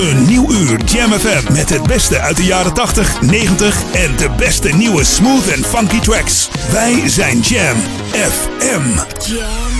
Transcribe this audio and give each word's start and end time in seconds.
Een 0.00 0.24
nieuw 0.26 0.50
uur 0.50 0.84
Jam 0.84 1.12
FM 1.12 1.52
met 1.52 1.70
het 1.70 1.82
beste 1.82 2.20
uit 2.20 2.36
de 2.36 2.44
jaren 2.44 2.74
80, 2.74 3.20
90 3.20 3.82
en 3.92 4.16
de 4.16 4.30
beste 4.36 4.68
nieuwe 4.68 5.04
smooth 5.04 5.48
en 5.48 5.64
funky 5.64 5.98
tracks. 5.98 6.48
Wij 6.72 7.08
zijn 7.08 7.40
Jam 7.40 7.76
FM. 8.12 8.88
Jam. 9.32 9.70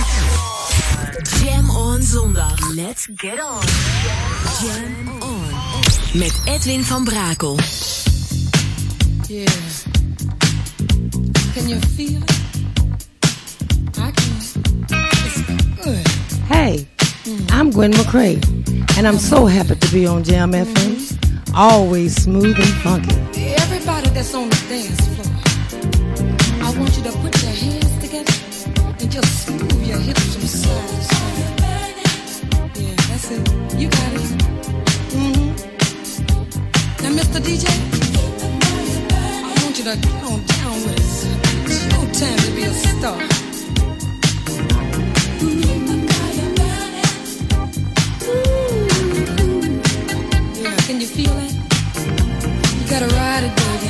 Jam 1.43 1.69
on 1.69 2.01
zondag. 2.01 2.69
Let's 2.75 3.07
get 3.15 3.33
on. 3.33 3.67
Jam 4.61 5.21
on. 5.21 6.19
Met 6.19 6.41
Edwin 6.45 6.83
van 6.83 7.03
Brakel. 7.03 7.59
Yeah. 9.27 9.47
Can 11.55 11.67
you 11.67 11.79
feel 11.95 12.21
it? 12.21 12.31
I 13.97 14.11
can. 14.11 14.37
It's 15.25 15.41
good. 15.83 16.07
Hey, 16.47 16.87
I'm 17.23 17.69
Gwen 17.69 17.91
McCrae, 17.91 18.41
and 18.97 19.07
I'm 19.07 19.19
so 19.19 19.45
happy 19.45 19.75
to 19.75 19.91
be 19.93 20.07
on 20.07 20.23
Jam 20.23 20.53
FM. 20.53 21.53
Always 21.55 22.15
smooth 22.15 22.57
and 22.57 22.73
funky. 22.81 23.13
Everybody 23.61 24.09
that's 24.09 24.33
on 24.33 24.49
the 24.49 24.55
dance 24.67 25.07
floor, 25.09 25.27
I 26.65 26.75
want 26.79 26.97
you 26.97 27.03
to 27.03 27.11
put 27.19 27.43
your 27.43 27.51
hands 27.51 27.99
together 27.99 28.33
and 28.99 29.11
just 29.11 29.51
move 29.51 29.83
your 29.85 29.99
hips 29.99 30.33
from 30.33 30.47
side 30.47 30.89
to 30.89 31.03
side. 31.03 31.37
Yeah, 32.75 32.95
that's 32.95 33.29
it. 33.29 33.47
You 33.79 33.87
got 33.87 34.13
it. 34.13 34.21
Mm-hmm. 35.13 35.49
Now, 37.03 37.11
Mr. 37.21 37.39
DJ, 37.39 37.67
I 39.43 39.63
want 39.63 39.77
you 39.77 39.83
to 39.83 39.95
get 39.95 40.23
on 40.23 40.43
down 40.45 40.81
with 40.81 40.99
us. 40.99 41.25
It's 41.69 41.85
your 41.85 42.05
time 42.15 42.39
to 42.39 42.51
be 42.55 42.63
a 42.63 42.73
star. 42.73 43.50
You 50.99 51.07
feel 51.07 51.33
that? 51.33 51.53
You 52.75 52.89
gotta 52.89 53.07
ride 53.15 53.43
it, 53.45 53.55
baby. 53.55 53.87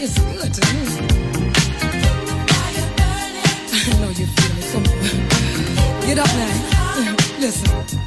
It's 0.00 0.18
good 0.18 0.54
to 0.54 0.60
me. 0.72 0.82
I 3.92 4.00
know 4.00 4.10
you 4.10 4.26
it. 4.26 5.18
Get 6.06 6.18
up 6.18 6.32
now. 6.36 7.16
Listen. 7.40 7.97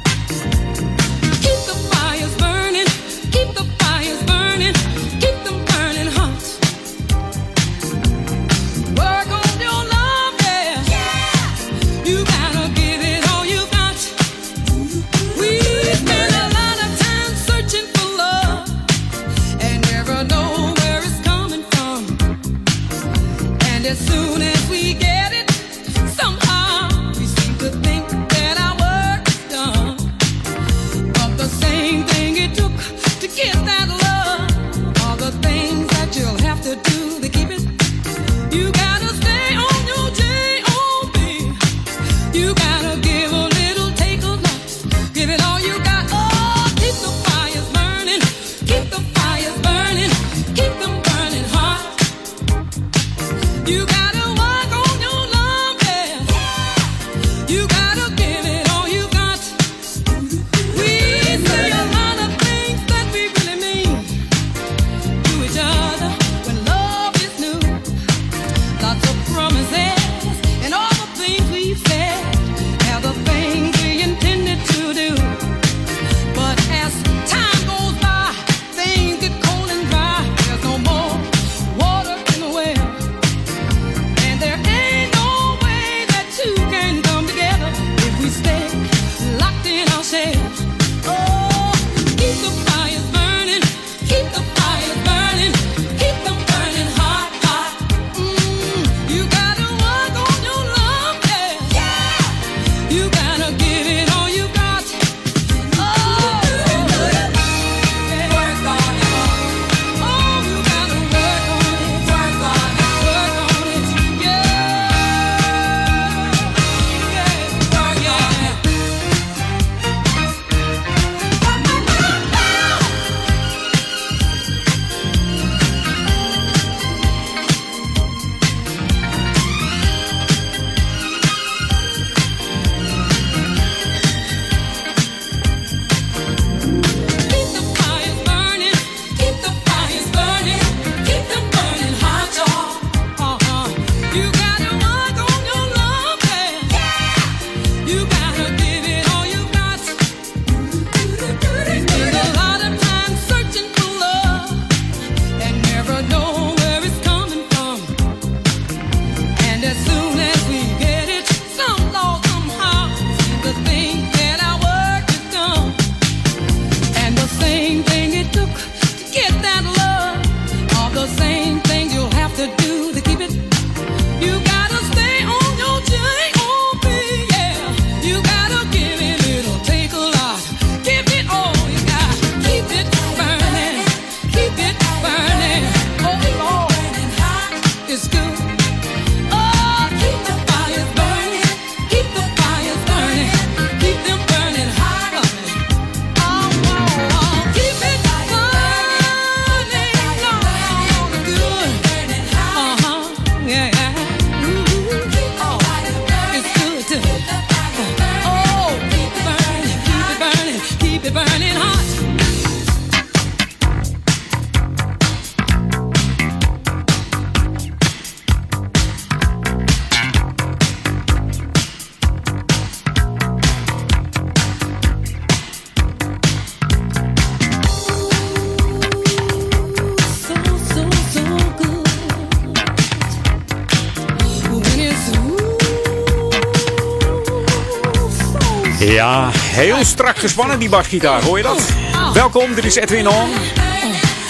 Heel 239.62 239.84
strak 239.84 240.18
gespannen 240.18 240.58
die 240.58 240.68
basgitaar, 240.68 241.22
hoor 241.22 241.36
je 241.36 241.42
dat? 241.42 241.68
Welkom, 242.12 242.54
dit 242.54 242.64
is 242.64 242.74
Edwin 242.74 243.08
On. 243.08 243.30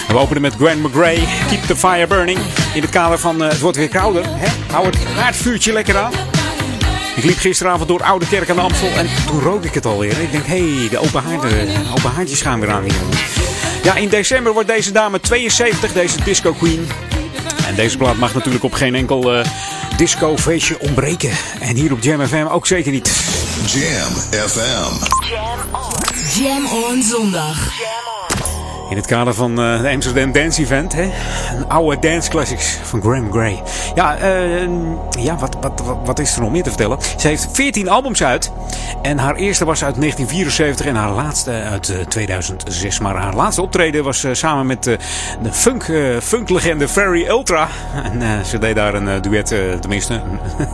We 0.07 0.17
openen 0.17 0.41
met 0.41 0.53
Grant 0.55 0.81
McGray, 0.81 1.27
Keep 1.47 1.61
the 1.61 1.75
Fire 1.75 2.07
Burning. 2.07 2.39
In 2.73 2.81
het 2.81 2.89
kader 2.89 3.19
van 3.19 3.43
uh, 3.43 3.49
het 3.49 3.59
wordt 3.59 3.77
weer 3.77 3.89
kouder. 3.89 4.23
Hè? 4.25 4.47
Hou 4.71 4.85
het 4.85 5.05
haardvuurtje 5.05 5.73
lekker 5.73 5.97
aan. 5.97 6.11
Ik 7.15 7.23
liep 7.23 7.37
gisteravond 7.37 7.87
door 7.87 8.03
Oude 8.03 8.27
Kerk 8.27 8.49
aan 8.49 8.55
de 8.55 8.61
Amstel 8.61 8.89
en 8.89 9.07
toen 9.25 9.39
rook 9.39 9.63
ik 9.63 9.73
het 9.73 9.85
alweer. 9.85 10.21
Ik 10.21 10.31
denk, 10.31 10.45
hé, 10.45 10.77
hey, 10.77 10.89
de 10.89 10.97
open, 10.97 11.23
haarden, 11.23 11.67
open 11.97 12.11
haartjes 12.11 12.41
gaan 12.41 12.59
weer 12.59 12.71
aan. 12.71 12.85
Ja, 13.83 13.95
in 13.95 14.09
december 14.09 14.53
wordt 14.53 14.67
deze 14.69 14.91
dame 14.91 15.19
72, 15.19 15.93
deze 15.93 16.23
disco 16.23 16.53
queen. 16.53 16.87
En 17.67 17.75
deze 17.75 17.97
plaat 17.97 18.17
mag 18.17 18.33
natuurlijk 18.33 18.63
op 18.63 18.73
geen 18.73 18.95
enkel 18.95 19.37
uh, 19.37 19.45
disco 19.97 20.37
feestje 20.37 20.79
ontbreken. 20.79 21.31
En 21.59 21.75
hier 21.75 21.91
op 21.91 22.03
Jam 22.03 22.27
FM 22.27 22.45
ook 22.49 22.67
zeker 22.67 22.91
niet. 22.91 23.11
Jam 23.65 24.13
FM. 24.47 25.12
Jam 26.35 26.65
on. 26.65 27.01
Zondag. 27.01 27.71
In 28.89 28.95
het 28.95 29.05
kader 29.05 29.33
van 29.33 29.51
uh, 29.59 29.81
de 29.81 29.89
Amsterdam 29.89 30.31
Dance 30.31 30.61
Event. 30.61 30.93
Hè? 30.93 31.03
Een 31.55 31.67
oude 31.67 31.99
dance 31.99 32.29
classics 32.29 32.79
van 32.83 33.01
Graham 33.01 33.31
Gray. 33.31 33.63
Ja, 33.95 34.17
uh, 34.19 34.69
ja 35.19 35.37
wat, 35.37 35.57
wat, 35.61 35.81
wat, 35.85 35.97
wat, 36.05 36.19
is 36.19 36.35
er 36.35 36.41
nog 36.41 36.51
meer 36.51 36.63
te 36.63 36.69
vertellen? 36.69 36.97
Ze 37.17 37.27
heeft 37.27 37.47
14 37.51 37.89
albums 37.89 38.23
uit. 38.23 38.51
En 39.03 39.17
haar 39.17 39.35
eerste 39.35 39.65
was 39.65 39.83
uit 39.83 39.95
1974 39.95 40.85
en 40.85 40.95
haar 40.95 41.11
laatste 41.11 41.51
uit 41.51 41.89
uh, 41.89 41.97
2006. 41.99 42.99
Maar 42.99 43.15
haar 43.15 43.35
laatste 43.35 43.61
optreden 43.61 44.03
was 44.03 44.25
samen 44.31 44.65
met 44.65 44.83
de 44.83 44.97
funk, 45.51 45.85
funklegende 46.21 46.87
Ferry 46.87 47.27
Ultra. 47.27 47.67
En 48.11 48.45
ze 48.45 48.57
deed 48.57 48.75
daar 48.75 48.93
een 48.93 49.21
duet, 49.21 49.47
tenminste 49.79 50.21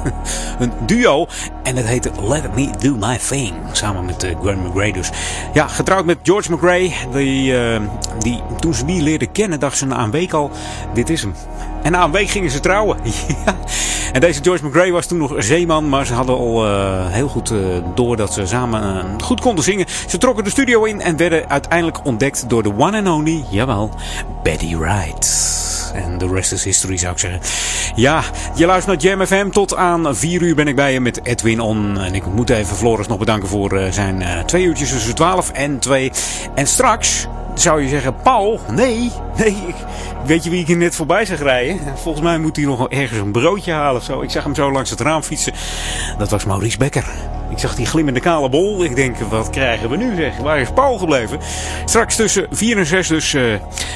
een, 0.60 0.72
duo. 0.86 1.28
En 1.64 1.76
het 1.76 1.86
heette 1.86 2.12
Let 2.22 2.56
Me 2.56 2.70
Do 2.80 2.96
My 2.96 3.18
Thing. 3.18 3.54
Samen 3.72 4.06
met 4.06 4.28
Graham 4.42 4.68
McGray 4.68 4.92
dus. 4.92 5.10
Ja, 5.54 5.68
getrouwd 5.68 6.06
met 6.06 6.18
George 6.24 6.54
McGray. 6.54 6.94
Die 7.12 7.54
die, 8.20 8.42
toen 8.60 8.74
ze 8.74 8.86
die 8.86 9.02
leerden 9.02 9.32
kennen, 9.32 9.60
dachten 9.60 9.80
ze 9.80 9.86
na 9.86 10.04
een 10.04 10.12
week 10.12 10.34
al: 10.34 10.52
dit 10.94 11.10
is 11.10 11.22
hem. 11.22 11.34
En 11.84 11.92
na 11.92 12.04
een 12.04 12.12
week 12.12 12.30
gingen 12.30 12.52
ze 12.52 12.60
trouwen. 12.60 12.98
ja. 13.46 13.59
En 14.12 14.20
deze 14.20 14.44
George 14.44 14.66
McGray 14.66 14.92
was 14.92 15.06
toen 15.06 15.18
nog 15.18 15.34
zeeman, 15.38 15.90
maar 15.90 16.06
ze 16.06 16.14
hadden 16.14 16.38
al 16.38 16.66
uh, 16.66 17.06
heel 17.08 17.28
goed 17.28 17.52
uh, 17.52 17.60
door 17.96 18.18
dat 18.18 18.34
ze 18.34 18.46
samen 18.46 18.84
uh, 18.84 19.26
goed 19.26 19.42
konden 19.42 19.64
zingen. 19.64 19.86
Ze 20.08 20.18
trokken 20.18 20.44
de 20.44 20.50
studio 20.50 20.84
in 20.84 21.02
en 21.02 21.18
werden 21.18 21.50
uiteindelijk 21.50 22.06
ontdekt 22.06 22.50
door 22.50 22.64
de 22.64 22.74
one 22.78 22.98
and 22.98 23.08
only, 23.08 23.44
jawel, 23.50 23.90
Betty 24.44 24.78
Wright. 24.78 25.48
En 25.94 26.18
de 26.18 26.28
rest 26.28 26.52
is 26.52 26.64
history 26.64 26.98
zou 26.98 27.12
ik 27.12 27.20
zeggen. 27.20 27.40
Ja, 27.96 28.24
je 28.56 28.66
luistert 28.66 29.04
naar 29.04 29.12
Jam 29.12 29.26
FM. 29.26 29.50
Tot 29.50 29.76
aan 29.76 30.16
4 30.16 30.42
uur 30.42 30.56
ben 30.56 30.68
ik 30.68 30.76
bij 30.76 30.94
je 30.94 31.00
met 31.00 31.26
Edwin 31.26 31.60
On. 31.60 32.00
En 32.00 32.16
ik 32.16 32.26
moet 32.26 32.50
even 32.50 32.76
Floris 32.76 33.08
nog 33.08 33.18
bedanken 33.18 33.50
voor 33.50 33.82
zijn 33.90 34.24
twee 34.46 34.64
uurtjes 34.64 34.92
tussen 34.92 35.16
12 35.16 35.52
en 35.52 35.80
2. 35.80 36.12
En 36.56 36.68
straks 36.68 37.28
zou 37.54 37.82
je 37.82 37.88
zeggen, 37.88 38.16
Paul? 38.16 38.60
Nee, 38.72 39.12
nee. 39.38 39.58
Weet 40.26 40.44
je 40.44 40.50
wie 40.50 40.60
ik 40.60 40.68
hier 40.68 40.78
net 40.78 40.96
voorbij 40.96 41.26
zag 41.26 41.40
rijden? 41.40 41.80
Volgens 41.96 42.24
mij 42.24 42.38
moet 42.38 42.56
hij 42.56 42.66
nog 42.66 42.90
ergens 42.90 43.20
een 43.20 43.32
broodje 43.32 43.72
halen 43.72 44.02
of 44.02 44.04
zo. 44.04 44.22
Ik 44.22 44.30
zag 44.30 44.44
hem 44.44 44.56
zo 44.56 44.72
langs 44.72 44.90
het 44.90 45.00
raam 45.00 45.24
fietsen. 45.24 45.54
Dat 46.18 46.30
was 46.30 46.46
Maurice 46.46 46.78
Becker. 46.78 47.06
Ik 47.50 47.58
zag 47.58 47.76
die 47.76 47.86
glimmende 47.86 48.20
kale 48.20 48.50
bol. 48.50 48.84
Ik 48.84 48.96
denk, 48.96 49.18
wat 49.18 49.50
krijgen 49.50 49.90
we 49.90 49.98
nu 49.98 50.16
zeg? 50.16 50.38
Waar 50.38 50.60
is 50.60 50.68
Paul 50.74 50.98
gebleven? 50.98 51.40
Straks 51.86 52.16
tussen 52.16 52.48
4 52.52 52.78
en 52.78 52.86
6 52.86 53.08
dus 53.08 53.34
uh, 53.34 53.54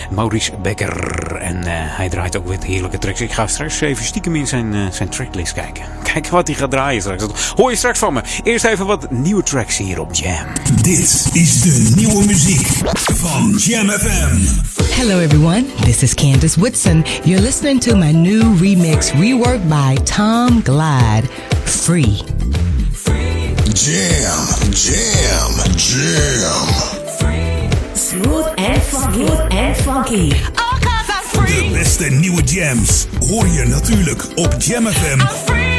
Maurice 0.10 0.52
Becker. 0.62 1.36
En 1.36 1.56
uh, 1.56 1.64
hij 1.70 2.10
draait 2.10 2.38
ook 2.38 2.48
weer 2.48 2.58
heerlijke 2.66 2.98
tracks. 2.98 3.22
Ik 3.22 3.32
ga 3.32 3.48
straks 3.48 3.82
even 3.82 4.06
stiekem 4.06 4.36
in 4.36 4.48
zijn, 4.48 4.74
uh, 4.74 4.92
zijn 4.92 5.10
tracklist 5.10 5.54
kijken. 5.54 5.84
Kijken 6.14 6.32
wat 6.32 6.48
hij 6.48 6.56
gaat 6.56 6.72
draaien 6.72 7.02
straks. 7.02 7.22
Dat 7.22 7.54
hoor 7.56 7.70
je 7.70 7.76
straks 7.78 8.00
van 8.00 8.14
me. 8.14 8.22
Eerst 8.44 8.66
even 8.66 8.86
wat 8.86 9.12
nieuwe 9.12 9.44
tracks 9.44 9.78
hier 9.78 10.00
op 10.00 10.14
Jam. 10.14 10.46
Dit 10.82 11.30
is 11.34 11.62
de 11.62 11.92
nieuwe 11.96 12.26
muziek 12.26 12.68
van 13.14 13.56
Jam 13.58 13.90
FM. 13.90 14.72
Hello 14.94 15.20
everyone, 15.20 15.66
this 15.84 16.04
is 16.04 16.13
Candace 16.16 16.58
Whitson. 16.58 17.04
You're 17.24 17.42
listening 17.42 17.80
to 17.82 17.96
my 17.96 18.12
new 18.12 18.44
remix 18.56 19.12
reworked 19.12 19.70
by 19.70 19.96
Tom 20.06 20.62
Glide. 20.62 21.30
Free. 21.66 22.22
Jam, 23.74 24.48
jam, 24.72 25.52
jam. 25.78 26.68
Smooth 27.96 28.46
and 28.58 28.82
funky. 28.82 29.28
Smooth 29.28 29.40
and 29.52 29.78
funky. 29.78 30.30
De 31.46 31.70
beste 31.72 32.10
nieuwe 32.10 32.44
jams 32.44 33.06
hoor 33.30 33.48
je 33.48 33.66
natuurlijk 33.66 34.26
op 34.36 34.56
Jam 34.58 34.86
FM. 34.86 35.20
It 35.20 35.50
ain't 35.50 35.73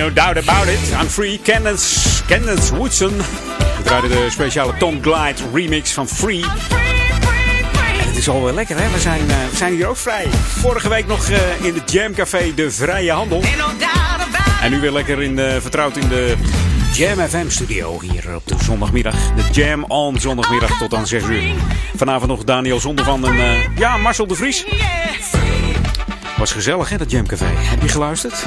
no 0.00 0.10
doubt 0.12 0.48
about 0.48 0.68
it. 0.68 0.80
I'm 1.00 1.08
free. 1.08 1.38
Candace, 1.42 2.22
Candace 2.26 2.76
Woodson. 2.76 3.16
We 3.16 3.82
draaiden 3.84 4.10
de 4.10 4.26
speciale 4.30 4.76
Tom 4.78 5.02
Glide 5.02 5.42
remix 5.52 5.92
van 5.92 6.08
Free. 6.08 6.42
En 8.00 8.06
het 8.06 8.16
is 8.16 8.28
alweer 8.28 8.52
lekker, 8.52 8.76
hè? 8.78 8.90
We 8.90 9.00
zijn, 9.00 9.20
uh, 9.20 9.26
we 9.50 9.56
zijn 9.56 9.72
hier 9.72 9.86
ook 9.86 9.96
vrij. 9.96 10.26
Vorige 10.30 10.88
week 10.88 11.06
nog 11.06 11.28
uh, 11.28 11.64
in 11.64 11.74
het 11.74 11.92
Jam 11.92 12.14
Café 12.14 12.54
De 12.54 12.70
Vrije 12.70 13.12
Handel. 13.12 13.42
En 14.62 14.70
nu 14.70 14.80
weer 14.80 14.92
lekker 14.92 15.22
in, 15.22 15.38
vertrouwd 15.60 15.96
in 15.96 16.08
de 16.08 16.34
Jam 16.92 17.18
FM 17.28 17.48
studio 17.48 18.00
hier 18.00 18.34
op 18.34 18.46
de 18.46 18.54
zondagmiddag. 18.64 19.14
De 19.14 19.42
Jam 19.52 19.84
on 19.84 20.18
zondagmiddag 20.18 20.78
tot 20.78 20.94
aan 20.94 21.06
6 21.06 21.22
uur. 21.22 21.42
Vanavond 21.96 22.30
nog 22.30 22.44
Daniel 22.44 22.80
Zondervan 22.80 23.26
en 23.26 23.34
uh, 23.34 23.76
ja, 23.76 23.96
Marcel 23.96 24.26
de 24.26 24.34
Vries. 24.34 24.64
Was 26.36 26.52
gezellig 26.52 26.88
hè, 26.88 26.96
dat 26.96 27.10
Jam 27.10 27.26
Café. 27.26 27.46
Heb 27.46 27.82
je 27.82 27.88
geluisterd? 27.88 28.46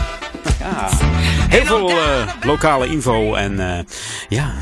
Ja. 0.60 0.90
Heel 1.54 1.66
veel 1.66 1.90
uh, 1.90 1.98
lokale 2.44 2.88
info 2.88 3.34
en 3.34 3.54
uh, 3.54 3.80
ja, 4.30 4.54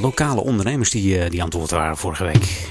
lokale 0.00 0.40
ondernemers 0.40 0.90
die, 0.90 1.28
die 1.28 1.40
aan 1.40 1.46
het 1.46 1.54
woord 1.54 1.70
waren 1.70 1.96
vorige 1.96 2.24
week. 2.24 2.68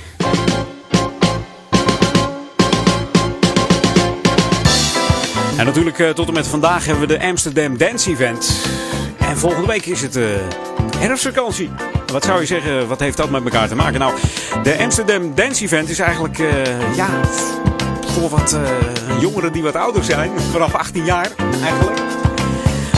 En 5.57 5.65
natuurlijk 5.65 5.97
tot 6.15 6.27
en 6.27 6.33
met 6.33 6.47
vandaag 6.47 6.85
hebben 6.85 7.07
we 7.07 7.17
de 7.17 7.25
Amsterdam 7.25 7.77
Dance 7.77 8.09
Event. 8.09 8.65
En 9.19 9.37
volgende 9.37 9.67
week 9.67 9.85
is 9.85 10.01
het 10.01 10.19
herfstvakantie. 10.97 11.69
Wat 12.11 12.23
zou 12.23 12.39
je 12.39 12.45
zeggen, 12.45 12.87
wat 12.87 12.99
heeft 12.99 13.17
dat 13.17 13.29
met 13.29 13.43
elkaar 13.43 13.67
te 13.67 13.75
maken? 13.75 13.99
Nou, 13.99 14.13
de 14.63 14.77
Amsterdam 14.77 15.35
Dance 15.35 15.63
Event 15.63 15.89
is 15.89 15.99
eigenlijk, 15.99 16.37
ja, 16.95 17.09
voor 18.05 18.29
wat 18.29 18.57
jongeren 19.19 19.51
die 19.51 19.63
wat 19.63 19.75
ouder 19.75 20.03
zijn. 20.03 20.31
Vanaf 20.51 20.73
18 20.73 21.05
jaar 21.05 21.31
eigenlijk. 21.63 22.04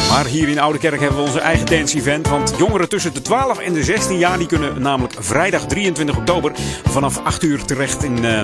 Maar 0.09 0.25
hier 0.25 0.47
in 0.47 0.59
Oude 0.59 0.79
Kerk 0.79 0.99
hebben 0.99 1.17
we 1.17 1.25
onze 1.25 1.39
eigen 1.39 1.65
dance 1.65 1.97
event. 1.97 2.27
Want 2.27 2.53
jongeren 2.57 2.89
tussen 2.89 3.13
de 3.13 3.21
12 3.21 3.59
en 3.59 3.73
de 3.73 3.83
16 3.83 4.17
jaar 4.17 4.37
die 4.37 4.47
kunnen 4.47 4.81
namelijk 4.81 5.13
vrijdag 5.19 5.65
23 5.65 6.17
oktober 6.17 6.51
vanaf 6.83 7.21
8 7.23 7.43
uur 7.43 7.65
terecht 7.65 8.03
in, 8.03 8.23
uh, 8.23 8.43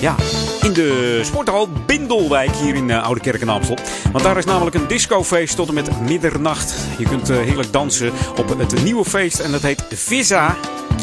ja, 0.00 0.14
in 0.62 0.72
de 0.72 1.20
sporthal 1.24 1.68
Bindelwijk 1.86 2.50
hier 2.50 2.74
in 2.74 2.88
uh, 2.88 3.04
Oude 3.04 3.20
Kerk 3.20 3.40
en 3.40 3.48
Amstel. 3.48 3.78
Want 4.12 4.24
daar 4.24 4.36
is 4.36 4.44
namelijk 4.44 4.76
een 4.76 4.86
discofeest 4.86 5.56
tot 5.56 5.68
en 5.68 5.74
met 5.74 6.00
middernacht. 6.00 6.74
Je 6.98 7.04
kunt 7.04 7.30
uh, 7.30 7.36
heerlijk 7.36 7.72
dansen 7.72 8.12
op 8.36 8.58
het 8.58 8.82
nieuwe 8.82 9.04
feest 9.04 9.38
en 9.38 9.52
dat 9.52 9.62
heet 9.62 9.84
Visa. 9.88 10.56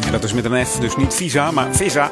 En 0.06 0.12
dat 0.12 0.24
is 0.24 0.32
met 0.32 0.44
een 0.44 0.66
F, 0.66 0.76
dus 0.78 0.96
niet 0.96 1.14
Visa, 1.14 1.50
maar 1.50 1.74
Visa. 1.74 2.10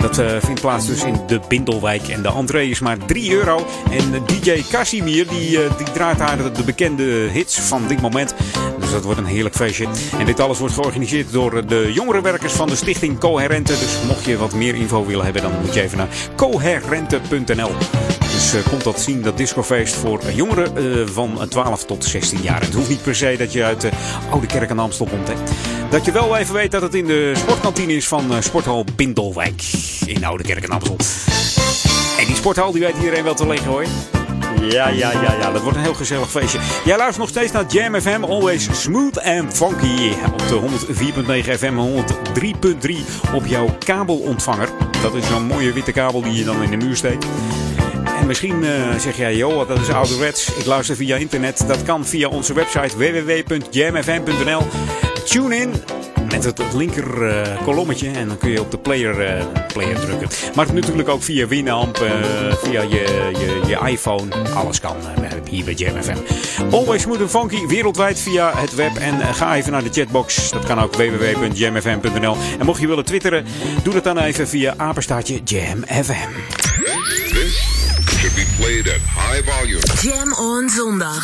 Dat 0.00 0.22
vindt 0.44 0.60
plaats 0.60 0.86
dus 0.86 1.04
in 1.04 1.20
de 1.26 1.40
Bindelwijk. 1.48 2.08
En 2.08 2.22
de 2.22 2.28
entree 2.28 2.70
is 2.70 2.80
maar 2.80 2.96
3 3.06 3.32
euro. 3.32 3.66
En 3.90 4.24
DJ 4.26 4.62
Casimir 4.70 5.28
die, 5.28 5.50
uh, 5.50 5.76
die 5.78 5.90
draait 5.92 6.18
daar 6.18 6.36
de, 6.36 6.52
de, 6.52 6.62
bekende 6.62 7.02
hits 7.02 7.60
van 7.60 7.86
dit 7.88 8.00
moment. 8.00 8.34
Dus 8.78 8.90
dat 8.90 9.04
wordt 9.04 9.18
een 9.18 9.26
heerlijk 9.26 9.54
feestje. 9.54 9.86
En 10.18 10.26
dit 10.26 10.40
alles 10.40 10.58
wordt 10.58 10.74
georganiseerd 10.74 11.32
door 11.32 11.66
de 11.66 11.90
jongerenwerkers 11.92 12.52
van 12.52 12.68
de 12.68 12.76
stichting 12.76 13.18
Coherente. 13.18 13.72
Dus 13.72 13.98
mocht 14.06 14.24
je 14.24 14.36
wat 14.36 14.54
meer 14.54 14.74
info 14.74 15.06
willen 15.06 15.24
hebben, 15.24 15.42
dan 15.42 15.52
moet 15.60 15.74
je 15.74 15.82
even 15.82 15.98
naar 15.98 16.08
coherente.nl. 16.36 17.70
Dus 18.40 18.54
uh, 18.54 18.68
komt 18.68 18.84
dat 18.84 19.00
zien, 19.00 19.22
dat 19.22 19.36
discofeest 19.36 19.94
voor 19.94 20.20
jongeren 20.34 20.78
uh, 20.78 21.06
van 21.06 21.48
12 21.48 21.84
tot 21.84 22.04
16 22.04 22.42
jaar. 22.42 22.60
En 22.60 22.66
het 22.66 22.74
hoeft 22.74 22.88
niet 22.88 23.02
per 23.02 23.14
se 23.14 23.34
dat 23.38 23.52
je 23.52 23.64
uit 23.64 23.80
de 23.80 23.90
Oude 24.30 24.46
Kerk 24.46 24.70
aan 24.70 24.78
Amstel 24.78 25.06
komt. 25.06 25.28
Hè. 25.28 25.34
Dat 25.90 26.04
je 26.04 26.12
wel 26.12 26.36
even 26.36 26.54
weet 26.54 26.70
dat 26.70 26.82
het 26.82 26.94
in 26.94 27.06
de 27.06 27.32
sportkantine 27.36 27.92
is 27.92 28.08
van 28.08 28.32
uh, 28.32 28.40
Sporthal 28.40 28.84
Bindelwijk 28.96 29.62
in 30.06 30.24
Oude 30.24 30.42
Kerk 30.42 30.64
en 30.64 30.70
Amstel. 30.70 30.96
En 32.18 32.26
die 32.26 32.36
sporthal 32.36 32.72
die 32.72 32.80
weet 32.80 32.94
iedereen 32.96 33.24
wel 33.24 33.34
te 33.34 33.46
liggen 33.46 33.68
hoor. 33.68 33.84
Ja, 34.60 34.88
ja, 34.88 35.12
ja, 35.12 35.32
ja. 35.40 35.50
Dat 35.50 35.62
wordt 35.62 35.76
een 35.76 35.82
heel 35.82 35.94
gezellig 35.94 36.30
feestje. 36.30 36.58
Jij 36.84 36.96
luistert 36.96 37.18
nog 37.18 37.28
steeds 37.28 37.52
naar 37.52 37.66
Jam 37.66 38.00
FM. 38.00 38.24
Always 38.24 38.68
smooth 38.82 39.22
and 39.22 39.52
funky. 39.56 40.12
Op 40.32 40.48
de 40.48 40.60
104.9 41.44 41.58
FM, 41.58 42.02
103.3 42.88 43.34
op 43.34 43.46
jouw 43.46 43.76
kabelontvanger. 43.78 44.68
Dat 45.02 45.14
is 45.14 45.26
zo'n 45.26 45.46
mooie 45.46 45.72
witte 45.72 45.92
kabel 45.92 46.22
die 46.22 46.32
je 46.32 46.44
dan 46.44 46.62
in 46.62 46.70
de 46.70 46.86
muur 46.86 46.96
steekt. 46.96 47.26
En 48.20 48.26
misschien 48.26 48.62
uh, 48.62 48.98
zeg 48.98 49.16
jij, 49.16 49.36
joh, 49.36 49.68
dat 49.68 49.78
is 49.80 49.90
ouderwets. 49.90 50.54
Ik 50.54 50.66
luister 50.66 50.96
via 50.96 51.16
internet. 51.16 51.64
Dat 51.66 51.82
kan 51.82 52.06
via 52.06 52.28
onze 52.28 52.54
website 52.54 52.96
www.jamfm.nl. 52.96 54.62
Tune 55.24 55.56
in 55.56 55.72
met 56.30 56.44
het, 56.44 56.62
linker 56.74 57.22
uh, 57.22 57.62
kolommetje. 57.64 58.10
En 58.10 58.28
dan 58.28 58.38
kun 58.38 58.50
je 58.50 58.60
op 58.60 58.70
de 58.70 58.78
player, 58.78 59.36
uh, 59.38 59.44
player 59.72 60.00
drukken. 60.00 60.28
Maar 60.54 60.74
natuurlijk 60.74 61.08
ook 61.08 61.22
via 61.22 61.46
Winamp, 61.46 61.96
via 62.62 62.82
je, 62.82 63.30
je, 63.32 63.60
je 63.66 63.88
iPhone. 63.90 64.34
Alles 64.54 64.80
kan 64.80 64.96
hier 65.48 65.64
bij 65.64 65.74
Jam 65.74 66.02
FM. 66.02 66.16
Always 66.70 67.02
Smooth 67.02 67.20
and 67.20 67.30
Funky, 67.30 67.66
wereldwijd 67.66 68.20
via 68.20 68.52
het 68.56 68.74
web. 68.74 68.96
En 68.96 69.34
ga 69.34 69.56
even 69.56 69.72
naar 69.72 69.82
de 69.82 69.90
chatbox. 69.92 70.50
Dat 70.50 70.64
kan 70.64 70.80
ook 70.80 70.94
www.jamfm.nl. 70.94 72.36
En 72.58 72.66
mocht 72.66 72.80
je 72.80 72.86
willen 72.86 73.04
twitteren, 73.04 73.44
doe 73.82 73.94
dat 73.94 74.04
dan 74.04 74.18
even 74.18 74.48
via 74.48 74.74
apenstaartje 74.76 75.40
Jam 75.44 75.84
FM. 75.86 76.28
Should 78.30 78.36
be 78.36 78.44
played 78.56 78.86
at 78.86 79.00
high 79.02 79.40
volume. 79.42 79.80
Jam 80.02 80.32
on 80.34 80.68
zondag. 80.68 81.22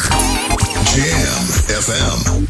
Jam 0.95 1.47
FM. 1.69 2.47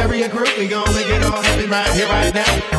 Area 0.00 0.28
group, 0.28 0.56
we 0.56 0.66
gonna 0.66 0.92
make 0.92 1.06
it 1.06 1.22
all 1.24 1.42
happen 1.42 1.70
right 1.70 1.90
here, 1.92 2.06
right 2.06 2.34
now. 2.34 2.69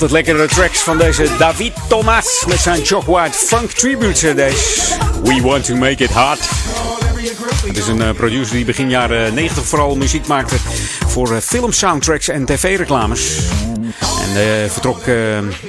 Altijd 0.00 0.26
lekkere 0.26 0.46
tracks 0.46 0.78
van 0.78 0.98
deze 0.98 1.28
David 1.38 1.72
Thomas 1.88 2.44
met 2.48 2.58
zijn 2.58 2.82
Jock 2.82 3.04
White 3.04 3.38
Funk 3.38 3.70
Tribute 3.70 4.12
CD's. 4.12 4.96
We 5.22 5.40
want 5.42 5.64
to 5.64 5.74
make 5.74 6.04
it 6.04 6.10
hard. 6.10 6.50
Het 7.66 7.76
is 7.76 7.86
een 7.86 8.02
eh, 8.02 8.10
producer 8.10 8.56
die 8.56 8.64
begin 8.64 8.90
jaren 8.90 9.34
90 9.34 9.64
vooral 9.64 9.96
muziek 9.96 10.26
maakte 10.26 10.56
voor 11.06 11.32
uh, 11.32 11.38
filmsoundtracks 11.38 12.28
en 12.28 12.44
tv-reclames. 12.44 13.38
En 14.22 14.30
uh, 14.30 14.70
vertrok, 14.70 15.06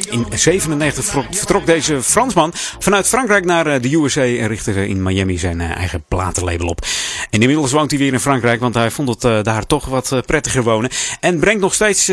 in 0.10 0.26
97 0.30 1.04
vertrok, 1.04 1.26
vertrok, 1.36 1.66
deze 1.66 2.04
Fransman 2.04 2.54
vanuit 2.80 3.08
Frankrijk 3.08 3.46
naar 3.46 3.82
de 3.82 3.96
USA 3.96 4.22
en 4.22 4.48
richtte 4.48 4.88
in 4.88 5.04
Miami 5.04 5.38
zijn 5.38 5.62
eigen 5.62 6.04
platenlabel 6.08 6.68
op. 6.68 6.86
En 7.30 7.42
inmiddels 7.42 7.72
woont 7.72 7.90
hij 7.92 8.00
weer 8.00 8.14
in 8.14 8.20
Frankrijk, 8.20 8.60
want 8.60 8.74
hij 8.74 8.92
vond 8.92 9.24
het 9.24 9.46
daar 9.46 9.66
toch 9.66 9.86
wat 9.86 10.22
prettiger 10.26 10.64
wonen. 10.64 10.90
En 11.20 11.40
brengt 11.40 11.62
nog 11.62 11.74
steeds 11.74 12.04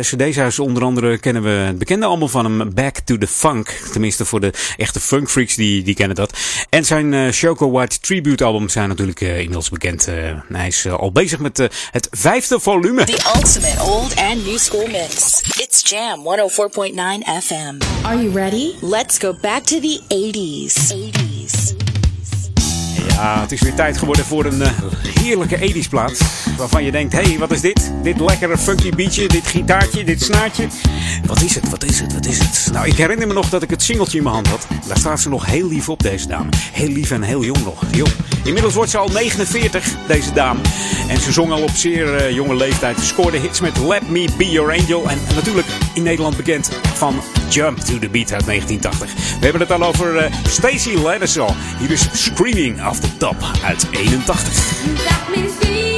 cd's 0.00 0.38
uit. 0.38 0.58
Onder 0.58 0.82
andere 0.82 1.18
kennen 1.18 1.42
we 1.42 1.48
het 1.48 1.78
bekende 1.78 2.06
album 2.06 2.28
van 2.28 2.44
hem, 2.44 2.74
Back 2.74 2.98
to 2.98 3.18
the 3.18 3.26
Funk. 3.26 3.68
Tenminste 3.92 4.24
voor 4.24 4.40
de 4.40 4.52
echte 4.76 5.00
funkfreaks, 5.00 5.54
die, 5.54 5.82
die 5.82 5.94
kennen 5.94 6.16
dat. 6.16 6.38
En 6.68 6.84
zijn 6.84 7.32
Choco 7.32 7.70
White 7.70 8.00
Tribute 8.00 8.44
album 8.44 8.68
zijn 8.68 8.88
natuurlijk 8.88 9.20
inmiddels 9.20 9.68
bekend. 9.68 10.06
hij 10.52 10.66
is 10.66 10.88
al 10.88 11.12
bezig 11.12 11.38
met 11.38 11.58
het 11.90 12.08
vijfde 12.10 12.60
volume. 12.60 13.04
The 13.04 13.32
ultimate 13.34 13.82
old 13.82 14.16
and 14.16 14.46
new 14.46 14.58
school 14.58 14.86
mix. 14.86 15.40
It's 15.40 15.90
Jam 15.90 16.20
104.9 16.24 17.44
FM. 17.44 17.78
Are 18.02 18.22
you 18.22 18.32
ready? 18.32 18.72
Let's 18.80 19.18
go 19.18 19.32
back 19.40 19.64
to 19.64 19.80
the 19.80 20.00
80s. 20.08 20.66
80s. 20.66 21.25
Ja, 23.16 23.40
het 23.40 23.52
is 23.52 23.60
weer 23.60 23.74
tijd 23.74 23.98
geworden 23.98 24.24
voor 24.24 24.44
een 24.44 24.60
uh, 24.60 24.68
heerlijke 25.20 25.58
80s 25.58 25.88
plaat. 25.88 26.45
Waarvan 26.56 26.84
je 26.84 26.90
denkt, 26.90 27.12
hé, 27.12 27.22
hey, 27.22 27.38
wat 27.38 27.50
is 27.50 27.60
dit? 27.60 27.92
Dit 28.02 28.20
lekkere 28.20 28.58
funky 28.58 28.90
beatje, 28.90 29.28
dit 29.28 29.46
gitaartje, 29.46 30.04
dit 30.04 30.22
snaartje. 30.22 30.66
Wat 31.26 31.42
is 31.42 31.54
het, 31.54 31.70
wat 31.70 31.84
is 31.84 32.00
het, 32.00 32.12
wat 32.12 32.26
is 32.26 32.38
het? 32.38 32.68
Nou, 32.72 32.86
ik 32.86 32.96
herinner 32.96 33.26
me 33.26 33.32
nog 33.32 33.48
dat 33.48 33.62
ik 33.62 33.70
het 33.70 33.82
singeltje 33.82 34.16
in 34.16 34.22
mijn 34.22 34.34
hand 34.34 34.48
had. 34.48 34.66
Daar 34.86 34.98
staat 34.98 35.20
ze 35.20 35.28
nog 35.28 35.46
heel 35.46 35.68
lief 35.68 35.88
op, 35.88 36.02
deze 36.02 36.26
dame. 36.26 36.48
Heel 36.72 36.88
lief 36.88 37.10
en 37.10 37.22
heel 37.22 37.44
jong 37.44 37.64
nog. 37.64 37.82
Jong. 37.90 38.10
Inmiddels 38.44 38.74
wordt 38.74 38.90
ze 38.90 38.98
al 38.98 39.08
49, 39.08 39.94
deze 40.06 40.32
dame. 40.32 40.60
En 41.08 41.20
ze 41.20 41.32
zong 41.32 41.52
al 41.52 41.62
op 41.62 41.70
zeer 41.70 42.14
uh, 42.14 42.30
jonge 42.30 42.54
leeftijd. 42.54 42.98
Ze 42.98 43.04
scoorde 43.04 43.38
hits 43.38 43.60
met 43.60 43.78
Let 43.78 44.10
Me 44.10 44.28
Be 44.36 44.50
Your 44.50 44.72
Angel. 44.72 45.10
En, 45.10 45.18
natuurlijk 45.34 45.66
in 45.94 46.02
Nederland 46.02 46.36
bekend 46.36 46.70
van 46.94 47.20
Jump 47.48 47.78
to 47.78 47.98
the 47.98 48.08
Beat 48.08 48.32
uit 48.32 48.46
1980. 48.46 49.14
We 49.14 49.44
hebben 49.44 49.60
het 49.60 49.72
al 49.72 49.82
over 49.82 50.14
uh, 50.14 50.32
Stacey 50.48 50.94
Ladisall. 50.94 51.54
Hier 51.78 51.90
is 51.90 52.08
Screaming 52.12 52.88
of 52.88 53.00
the 53.00 53.16
Top 53.16 53.36
uit 53.64 53.86
81. 53.90 55.95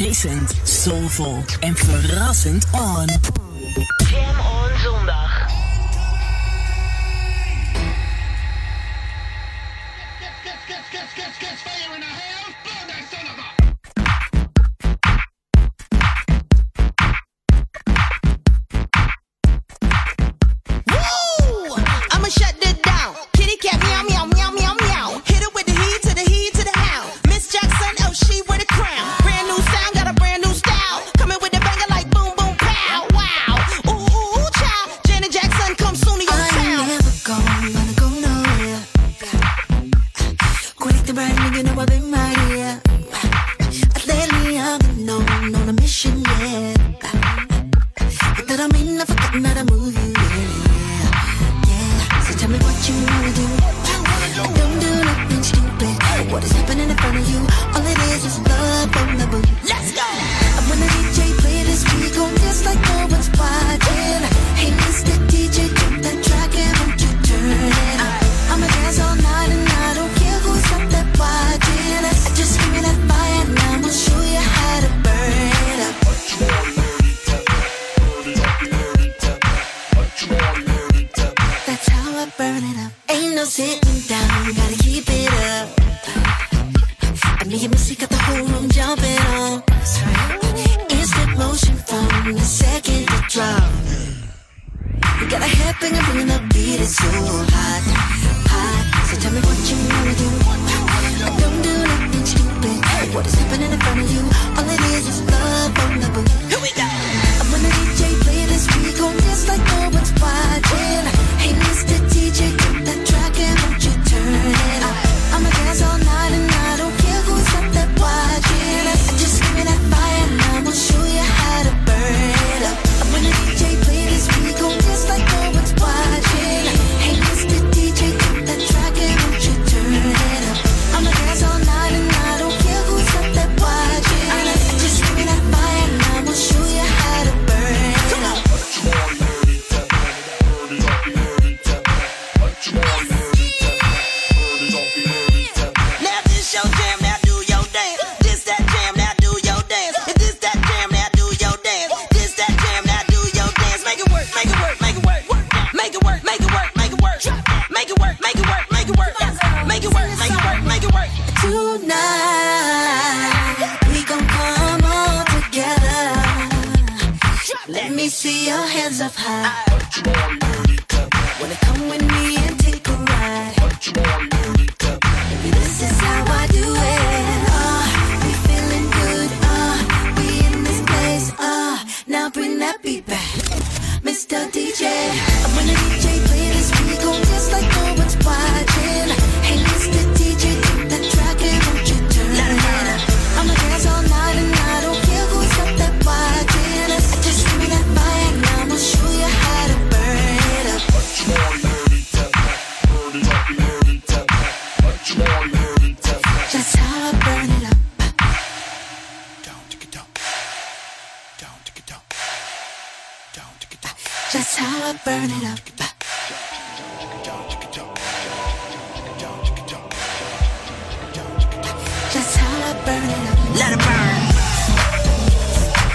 Recent, 0.00 0.54
soulful 0.64 1.44
en 1.60 1.74
verrassend 1.74 2.64
on. 2.72 3.39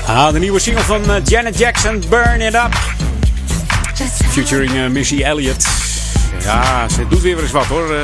Ah, 0.08 0.34
de 0.34 0.40
nieuwe 0.40 0.60
single 0.60 0.84
van 0.84 1.12
eh, 1.12 1.22
Janet 1.24 1.58
Jackson, 1.58 2.04
Burn 2.10 2.42
It 2.42 2.54
Up. 2.54 2.80
Featuring 4.30 4.72
eh, 4.72 4.88
Missy 4.88 5.24
Elliott. 5.24 5.68
Ja, 6.44 6.90
ze 6.90 7.08
doet 7.08 7.22
weer 7.22 7.42
eens 7.42 7.52
wat 7.52 7.66
hoor. 7.66 7.94
Eh, 7.94 8.02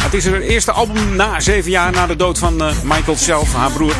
het 0.00 0.14
is 0.14 0.26
haar 0.26 0.40
eerste 0.40 0.72
album 0.72 1.16
na 1.16 1.40
zeven 1.40 1.70
jaar 1.70 1.92
na 1.92 2.06
de 2.06 2.16
dood 2.16 2.38
van 2.38 2.62
Michael 2.82 3.16
zelf, 3.16 3.54
haar 3.54 3.70
broer. 3.70 3.94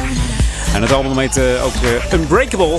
En 0.75 0.83
het 0.83 0.93
album 0.93 1.19
heet 1.19 1.41
ook 1.63 1.75
Unbreakable. 2.13 2.79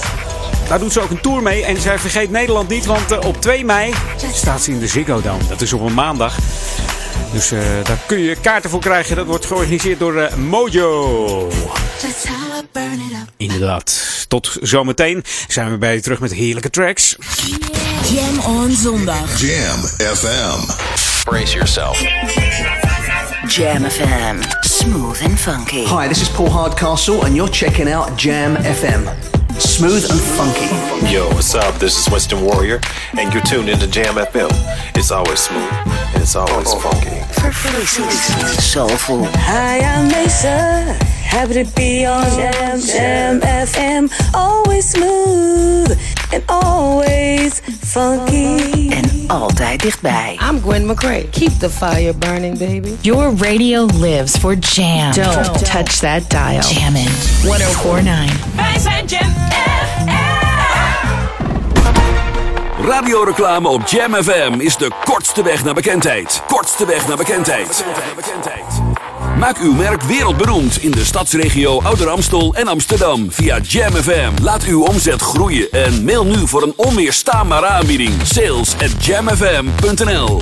Daar 0.68 0.80
doet 0.80 0.94
ze 0.94 1.02
ook 1.02 1.10
een 1.10 1.22
tour 1.22 1.42
mee. 1.42 1.66
En 1.66 1.82
zij 1.82 2.00
vergeet 2.00 2.32
Nederland 2.32 2.70
niet, 2.70 2.86
want 2.86 3.26
op 3.26 3.42
2 3.42 3.66
mei 3.66 3.94
staat 4.34 4.62
ze 4.62 4.72
in 4.72 4.80
de 4.80 4.88
Ziggo 4.88 5.22
Dome. 5.22 5.48
Dat 5.50 5.62
is 5.62 5.74
op 5.74 5.82
een 5.82 5.94
maandag. 5.94 6.38
Dus 7.32 7.52
eh, 7.52 7.60
daar 7.84 8.00
kun 8.06 8.20
je 8.20 8.36
kaarten 8.42 8.70
voor 8.70 8.80
krijgen. 8.80 9.16
Dat 9.16 9.26
wordt 9.26 9.46
georganiseerd 9.46 10.00
door 10.00 10.18
eh, 10.18 10.36
Mojo. 10.36 11.52
Inderdaad. 13.38 14.02
Tot 14.28 14.58
zometeen. 14.62 15.24
Zijn 15.48 15.72
we 15.72 15.78
bij 15.78 15.94
je 15.94 16.02
terug 16.02 16.20
met 16.20 16.34
heerlijke 16.34 16.70
tracks. 16.70 17.16
Jam 18.14 18.56
on 18.56 18.72
zondag. 18.72 19.42
Jam 19.42 19.80
FM. 20.16 20.72
Brace 21.24 21.54
yourself. 21.54 22.02
Jam 23.48 23.90
FM. 23.90 24.42
Smooth 24.62 25.22
and 25.24 25.40
funky. 25.40 25.86
Hi, 25.86 26.08
this 26.08 26.22
is 26.22 26.30
Paul 26.30 26.50
Hardcastle 26.50 27.22
and 27.22 27.36
you're 27.36 27.52
checking 27.52 27.94
out 27.94 28.22
Jam 28.22 28.56
FM. 28.56 29.37
smooth 29.60 30.06
and 30.10 30.20
funky. 30.20 31.14
Yo, 31.14 31.28
what's 31.30 31.56
up? 31.56 31.76
This 31.80 31.98
is 32.00 32.12
Winston 32.12 32.44
Warrior, 32.44 32.80
and 33.18 33.34
you're 33.34 33.44
tuned 33.44 33.70
into 33.70 33.88
Jam 33.88 34.16
FM. 34.16 34.50
It's 34.96 35.12
always 35.12 35.40
smooth, 35.40 35.72
and 36.14 36.22
it's 36.22 36.36
always 36.36 36.68
oh, 36.70 36.80
funky. 36.80 37.22
Soulful. 38.62 39.26
Hi, 39.26 39.80
I'm 39.80 40.08
Mesa. 40.10 40.98
Happy 41.24 41.64
to 41.64 41.76
be 41.76 42.06
on 42.06 42.24
Jam, 42.32 42.80
Jam 42.80 43.42
FM. 43.42 44.12
Always 44.34 44.90
smooth 44.90 45.98
and 46.34 46.44
always 46.46 47.62
funky. 47.82 48.90
En 48.90 49.24
altijd 49.28 49.82
dichtbij. 49.82 50.40
I'm 50.50 50.62
Gwen 50.62 50.86
McCrae. 50.86 51.30
Keep 51.30 51.60
the 51.60 51.70
fire 51.70 52.14
burning, 52.14 52.58
baby. 52.58 52.96
Your 53.02 53.36
radio 53.36 53.86
lives 53.86 54.38
for 54.38 54.56
jam. 54.56 55.12
Don't 55.12 55.66
touch 55.66 56.00
that 56.00 56.30
dial. 56.30 56.62
Jammin' 56.62 57.10
1049. 57.42 58.56
Wij 58.56 58.80
zijn 58.80 59.06
Jam 59.06 59.36
Radioreclame 62.88 63.68
op 63.68 63.88
Jam 63.88 64.14
FM 64.14 64.54
is 64.60 64.78
de 64.78 64.92
kortste 65.04 65.44
weg 65.44 65.64
naar 65.64 65.74
bekendheid. 65.74 66.44
Kortste 66.48 66.86
weg 66.86 67.08
naar 67.08 67.18
bekendheid. 67.18 67.84
Maak 69.40 69.58
uw 69.58 69.74
merk 69.74 70.02
wereldberoemd 70.02 70.84
in 70.84 70.92
de 70.92 71.06
stadsregio 71.06 71.82
Ouder 71.82 72.10
Amstel 72.10 72.54
en 72.56 72.68
Amsterdam 72.68 73.32
via 73.32 73.60
Jam 73.60 73.92
FM. 73.92 74.32
Laat 74.42 74.64
uw 74.64 74.84
omzet 74.84 75.22
groeien 75.22 75.72
en 75.72 76.04
mail 76.04 76.26
nu 76.26 76.48
voor 76.48 76.64
een 76.64 76.74
onweerstaanbare 76.76 77.66
aanbieding. 77.66 78.14
Sales 78.24 78.74
at 78.74 79.06
jamfm.nl 79.06 80.42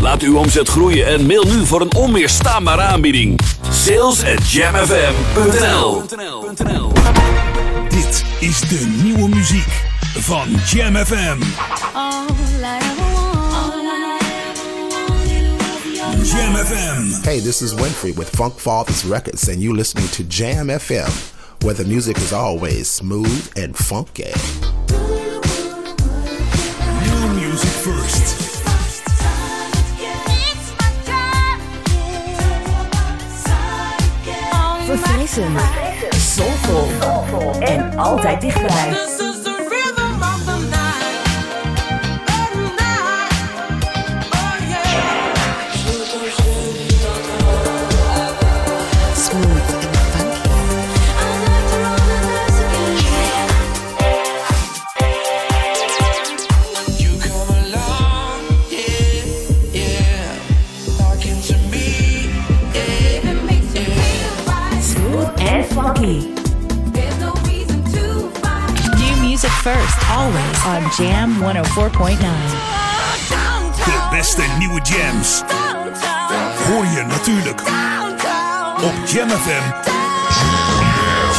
Laat 0.00 0.22
uw 0.22 0.36
omzet 0.36 0.68
groeien 0.68 1.06
en 1.06 1.26
mail 1.26 1.44
nu 1.44 1.66
voor 1.66 1.80
een 1.80 1.94
onweerstaanbare 1.94 2.82
aanbieding. 2.82 3.40
Sales 3.70 4.24
at 4.24 4.50
jamfm.nl 4.50 6.02
Dit 7.88 8.24
is 8.40 8.60
de 8.60 9.00
nieuwe 9.02 9.28
muziek 9.28 9.84
van 10.18 10.48
Jam 10.64 10.96
FM. 10.96 11.38
Jam 16.36 16.52
FM. 16.52 17.24
Hey, 17.24 17.40
this 17.40 17.62
is 17.62 17.72
Winfrey 17.72 18.14
with 18.14 18.28
Funk 18.28 18.58
Fathers 18.58 19.06
Records, 19.06 19.48
and 19.48 19.62
you're 19.62 19.74
listening 19.74 20.06
to 20.08 20.22
Jam 20.24 20.66
FM, 20.66 21.08
where 21.64 21.72
the 21.72 21.86
music 21.86 22.18
is 22.18 22.30
always 22.34 22.90
smooth 22.90 23.50
and 23.56 23.74
funky. 23.74 24.34
New 27.04 27.40
music 27.40 27.70
first. 27.70 28.36
Verfrissend. 34.86 35.60
Soulful. 36.16 37.60
En 37.60 37.96
altijd 37.96 38.40
dichtbij. 38.40 39.25
First, 69.66 69.98
always 70.10 70.58
on 70.64 70.82
Jam 70.96 71.34
104.9. 71.42 72.18
De 73.84 74.06
beste 74.10 74.42
nieuwe 74.58 74.80
jams. 74.82 75.42
Hoor 76.66 76.84
je 76.84 77.04
natuurlijk 77.08 77.60
op 78.82 79.06
Jam 79.06 79.28
FM. 79.28 79.64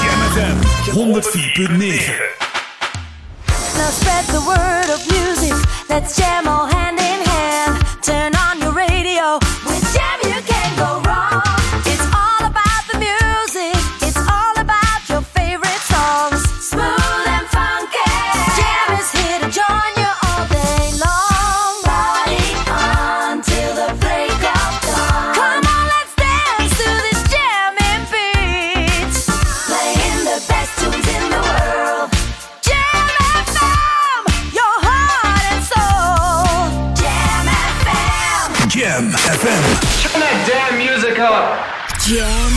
Jam 0.03 0.19
FM 0.31 0.57
104.9. 0.91 2.37
Now 3.77 3.91
spread 3.91 4.25
the 4.25 4.41
word 4.45 4.89
of 4.95 5.05
music. 5.09 5.55
Let's 5.87 6.15
jam 6.17 6.47
all 6.47 6.67
hand 6.67 6.99
in 6.99 7.06
Jam 38.77 39.09
FM. 39.09 39.63
Turn 40.03 40.21
that 40.21 40.37
damn 40.45 40.77
music 40.77 41.17
up. 41.17 41.65
Jam. 42.05 42.51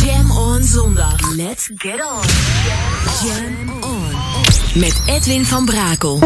Jam 0.00 0.30
on 0.30 0.62
zondag. 0.62 1.20
Let's 1.36 1.68
get 1.68 2.00
on. 2.00 2.24
Jam 3.20 3.82
on. 3.82 4.14
Met 4.74 5.02
Edwin 5.06 5.44
van 5.44 5.64
Brakel. 5.64 6.18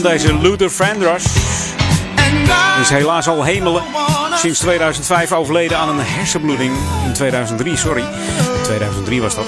Van 0.00 0.10
deze 0.10 0.38
Luther 0.38 0.70
Vandross. 0.70 1.24
Is 2.80 2.88
helaas 2.88 3.28
al 3.28 3.44
hemelen. 3.44 3.82
Sinds 4.34 4.58
2005 4.58 5.32
overleden 5.32 5.78
aan 5.78 5.88
een 5.88 6.04
hersenbloeding. 6.04 6.72
In 7.06 7.12
2003, 7.12 7.76
sorry. 7.76 8.00
In 8.00 8.62
2003 8.62 9.20
was 9.22 9.34
dat. 9.34 9.44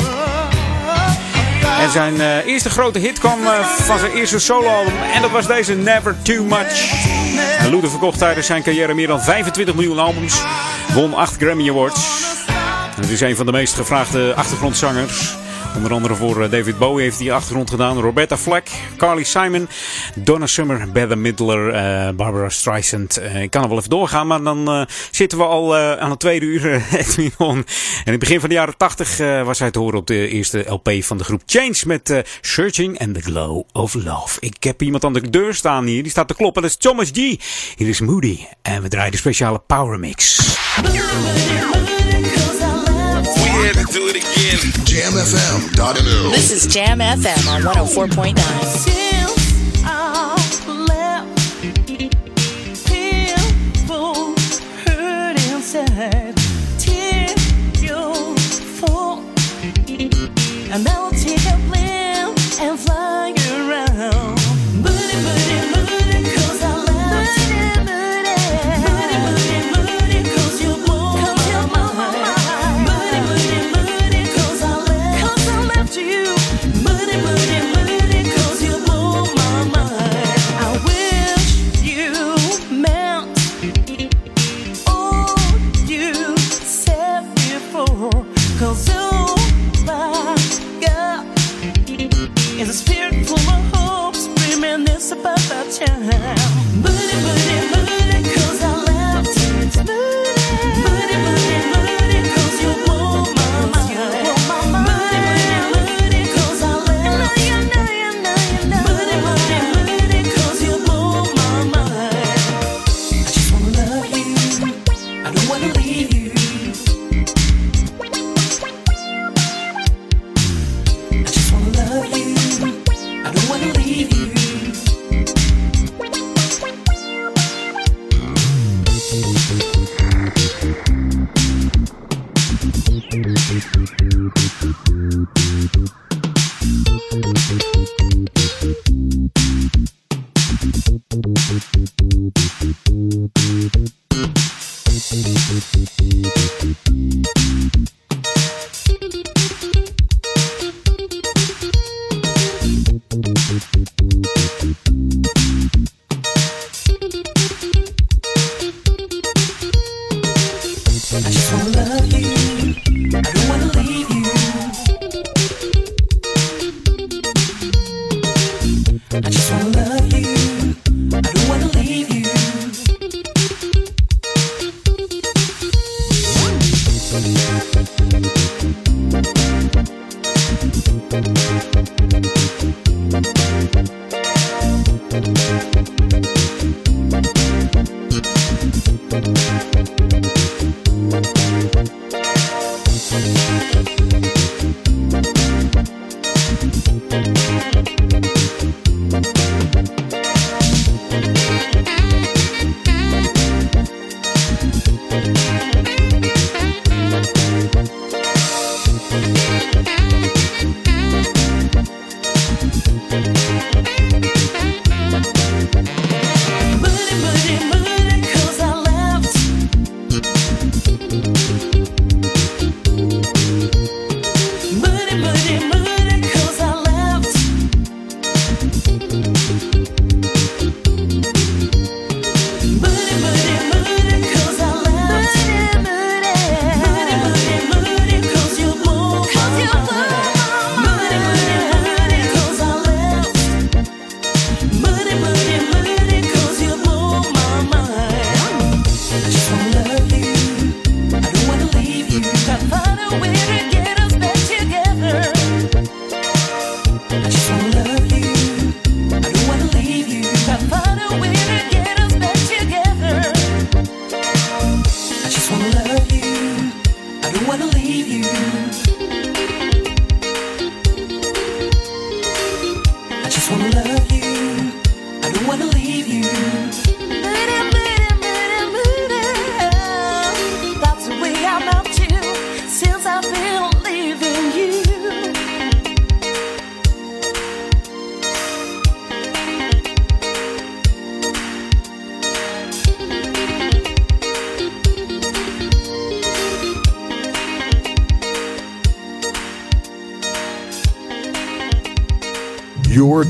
En 1.80 1.90
zijn 1.90 2.20
eh, 2.20 2.46
eerste 2.46 2.70
grote 2.70 2.98
hit 2.98 3.18
kwam 3.18 3.46
eh, 3.46 3.64
van 3.64 3.98
zijn 3.98 4.12
eerste 4.12 4.38
soloalbum. 4.38 4.94
En 5.14 5.22
dat 5.22 5.30
was 5.30 5.46
deze 5.46 5.74
Never 5.74 6.16
Too 6.22 6.44
Much. 6.44 6.92
En 7.58 7.70
Luther 7.70 7.90
verkocht 7.90 8.18
tijdens 8.18 8.46
zijn 8.46 8.62
carrière 8.62 8.94
meer 8.94 9.06
dan 9.06 9.20
25 9.20 9.74
miljoen 9.74 9.98
albums. 9.98 10.42
Won 10.94 11.14
8 11.14 11.36
Grammy 11.36 11.70
Awards. 11.70 12.00
En 12.96 13.02
het 13.02 13.10
is 13.10 13.20
een 13.20 13.36
van 13.36 13.46
de 13.46 13.52
meest 13.52 13.74
gevraagde 13.74 14.34
achtergrondzangers. 14.34 15.36
Onder 15.76 15.92
andere 15.92 16.14
voor 16.14 16.42
eh, 16.42 16.50
David 16.50 16.78
Bowie 16.78 17.02
heeft 17.02 17.18
hij 17.18 17.32
achtergrond 17.32 17.70
gedaan. 17.70 18.00
Roberta 18.00 18.36
Flack, 18.36 18.66
Carly 18.96 19.24
Simon, 19.24 19.68
Donna 20.14 20.46
Summer, 20.46 20.92
Bette 20.92 21.16
Midler, 21.16 21.68
eh, 21.68 22.14
Barbara 22.14 22.48
Streisand. 22.48 23.16
Eh, 23.16 23.42
ik 23.42 23.50
kan 23.50 23.62
er 23.62 23.68
wel 23.68 23.78
even 23.78 23.90
doorgaan, 23.90 24.26
maar 24.26 24.42
dan 24.42 24.86
zitten 25.10 25.38
we 25.38 25.44
al 25.44 25.76
aan 25.76 26.10
het 26.10 26.20
tweede 26.20 26.46
uur. 26.46 26.82
En 27.38 27.64
in 28.04 28.10
het 28.10 28.18
begin 28.18 28.40
van 28.40 28.48
de 28.48 28.54
jaren 28.54 28.76
80 28.76 29.18
eh, 29.18 29.42
was 29.42 29.58
hij 29.58 29.70
te 29.70 29.78
horen 29.78 29.98
op 29.98 30.06
de 30.06 30.28
eerste 30.28 30.64
LP 30.66 30.90
van 31.00 31.18
de 31.18 31.24
groep 31.24 31.42
Change 31.46 31.74
met 31.86 32.22
Searching 32.40 32.98
and 33.00 33.14
the 33.14 33.20
Glow 33.20 33.62
of 33.72 33.94
Love. 33.94 34.40
Ik 34.40 34.64
heb 34.64 34.82
iemand 34.82 35.04
aan 35.04 35.12
de 35.12 35.30
deur 35.30 35.54
staan 35.54 35.84
hier, 35.84 36.02
die 36.02 36.10
staat 36.10 36.28
te 36.28 36.34
kloppen. 36.34 36.62
Dat 36.62 36.70
is 36.70 36.76
Thomas 36.76 37.10
G. 37.12 37.16
Hier 37.76 37.88
is 37.88 38.00
Moody. 38.00 38.38
En 38.62 38.82
we 38.82 38.88
draaien 38.88 39.10
de 39.10 39.16
speciale 39.16 39.62
Power 39.66 39.98
Mix. 39.98 40.40
We 43.72 43.78
had 43.78 43.86
to 43.86 43.92
do 43.94 44.08
it 44.08 44.16
again. 44.16 44.58
JamFM.nl 44.84 46.30
This 46.30 46.50
is 46.50 46.66
Jam 46.66 46.98
FM 46.98 47.48
on 47.48 47.62
104.9. 47.62 49.02
And 60.74 60.88
I 60.88 61.01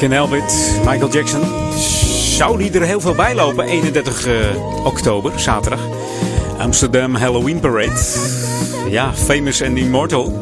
Can 0.00 0.10
Help 0.10 0.30
Michael 0.84 1.10
Jackson. 1.10 1.42
Zou 2.36 2.58
die 2.58 2.70
er 2.70 2.82
heel 2.82 3.00
veel 3.00 3.14
bij 3.14 3.34
lopen? 3.34 3.64
31 3.64 4.26
eh, 4.26 4.84
oktober, 4.84 5.40
zaterdag. 5.40 5.80
Amsterdam 6.58 7.14
Halloween 7.14 7.60
Parade. 7.60 8.00
Ja, 8.88 9.14
famous 9.14 9.62
and 9.62 9.76
immortal. 9.76 10.38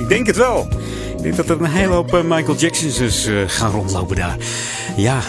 Ik 0.00 0.08
denk 0.08 0.26
het 0.26 0.36
wel. 0.36 0.68
Ik 1.16 1.22
denk 1.22 1.36
dat 1.36 1.48
er 1.48 1.60
een 1.60 1.70
hele 1.70 1.92
hoop 1.92 2.14
eh, 2.14 2.20
Michael 2.22 2.56
Jacksons 2.56 2.96
dus, 2.98 3.26
eh, 3.26 3.34
gaan 3.46 3.70
rondlopen 3.70 4.16
daar. 4.16 4.36
Ja, 4.96 5.20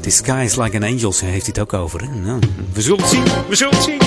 The 0.00 0.10
Sky 0.10 0.42
is 0.44 0.56
Like 0.56 0.76
an 0.76 0.82
Angels 0.82 1.20
heeft 1.20 1.46
hij 1.46 1.54
het 1.54 1.58
ook 1.58 1.72
over. 1.72 2.08
Nou, 2.14 2.38
we 2.72 2.82
zullen 2.82 3.00
het 3.00 3.08
zien, 3.08 3.24
we 3.48 3.54
zullen 3.54 3.74
het 3.74 3.84
zien. 3.84 4.00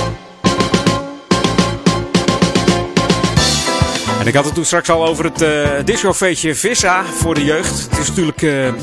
En 4.21 4.27
ik 4.27 4.33
had 4.33 4.45
het 4.45 4.53
toen 4.53 4.65
straks 4.65 4.89
al 4.89 5.07
over 5.07 5.23
het 5.23 5.41
uh, 5.41 5.69
discofeestje 5.85 6.55
Vissa 6.55 7.03
voor 7.03 7.33
de 7.33 7.43
jeugd. 7.43 7.87
Het 7.89 7.99
is 7.99 8.07
natuurlijk 8.07 8.41
uh, 8.41 8.73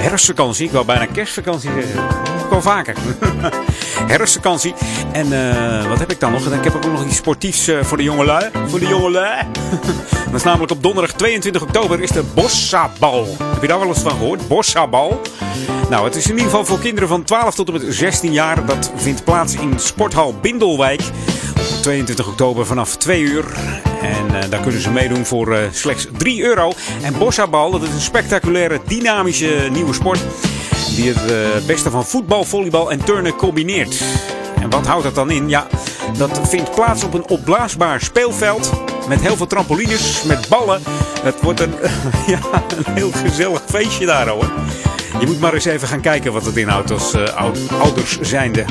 herfstvakantie. 0.00 0.66
Ik 0.66 0.72
wou 0.72 0.84
bijna 0.84 1.06
kerstvakantie 1.06 1.70
zeggen. 1.72 2.08
Gewoon 2.40 2.62
vaker. 2.62 2.96
herfstvakantie. 4.14 4.74
En 5.12 5.26
uh, 5.32 5.88
wat 5.88 5.98
heb 5.98 6.10
ik 6.10 6.20
dan 6.20 6.32
nog? 6.32 6.46
Ik 6.46 6.64
heb 6.64 6.74
ook 6.74 6.84
nog 6.84 7.04
iets 7.04 7.16
sportiefs 7.16 7.70
voor 7.80 7.96
de 7.96 8.02
jongelui. 8.02 8.50
Voor 8.66 8.78
de 8.78 8.86
jongelui. 8.86 9.46
Dat 10.26 10.34
is 10.34 10.42
namelijk 10.42 10.72
op 10.72 10.82
donderdag 10.82 11.12
22 11.12 11.62
oktober 11.62 12.00
is 12.00 12.10
de 12.10 12.22
Bossabal. 12.34 13.36
Heb 13.42 13.62
je 13.62 13.68
daar 13.68 13.78
wel 13.78 13.88
eens 13.88 14.02
van 14.02 14.10
gehoord? 14.10 14.48
Bossabal. 14.48 15.20
Nou, 15.90 16.04
het 16.04 16.14
is 16.14 16.24
in 16.24 16.30
ieder 16.30 16.44
geval 16.44 16.64
voor 16.64 16.78
kinderen 16.78 17.08
van 17.08 17.24
12 17.24 17.54
tot 17.54 17.66
en 17.66 17.72
met 17.72 17.94
16 17.94 18.32
jaar. 18.32 18.66
Dat 18.66 18.92
vindt 18.96 19.24
plaats 19.24 19.54
in 19.54 19.78
Sporthal 19.78 20.34
Bindelwijk. 20.40 21.00
Op 21.58 21.82
22 21.82 22.28
oktober 22.28 22.66
vanaf 22.66 22.96
2 22.96 23.20
uur. 23.20 23.44
En 24.04 24.26
uh, 24.26 24.50
daar 24.50 24.60
kunnen 24.60 24.80
ze 24.80 24.90
meedoen 24.90 25.26
voor 25.26 25.52
uh, 25.52 25.58
slechts 25.70 26.06
3 26.16 26.42
euro. 26.42 26.72
En 27.02 27.18
Bossabal, 27.18 27.70
dat 27.70 27.82
is 27.82 27.88
een 27.88 28.00
spectaculaire, 28.00 28.80
dynamische 28.86 29.68
nieuwe 29.72 29.92
sport. 29.92 30.20
Die 30.96 31.12
het 31.12 31.30
uh, 31.30 31.66
beste 31.66 31.90
van 31.90 32.04
voetbal, 32.04 32.44
volleybal 32.44 32.90
en 32.90 33.04
turnen 33.04 33.36
combineert. 33.36 34.02
En 34.60 34.70
wat 34.70 34.86
houdt 34.86 35.04
dat 35.04 35.14
dan 35.14 35.30
in? 35.30 35.48
Ja, 35.48 35.66
dat 36.18 36.40
vindt 36.48 36.74
plaats 36.74 37.04
op 37.04 37.14
een 37.14 37.28
opblaasbaar 37.28 38.00
speelveld. 38.00 38.70
Met 39.08 39.20
heel 39.20 39.36
veel 39.36 39.46
trampolines, 39.46 40.22
met 40.22 40.48
ballen. 40.48 40.82
Het 41.22 41.40
wordt 41.40 41.60
een, 41.60 41.74
ja, 42.26 42.38
een 42.86 42.94
heel 42.94 43.10
gezellig 43.10 43.62
feestje 43.66 44.06
daar 44.06 44.28
hoor. 44.28 44.50
Je 45.20 45.26
moet 45.26 45.40
maar 45.40 45.54
eens 45.54 45.64
even 45.64 45.88
gaan 45.88 46.00
kijken 46.00 46.32
wat 46.32 46.44
het 46.44 46.56
inhoudt 46.56 46.90
als 46.90 47.14
uh, 47.14 47.22
ouders 47.80 48.20
zijnde. 48.20 48.64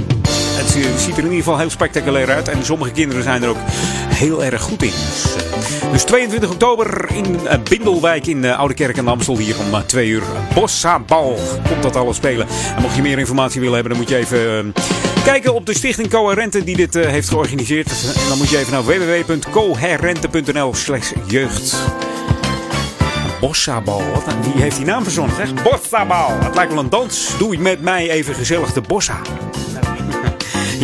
Het 0.55 0.99
ziet 1.01 1.11
er 1.11 1.17
in 1.17 1.23
ieder 1.23 1.38
geval 1.38 1.57
heel 1.57 1.69
spectaculair 1.69 2.31
uit. 2.31 2.47
En 2.47 2.65
sommige 2.65 2.91
kinderen 2.91 3.23
zijn 3.23 3.43
er 3.43 3.49
ook 3.49 3.57
heel 4.24 4.43
erg 4.43 4.61
goed 4.61 4.84
in. 4.84 4.89
Dus, 4.89 5.36
uh, 5.84 5.91
dus 5.91 6.03
22 6.03 6.49
oktober 6.49 7.09
in 7.13 7.39
uh, 7.43 7.53
Bindelwijk 7.69 8.28
in 8.28 8.43
uh, 8.43 8.59
Oude 8.59 8.74
Kerk 8.74 8.97
en 8.97 9.07
Amstel. 9.07 9.38
Hier 9.38 9.55
om 9.59 9.86
2 9.86 10.07
uur. 10.07 10.24
Bossabal 10.53 11.38
komt 11.69 11.84
dat 11.84 11.95
alles 11.95 12.15
spelen. 12.15 12.47
En 12.76 12.82
mocht 12.82 12.95
je 12.95 13.01
meer 13.01 13.19
informatie 13.19 13.59
willen 13.59 13.76
hebben, 13.76 13.91
dan 13.91 14.01
moet 14.01 14.09
je 14.09 14.17
even 14.17 14.74
kijken 15.24 15.53
op 15.53 15.65
de 15.65 15.74
Stichting 15.74 16.09
Coherente 16.09 16.63
die 16.63 16.76
dit 16.76 16.93
heeft 16.93 17.30
georganiseerd. 17.30 17.89
En 18.15 18.28
dan 18.28 18.38
moet 18.38 18.49
je 18.49 18.57
even 18.57 18.71
naar 18.71 18.84
www.coherente.nl 18.84 20.74
slash 20.74 21.11
jeugd. 21.28 21.76
Bossabal. 23.39 24.03
Wat, 24.13 24.24
wie 24.53 24.61
heeft 24.61 24.78
die 24.78 24.86
naam 24.86 25.03
verzonnen? 25.03 25.36
Zeg? 25.36 25.63
Bossabal. 25.63 26.32
Het 26.39 26.55
lijkt 26.55 26.74
wel 26.74 26.84
een 26.84 26.89
dans. 26.89 27.38
Doe 27.38 27.57
met 27.57 27.82
mij 27.82 28.09
even 28.09 28.36
gezellig 28.36 28.74
de 28.74 28.82
bossa. 28.82 29.21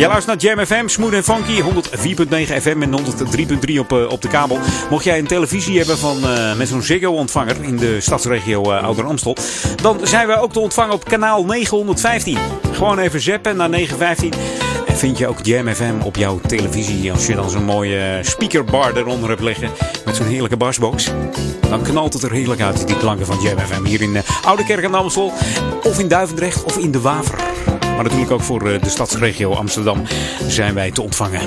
Jij 0.00 0.08
luistert 0.08 0.42
naar 0.42 0.54
Jam 0.54 0.66
FM, 0.66 0.88
Smooth 0.88 1.12
en 1.12 1.24
Funky, 1.24 1.60
104.9 1.60 2.62
FM 2.62 2.82
en 2.82 2.90
103.3 2.90 3.78
op, 3.78 3.92
uh, 3.92 4.08
op 4.08 4.22
de 4.22 4.28
kabel. 4.28 4.58
Mocht 4.90 5.04
jij 5.04 5.18
een 5.18 5.26
televisie 5.26 5.78
hebben 5.78 5.98
van, 5.98 6.16
uh, 6.24 6.56
met 6.56 6.68
zo'n 6.68 6.82
Ziggo-ontvanger 6.82 7.56
in 7.62 7.76
de 7.76 8.00
stadsregio 8.00 8.72
uh, 8.72 8.82
Ouder 8.82 9.04
Amstel, 9.04 9.36
dan 9.82 10.00
zijn 10.02 10.26
wij 10.26 10.38
ook 10.38 10.52
te 10.52 10.60
ontvangen 10.60 10.94
op 10.94 11.04
kanaal 11.04 11.44
915. 11.44 12.38
Gewoon 12.72 12.98
even 12.98 13.20
zappen 13.20 13.56
naar 13.56 13.68
915 13.68 14.32
en 14.86 14.96
vind 14.96 15.18
je 15.18 15.26
ook 15.26 15.38
Jam 15.42 15.74
FM 15.74 16.00
op 16.04 16.16
jouw 16.16 16.40
televisie. 16.46 17.12
Als 17.12 17.26
je 17.26 17.34
dan 17.34 17.50
zo'n 17.50 17.64
mooie 17.64 18.18
speakerbar 18.22 18.96
eronder 18.96 19.28
hebt 19.28 19.42
liggen 19.42 19.70
met 20.04 20.16
zo'n 20.16 20.26
heerlijke 20.26 20.56
bassbox, 20.56 21.10
dan 21.68 21.82
knalt 21.82 22.12
het 22.12 22.22
er 22.22 22.32
heerlijk 22.32 22.60
uit, 22.60 22.86
die 22.86 22.96
klanken 22.96 23.26
van 23.26 23.40
Jam 23.42 23.58
FM 23.58 23.84
hier 23.84 24.02
in 24.02 24.22
Oude 24.44 24.64
Kerk 24.64 24.84
aan 24.84 24.94
Amstel, 24.94 25.32
of 25.82 25.98
in 25.98 26.08
Duivendrecht 26.08 26.64
of 26.64 26.76
in 26.76 26.90
De 26.90 27.00
Waver. 27.00 27.38
Maar 28.00 28.08
natuurlijk 28.08 28.40
ook 28.40 28.46
voor 28.46 28.80
de 28.80 28.88
stadsregio 28.88 29.54
Amsterdam 29.54 30.02
zijn 30.48 30.74
wij 30.74 30.90
te 30.90 31.02
ontvangen. 31.02 31.40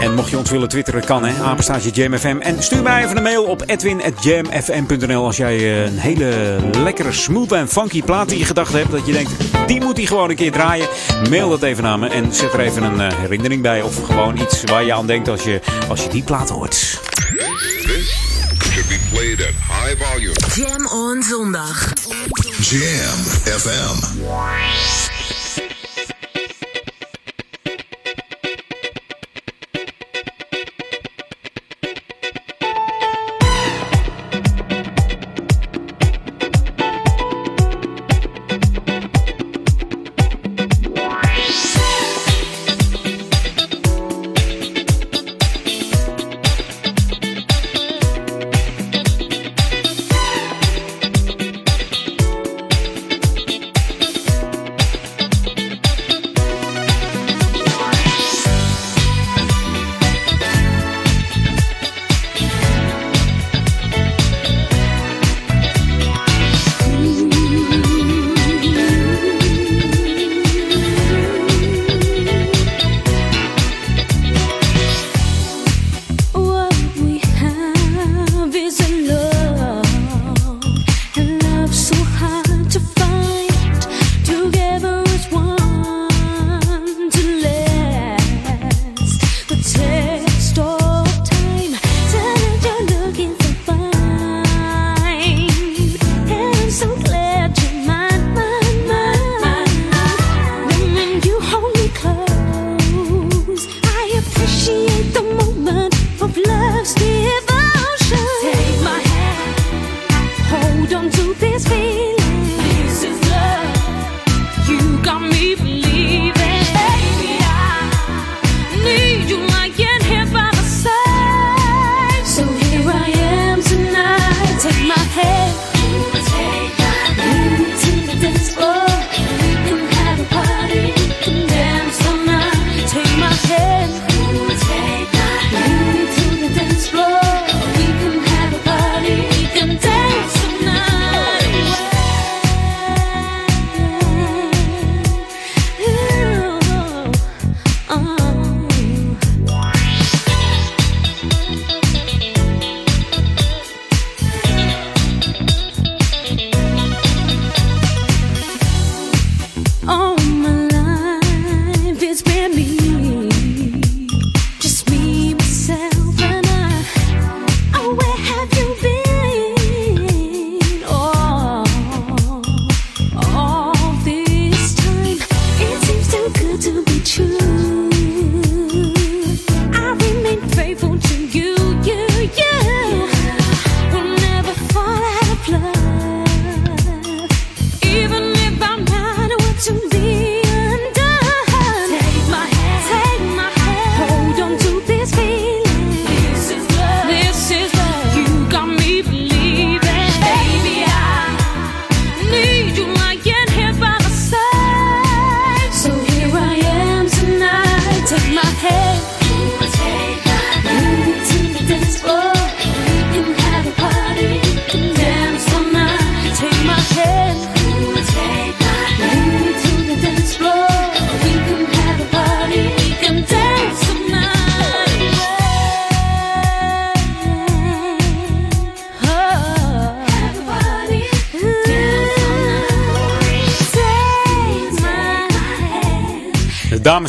En 0.00 0.14
mocht 0.14 0.30
je 0.30 0.38
ons 0.38 0.50
willen 0.50 0.68
twitteren, 0.68 1.04
kan 1.04 1.24
hè. 1.24 1.42
Apenstaatje 1.42 1.90
JamFM. 1.90 2.36
En 2.40 2.62
stuur 2.62 2.82
mij 2.82 3.04
even 3.04 3.16
een 3.16 3.22
mail 3.22 3.44
op 3.44 3.62
edwin.jamfm.nl 3.66 5.24
als 5.24 5.36
jij 5.36 5.84
een 5.84 5.98
hele 5.98 6.58
lekkere, 6.78 7.12
smooth 7.12 7.52
en 7.52 7.68
funky 7.68 8.02
plaat 8.02 8.30
in 8.30 8.38
je 8.38 8.44
gedachten 8.44 8.78
hebt. 8.78 8.90
Dat 8.90 9.06
je 9.06 9.12
denkt, 9.12 9.30
die 9.66 9.80
moet 9.80 9.96
hij 9.96 10.06
gewoon 10.06 10.30
een 10.30 10.36
keer 10.36 10.52
draaien. 10.52 10.88
Mail 11.30 11.48
dat 11.48 11.62
even 11.62 11.82
naar 11.82 11.98
me 11.98 12.08
en 12.08 12.34
zet 12.34 12.52
er 12.52 12.60
even 12.60 12.82
een 12.82 13.12
herinnering 13.12 13.62
bij. 13.62 13.82
Of 13.82 14.04
gewoon 14.04 14.36
iets 14.36 14.62
waar 14.64 14.84
je 14.84 14.92
aan 14.92 15.06
denkt 15.06 15.28
als 15.28 15.42
je, 15.42 15.60
als 15.88 16.02
je 16.02 16.08
die 16.08 16.22
plaat 16.22 16.48
hoort. 16.48 17.00
This 17.86 18.32
should 18.72 18.88
be 18.88 18.98
played 19.10 19.40
at 19.40 19.54
high 19.68 20.04
volume. 20.04 20.34
Jam 20.54 20.86
on 20.86 21.22
zondag. 21.22 21.92
Jam 22.60 23.18
FM. 23.58 25.01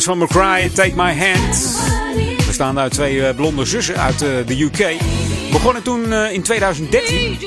Van 0.04 0.18
McCry, 0.18 0.70
Take 0.74 0.92
My 0.96 1.16
Hand. 1.16 1.78
Bestaande 2.46 2.80
uit 2.80 2.92
twee 2.92 3.26
eh, 3.26 3.34
blonde 3.34 3.64
zussen 3.64 3.96
uit 3.96 4.22
eh, 4.22 4.28
de 4.46 4.62
UK. 4.62 4.96
Begonnen 5.52 5.82
toen 5.82 6.12
eh, 6.12 6.32
in 6.32 6.42
2013. 6.42 7.38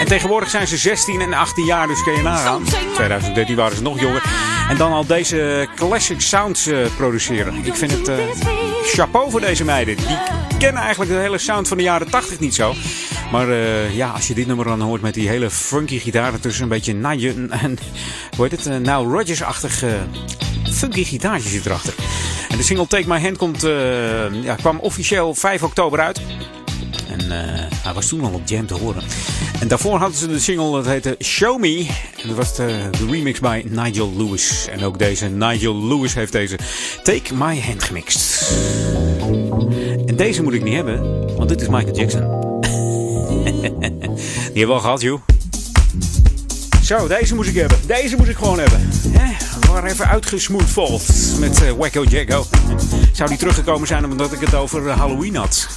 En 0.00 0.06
tegenwoordig 0.06 0.50
zijn 0.50 0.66
ze 0.66 0.76
16 0.76 1.20
en 1.20 1.32
18 1.32 1.64
jaar, 1.64 1.86
dus 1.86 2.02
kun 2.02 2.12
je 2.12 2.22
nagaan. 2.22 2.64
2013 2.94 3.56
waren 3.56 3.76
ze 3.76 3.82
nog 3.82 4.00
jonger. 4.00 4.22
En 4.68 4.76
dan 4.76 4.92
al 4.92 5.06
deze 5.06 5.68
classic 5.76 6.20
sounds 6.20 6.70
produceren. 6.96 7.54
Ik 7.64 7.74
vind 7.74 7.90
het 7.90 8.10
chapeau 8.82 9.30
voor 9.30 9.40
deze 9.40 9.64
meiden. 9.64 9.96
Die 9.96 10.16
kennen 10.58 10.82
eigenlijk 10.82 11.10
de 11.10 11.18
hele 11.18 11.38
sound 11.38 11.68
van 11.68 11.76
de 11.76 11.82
jaren 11.82 12.10
80 12.10 12.40
niet 12.40 12.54
zo. 12.54 12.74
Maar 13.32 13.52
ja, 13.92 14.08
als 14.10 14.26
je 14.26 14.34
dit 14.34 14.46
nummer 14.46 14.64
dan 14.64 14.80
hoort 14.80 15.02
met 15.02 15.14
die 15.14 15.28
hele 15.28 15.50
funky 15.50 15.98
gitaar 15.98 16.32
ertussen. 16.32 16.62
Een 16.62 16.68
beetje 16.68 16.94
Nigel, 16.94 17.34
en 17.48 17.78
hoe 18.36 18.48
heet 18.48 18.50
het? 18.50 18.66
Uh, 18.66 18.76
Nile 18.76 19.16
Rodgers-achtig 19.16 19.84
funky 20.78 21.04
gitaartje 21.04 21.48
zit 21.48 21.66
erachter. 21.66 21.94
En 22.48 22.56
de 22.56 22.62
single 22.62 22.86
Take 22.86 23.08
My 23.08 23.20
Hand 23.20 23.36
komt, 23.36 23.64
eh, 23.64 24.42
ja, 24.42 24.54
kwam 24.54 24.78
officieel 24.78 25.34
5 25.34 25.62
oktober 25.62 26.00
uit. 26.00 26.20
En 27.08 27.20
eh, 27.20 27.64
hij 27.82 27.92
was 27.92 28.06
toen 28.06 28.24
al 28.24 28.32
op 28.32 28.48
Jam 28.48 28.66
te 28.66 28.74
horen. 28.74 29.02
En 29.60 29.68
daarvoor 29.68 29.98
hadden 29.98 30.18
ze 30.18 30.26
de 30.28 30.38
single, 30.38 30.70
dat 30.70 30.86
heette 30.86 31.16
Show 31.22 31.60
Me. 31.60 31.86
En 32.22 32.28
dat 32.28 32.36
was 32.36 32.56
de, 32.56 32.90
remix 33.08 33.40
bij 33.40 33.64
Nigel 33.68 34.12
Lewis. 34.16 34.66
En 34.70 34.84
ook 34.84 34.98
deze 34.98 35.28
Nigel 35.28 35.86
Lewis 35.86 36.14
heeft 36.14 36.32
deze 36.32 36.58
Take 37.02 37.34
My 37.34 37.60
Hand 37.60 37.82
gemixt. 37.82 38.52
En 40.06 40.16
deze 40.16 40.42
moet 40.42 40.52
ik 40.52 40.64
niet 40.64 40.74
hebben, 40.74 41.26
want 41.36 41.48
dit 41.48 41.60
is 41.60 41.68
Michael 41.68 41.96
Jackson. 41.96 42.20
Die 44.52 44.66
hebben 44.66 44.66
we 44.66 44.72
al 44.72 44.80
gehad, 44.80 45.00
joh. 45.00 45.20
Zo, 46.88 47.08
deze 47.08 47.34
moet 47.34 47.46
ik 47.46 47.54
hebben. 47.54 47.78
Deze 47.86 48.16
moet 48.16 48.28
ik 48.28 48.36
gewoon 48.36 48.58
hebben. 48.58 48.88
We 49.60 49.66
waren 49.72 49.90
even 49.90 50.08
uitgesmoed 50.08 50.70
volt 50.70 51.02
met 51.38 51.62
eh, 51.62 51.70
Wacko 51.70 52.04
Jacko. 52.04 52.46
Zou 53.12 53.28
die 53.28 53.38
teruggekomen 53.38 53.86
zijn 53.86 54.04
omdat 54.04 54.32
ik 54.32 54.40
het 54.40 54.54
over 54.54 54.88
eh, 54.88 54.98
Halloween 54.98 55.36
had? 55.36 55.68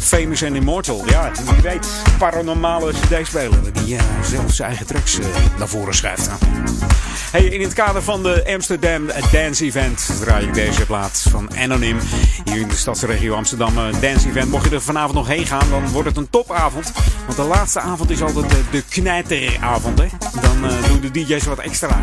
Famous 0.00 0.44
and 0.44 0.54
Immortal. 0.54 1.02
Ja, 1.06 1.30
wie 1.44 1.62
weet. 1.62 1.88
Paranormale 2.18 2.92
CD-speler 2.92 3.72
die 3.72 3.96
eh, 3.96 4.02
zelf 4.22 4.52
zijn 4.52 4.68
eigen 4.68 4.86
tracks 4.86 5.18
eh, 5.18 5.26
naar 5.58 5.68
voren 5.68 5.94
schuift. 5.94 6.26
Nou. 6.26 6.38
Hey, 7.30 7.44
in 7.44 7.60
het 7.60 7.72
kader 7.72 8.02
van 8.02 8.22
de 8.22 8.44
Amsterdam 8.54 9.06
Dance 9.32 9.64
Event 9.64 10.10
draai 10.20 10.46
ik 10.46 10.54
deze 10.54 10.86
plaat 10.86 11.26
van 11.30 11.56
Anonym. 11.56 11.98
Hier 12.44 12.60
in 12.60 12.68
de 12.68 12.76
stadsregio 12.76 13.34
Amsterdam 13.34 13.78
eh, 13.78 14.00
Dance 14.00 14.28
Event. 14.28 14.50
Mocht 14.50 14.68
je 14.68 14.74
er 14.74 14.82
vanavond 14.82 15.14
nog 15.14 15.26
heen 15.26 15.46
gaan, 15.46 15.70
dan 15.70 15.88
wordt 15.88 16.08
het 16.08 16.16
een 16.16 16.30
topavond. 16.30 16.92
Want 17.24 17.36
de 17.36 17.44
laatste 17.44 17.80
avond 17.80 18.10
is 18.10 18.22
altijd 18.22 18.50
de, 18.50 18.62
de 18.70 18.82
knijteravond. 18.88 19.98
Hè? 19.98 20.06
Dan 20.40 20.70
doen 20.88 21.00
de 21.00 21.10
DJ's 21.10 21.44
wat 21.44 21.58
extra. 21.58 22.00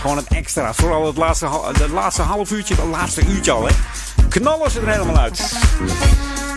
Gewoon 0.00 0.16
het 0.16 0.28
extra. 0.28 0.74
Vooral 0.74 1.06
het 1.06 1.16
laatste, 1.16 1.48
het 1.78 1.90
laatste 1.90 2.22
half 2.22 2.50
uurtje, 2.50 2.74
het 2.74 2.84
laatste 2.84 3.26
uurtje 3.26 3.52
al. 3.52 3.66
Hè? 3.66 3.74
Knallen 4.40 4.70
ze 4.70 4.80
er 4.80 4.88
helemaal 4.88 5.18
uit. 5.18 5.52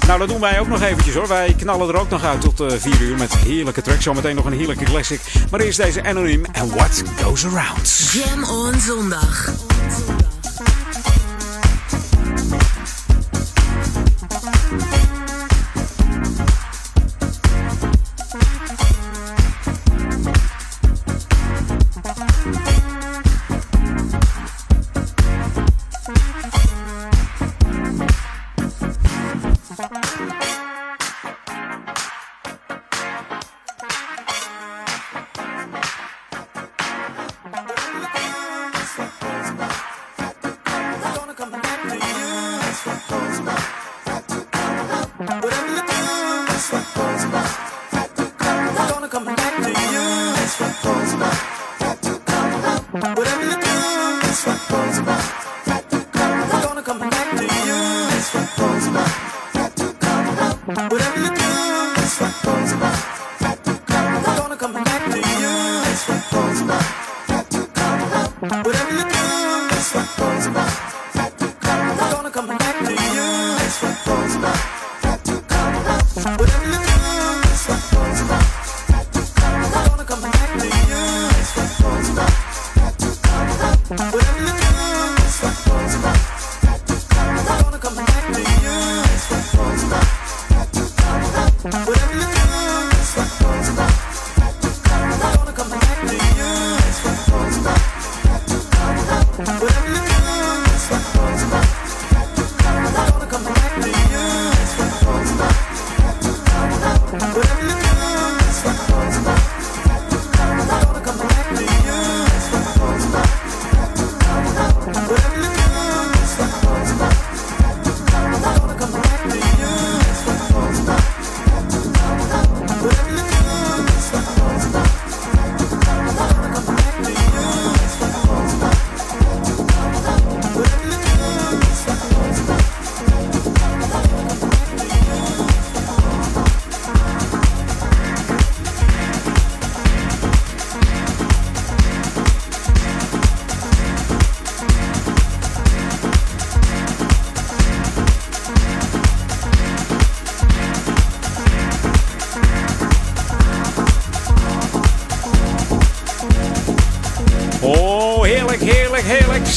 Nou, 0.08 0.20
dat 0.20 0.28
doen 0.30 0.40
wij 0.40 0.60
ook 0.60 0.68
nog 0.68 0.82
eventjes 0.82 1.16
hoor. 1.16 1.28
Wij 1.28 1.56
knallen 1.58 1.90
er 1.90 2.00
ook 2.00 2.10
nog 2.10 2.24
uit 2.24 2.42
tot 2.42 2.64
4 2.78 3.02
uur 3.02 3.18
met 3.18 3.38
heerlijke 3.38 3.82
tracks. 3.82 4.04
Zometeen 4.04 4.36
nog 4.36 4.46
een 4.46 4.54
heerlijke 4.54 4.84
classic. 4.84 5.22
Maar 5.52 5.60
eerst 5.60 5.82
deze 5.82 6.04
Anonym 6.04 6.46
en 6.52 6.70
What 6.70 7.04
Goes 7.22 7.46
Around. 7.46 8.10
Jam 8.12 8.44
on 8.44 8.80
zondag. 8.80 9.54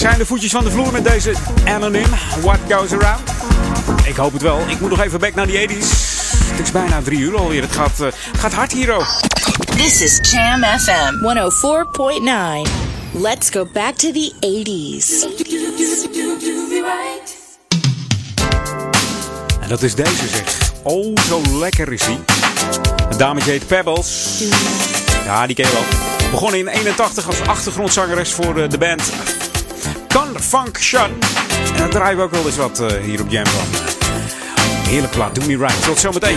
Zijn 0.01 0.19
de 0.19 0.27
voetjes 0.27 0.51
van 0.51 0.65
de 0.65 0.71
vloer 0.71 0.93
met 0.93 1.05
deze 1.05 1.35
Anonym. 1.65 2.11
What 2.41 2.59
goes 2.69 2.93
around? 2.93 3.21
Ik 4.05 4.17
hoop 4.17 4.33
het 4.33 4.43
wel. 4.43 4.61
Ik 4.69 4.81
moet 4.81 4.91
nog 4.91 5.01
even 5.01 5.21
back 5.21 5.35
naar 5.35 5.47
die 5.47 5.69
80s. 5.69 5.87
Het 6.45 6.61
is 6.61 6.71
bijna 6.73 7.03
drie 7.03 7.19
uur 7.19 7.37
alweer. 7.37 7.63
Het 7.63 7.73
gaat, 7.73 8.01
eh, 8.01 8.07
gaat 8.37 8.53
hard 8.53 8.73
hier 8.73 8.93
ook. 8.93 9.07
This 9.77 10.01
is 10.01 10.31
Jam 10.31 10.63
FM 10.63 11.15
104.9. 11.21 12.71
Let's 13.13 13.51
go 13.51 13.69
back 13.73 13.95
to 13.95 14.13
the 14.13 14.33
80s. 14.41 15.27
En 19.61 19.69
dat 19.69 19.83
is 19.83 19.95
deze 19.95 20.29
zeg. 20.29 20.73
Oh, 20.83 21.17
zo 21.29 21.43
lekker 21.59 21.93
is 21.93 22.05
die. 22.05 22.19
Een 23.11 23.19
dametje 23.19 23.51
heet 23.51 23.67
Pebbles. 23.67 24.39
Ja, 25.25 25.47
die 25.47 25.57
ken 25.57 25.67
je 25.67 25.73
wel. 25.73 26.31
Begon 26.31 26.55
in 26.55 26.69
81 26.69 27.27
als 27.27 27.41
achtergrondzangeres 27.41 28.33
voor 28.33 28.59
eh, 28.59 28.69
de 28.69 28.79
band 28.79 29.13
Confunction. 30.15 31.11
En 31.73 31.77
daar 31.77 31.89
draaien 31.89 32.17
we 32.17 32.23
ook 32.23 32.31
wel 32.31 32.47
eens 32.47 32.57
wat 32.57 32.81
eh, 32.81 32.97
hier 33.03 33.21
op 33.21 33.31
Jam 33.31 33.47
van. 33.47 33.67
Heerlijk 34.89 35.13
plaat, 35.13 35.35
Do 35.35 35.47
Me 35.47 35.57
Right. 35.57 35.85
Tot 35.85 35.99
zometeen. 35.99 36.37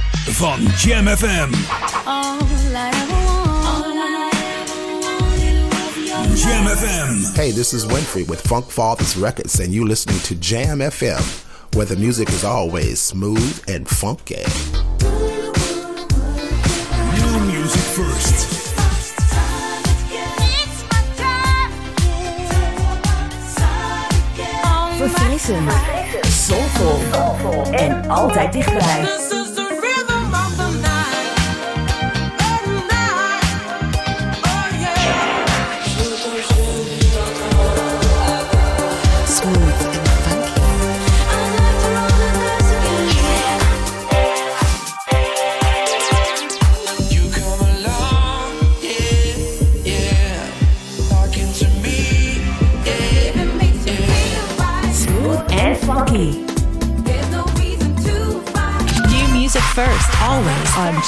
van 0.41 0.59
Jam 0.75 1.05
FM. 1.05 1.53
All 2.07 2.39
I 2.75 2.89
ever 2.95 3.13
want, 3.13 3.65
all 3.67 3.93
I 3.93 4.31
Jam 6.35 6.65
FM. 6.65 7.35
Hey, 7.35 7.51
this 7.51 7.73
is 7.73 7.85
Winfrey 7.85 8.27
with 8.27 8.41
Funk 8.41 8.65
Fathers 8.71 9.15
Records, 9.15 9.59
and 9.59 9.71
you 9.71 9.85
listening 9.85 10.17
to 10.21 10.33
Jam 10.33 10.79
FM, 10.79 11.21
where 11.75 11.85
the 11.85 11.95
music 11.95 12.29
is 12.29 12.43
always 12.43 12.99
smooth 12.99 13.63
and 13.67 13.87
funky. 13.87 14.43
New 17.13 17.39
music 17.45 17.85
first. 17.93 18.47
Verfrissend. 24.97 25.71
Soulful. 26.25 26.99
En 27.71 28.09
altijd 28.09 28.53
dichtbij. 28.53 29.30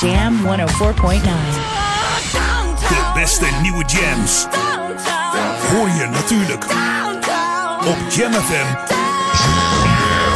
Jam 0.02 0.39
104.9. 0.46 1.22
De 2.89 3.12
beste 3.14 3.46
nieuwe 3.62 3.84
jams. 3.86 4.48
Hoor 5.72 5.88
je 5.88 6.08
natuurlijk 6.12 6.64
op 7.88 7.98
Jam 8.10 8.32
FM. 8.32 8.66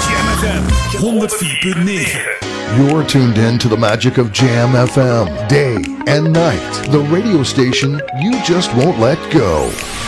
Jam 0.09 0.25
FM 0.37 0.63
104.9. 0.97 2.45
You're 2.77 3.05
tuned 3.05 3.37
in 3.37 3.57
to 3.57 3.69
the 3.69 3.77
magic 3.77 4.17
of 4.17 4.31
Jam 4.31 4.87
FM, 4.87 5.47
day 5.47 5.75
and 6.05 6.33
night. 6.33 6.91
The 6.91 7.07
radio 7.11 7.43
station 7.43 8.01
you 8.19 8.41
just 8.43 8.73
won't 8.73 8.99
let 8.99 9.17
go. 9.31 9.69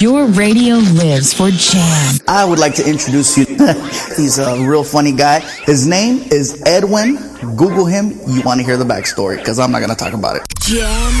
Your 0.00 0.26
radio 0.26 0.76
lives 0.76 1.34
for 1.34 1.50
Jam. 1.50 2.14
I 2.28 2.44
would 2.44 2.58
like 2.60 2.74
to 2.76 2.88
introduce 2.88 3.36
you. 3.36 3.44
He's 4.16 4.38
a 4.38 4.56
real 4.62 4.84
funny 4.84 5.10
guy. 5.12 5.40
His 5.40 5.86
name 5.86 6.18
is 6.30 6.62
Edwin. 6.66 7.16
Google 7.56 7.84
him. 7.84 8.12
You 8.28 8.42
want 8.42 8.60
to 8.60 8.66
hear 8.66 8.76
the 8.76 8.84
backstory 8.84 9.38
because 9.38 9.58
I'm 9.58 9.72
not 9.72 9.80
going 9.80 9.90
to 9.90 9.96
talk 9.96 10.12
about 10.12 10.36
it. 10.36 10.42
Jam. 10.60 11.12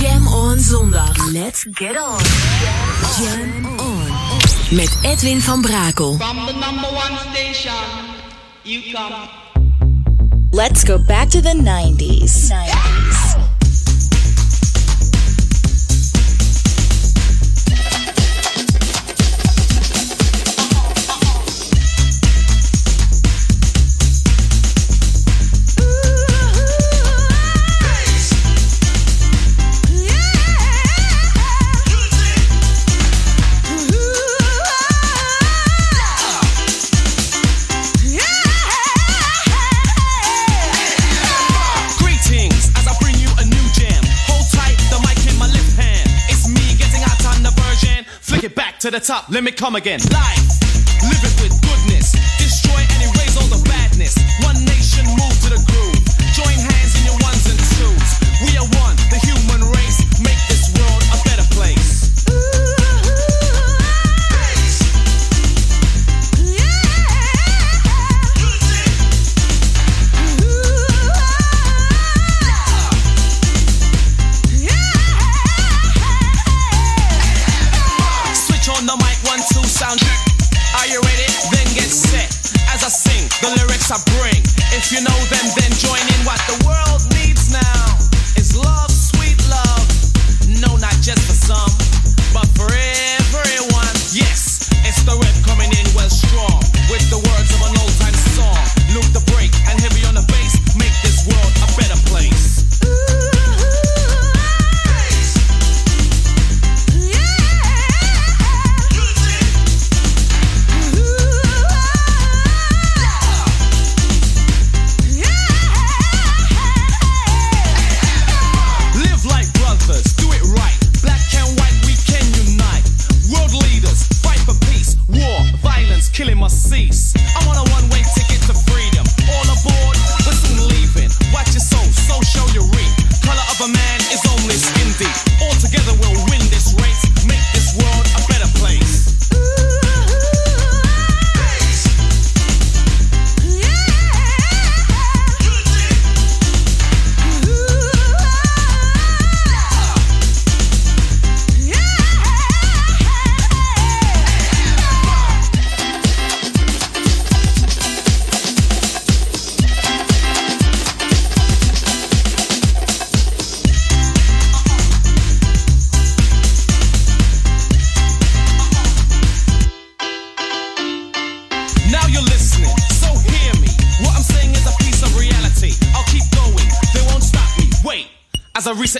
Jam 0.00 0.26
on 0.28 0.58
zondag. 0.58 1.16
Let's 1.34 1.64
get 1.64 1.96
on. 1.96 2.20
Jam 3.18 3.66
on. 3.80 4.08
Met 4.74 4.96
Edwin 5.04 5.40
van 5.40 5.62
Brakel. 5.62 6.16
From 6.16 6.46
the 6.46 6.52
number 6.52 6.88
one 6.88 7.18
station, 7.34 7.72
you 8.64 8.94
come. 8.94 9.28
Let's 10.52 10.84
go 10.84 10.96
back 10.96 11.28
to 11.30 11.42
the 11.42 11.52
90s. 11.52 12.50
90s. 12.50 13.25
To 48.86 48.92
the 48.92 49.00
top, 49.00 49.28
let 49.28 49.42
me 49.42 49.50
come 49.50 49.74
again. 49.74 49.98
Live 49.98 51.35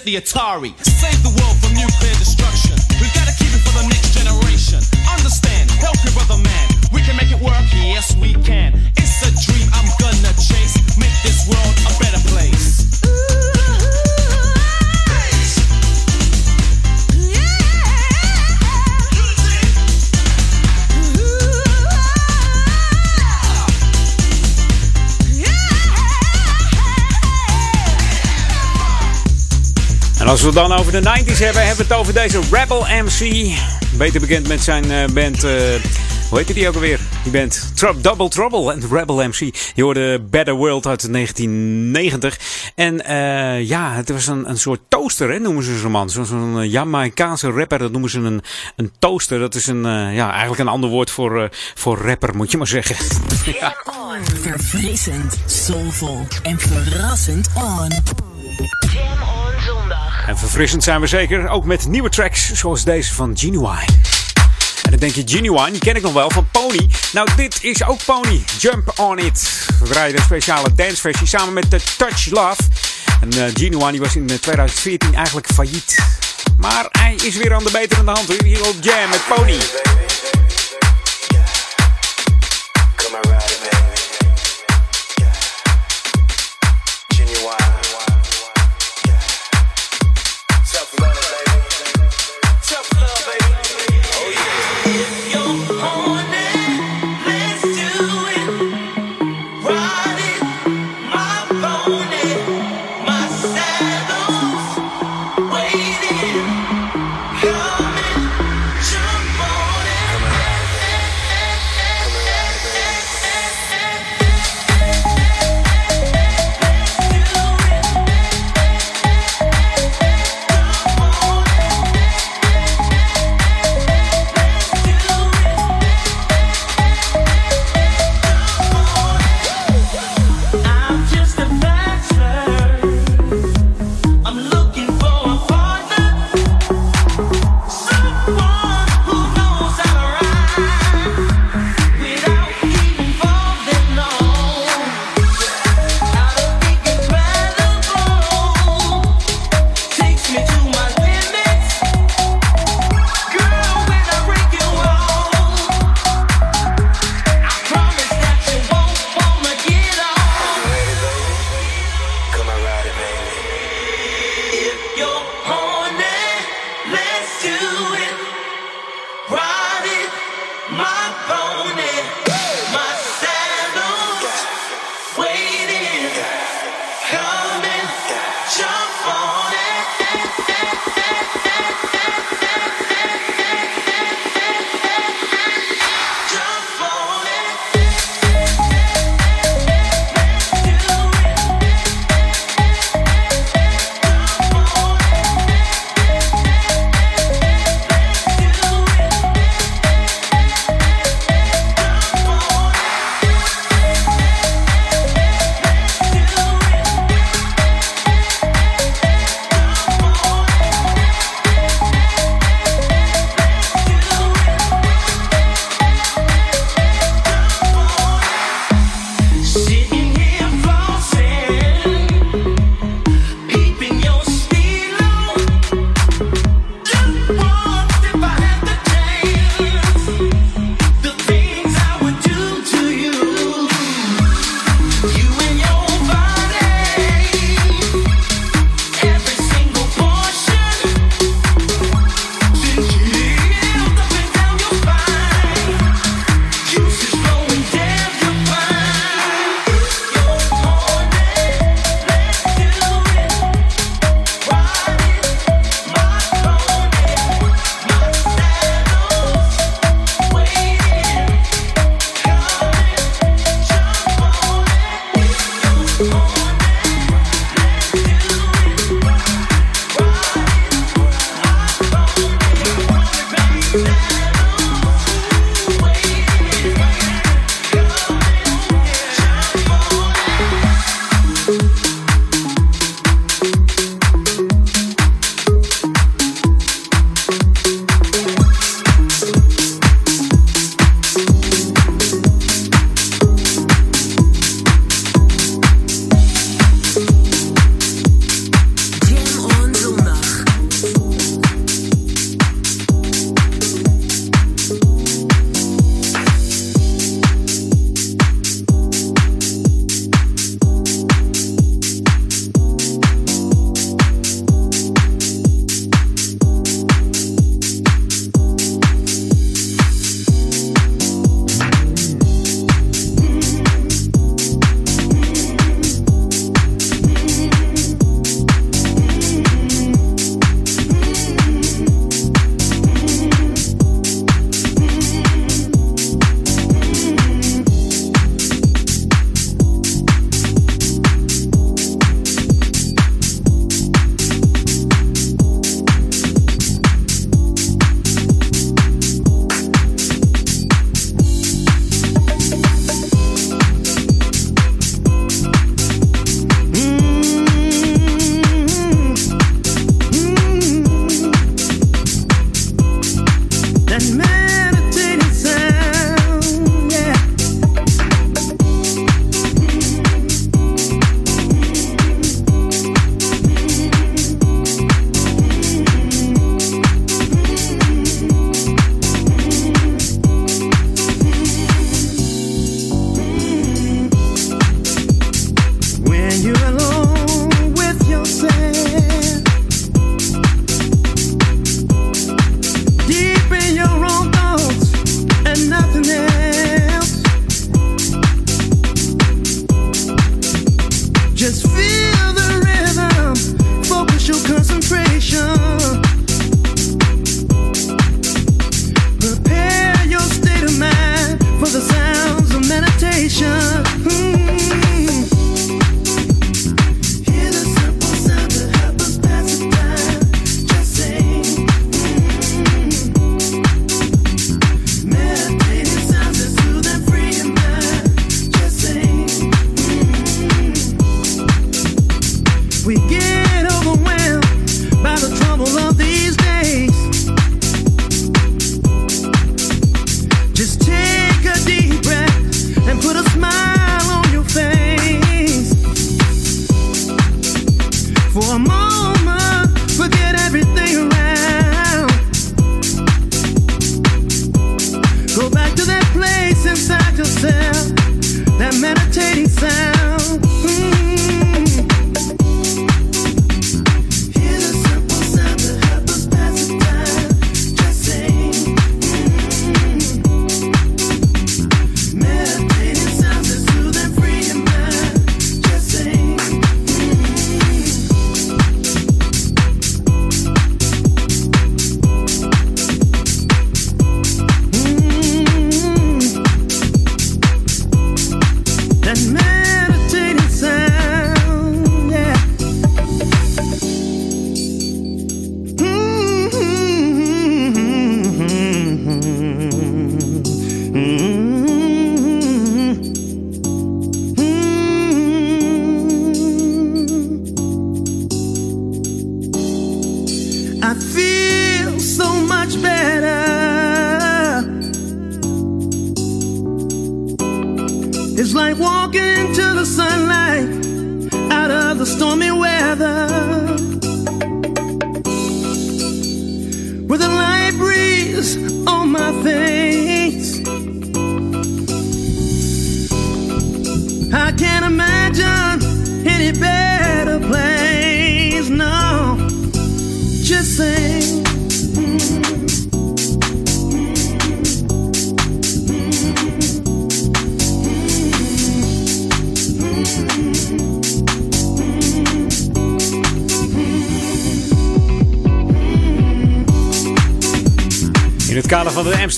the 0.04 0.16
Atari, 0.16 0.74
als 30.36 30.44
we 30.44 30.50
het 30.60 30.68
dan 30.68 30.78
over 30.78 30.92
de 30.92 31.00
90s 31.00 31.38
hebben, 31.38 31.66
hebben 31.66 31.86
we 31.86 31.92
het 31.92 32.00
over 32.00 32.12
deze 32.14 32.40
Rebel 32.50 32.80
MC. 32.88 33.50
Beter 33.98 34.20
bekend 34.20 34.48
met 34.48 34.62
zijn 34.62 34.90
eh, 34.90 35.04
band. 35.08 35.44
eh, 35.44 35.52
hoe 36.28 36.38
heette 36.38 36.52
die 36.54 36.68
ook 36.68 36.74
alweer? 36.74 37.00
Die 37.22 37.32
band 37.32 37.70
Trou- 37.74 38.00
Double 38.00 38.28
Trouble 38.28 38.72
en 38.72 38.82
Rebel 38.90 39.16
MC. 39.28 39.54
Je 39.74 39.82
hoorde 39.82 40.20
Better 40.20 40.54
World 40.54 40.86
uit 40.86 41.12
1990. 41.12 42.38
En 42.74 43.04
eh, 43.04 43.68
ja, 43.68 43.92
het 43.94 44.08
was 44.10 44.26
een, 44.26 44.48
een 44.48 44.58
soort 44.58 44.80
toaster, 44.88 45.30
hè, 45.30 45.38
noemen 45.38 45.62
ze 45.62 45.78
zo'n 45.78 45.90
man. 45.90 46.10
Zo'n 46.10 46.60
eh, 46.60 46.70
Jamaicaanse 46.70 47.50
rapper, 47.50 47.78
dat 47.78 47.92
noemen 47.92 48.10
ze 48.10 48.18
een, 48.18 48.42
een 48.76 48.92
toaster. 48.98 49.38
Dat 49.38 49.54
is 49.54 49.66
een, 49.66 49.86
eh, 49.86 50.14
ja, 50.14 50.30
eigenlijk 50.30 50.60
een 50.60 50.68
ander 50.68 50.90
woord 50.90 51.10
voor, 51.10 51.42
eh, 51.42 51.48
voor 51.74 51.98
rapper, 51.98 52.36
moet 52.36 52.50
je 52.50 52.56
maar 52.56 52.66
zeggen. 52.66 52.96
ja. 53.60 53.76
Verfrissend, 54.40 55.36
soulvol 55.46 56.26
en 56.42 56.58
verrassend 56.60 57.48
on. 57.54 57.88
En 60.26 60.38
verfrissend 60.38 60.84
zijn 60.84 61.00
we 61.00 61.06
zeker, 61.06 61.48
ook 61.48 61.64
met 61.64 61.88
nieuwe 61.88 62.08
tracks 62.08 62.52
zoals 62.52 62.84
deze 62.84 63.14
van 63.14 63.38
Genuine. 63.38 63.86
En 64.82 64.90
dan 64.90 64.98
denk 64.98 65.14
je, 65.14 65.22
Genuine, 65.26 65.70
die 65.70 65.80
ken 65.80 65.96
ik 65.96 66.02
nog 66.02 66.12
wel 66.12 66.30
van 66.30 66.48
Pony. 66.50 66.88
Nou, 67.12 67.28
dit 67.36 67.58
is 67.64 67.84
ook 67.84 68.04
Pony. 68.04 68.44
Jump 68.58 68.92
on 68.96 69.18
it. 69.18 69.66
We 69.80 69.88
draaien 69.88 70.16
een 70.16 70.22
speciale 70.22 70.74
danceversie 70.74 71.26
samen 71.26 71.54
met 71.54 71.70
The 71.70 71.80
Touch 71.96 72.30
Love. 72.30 72.62
En 73.20 73.34
uh, 73.34 73.44
Genuine 73.54 73.90
die 73.90 74.00
was 74.00 74.16
in 74.16 74.26
2014 74.26 75.14
eigenlijk 75.14 75.46
failliet. 75.54 75.98
Maar 76.58 76.86
hij 76.90 77.14
is 77.14 77.36
weer 77.36 77.54
aan 77.54 77.64
de 77.64 77.70
betere 77.70 78.10
hand 78.10 78.42
hier 78.42 78.68
op 78.68 78.74
Jam 78.80 79.08
met 79.08 79.22
Pony. 79.28 79.58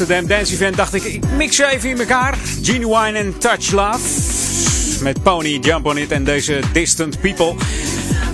Amsterdam 0.00 0.28
Dance 0.28 0.52
Event 0.52 0.76
dacht 0.76 0.94
ik, 0.94 1.04
ik 1.04 1.24
mix 1.36 1.56
ze 1.56 1.66
even 1.66 1.90
in 1.90 1.98
elkaar. 1.98 2.38
Genuine 2.62 3.18
en 3.18 3.38
Touch 3.38 3.70
Love. 3.70 3.98
Met 5.02 5.22
Pony, 5.22 5.58
Jump 5.60 5.86
On 5.86 5.98
It 5.98 6.12
en 6.12 6.24
deze 6.24 6.60
Distant 6.72 7.20
People. 7.20 7.54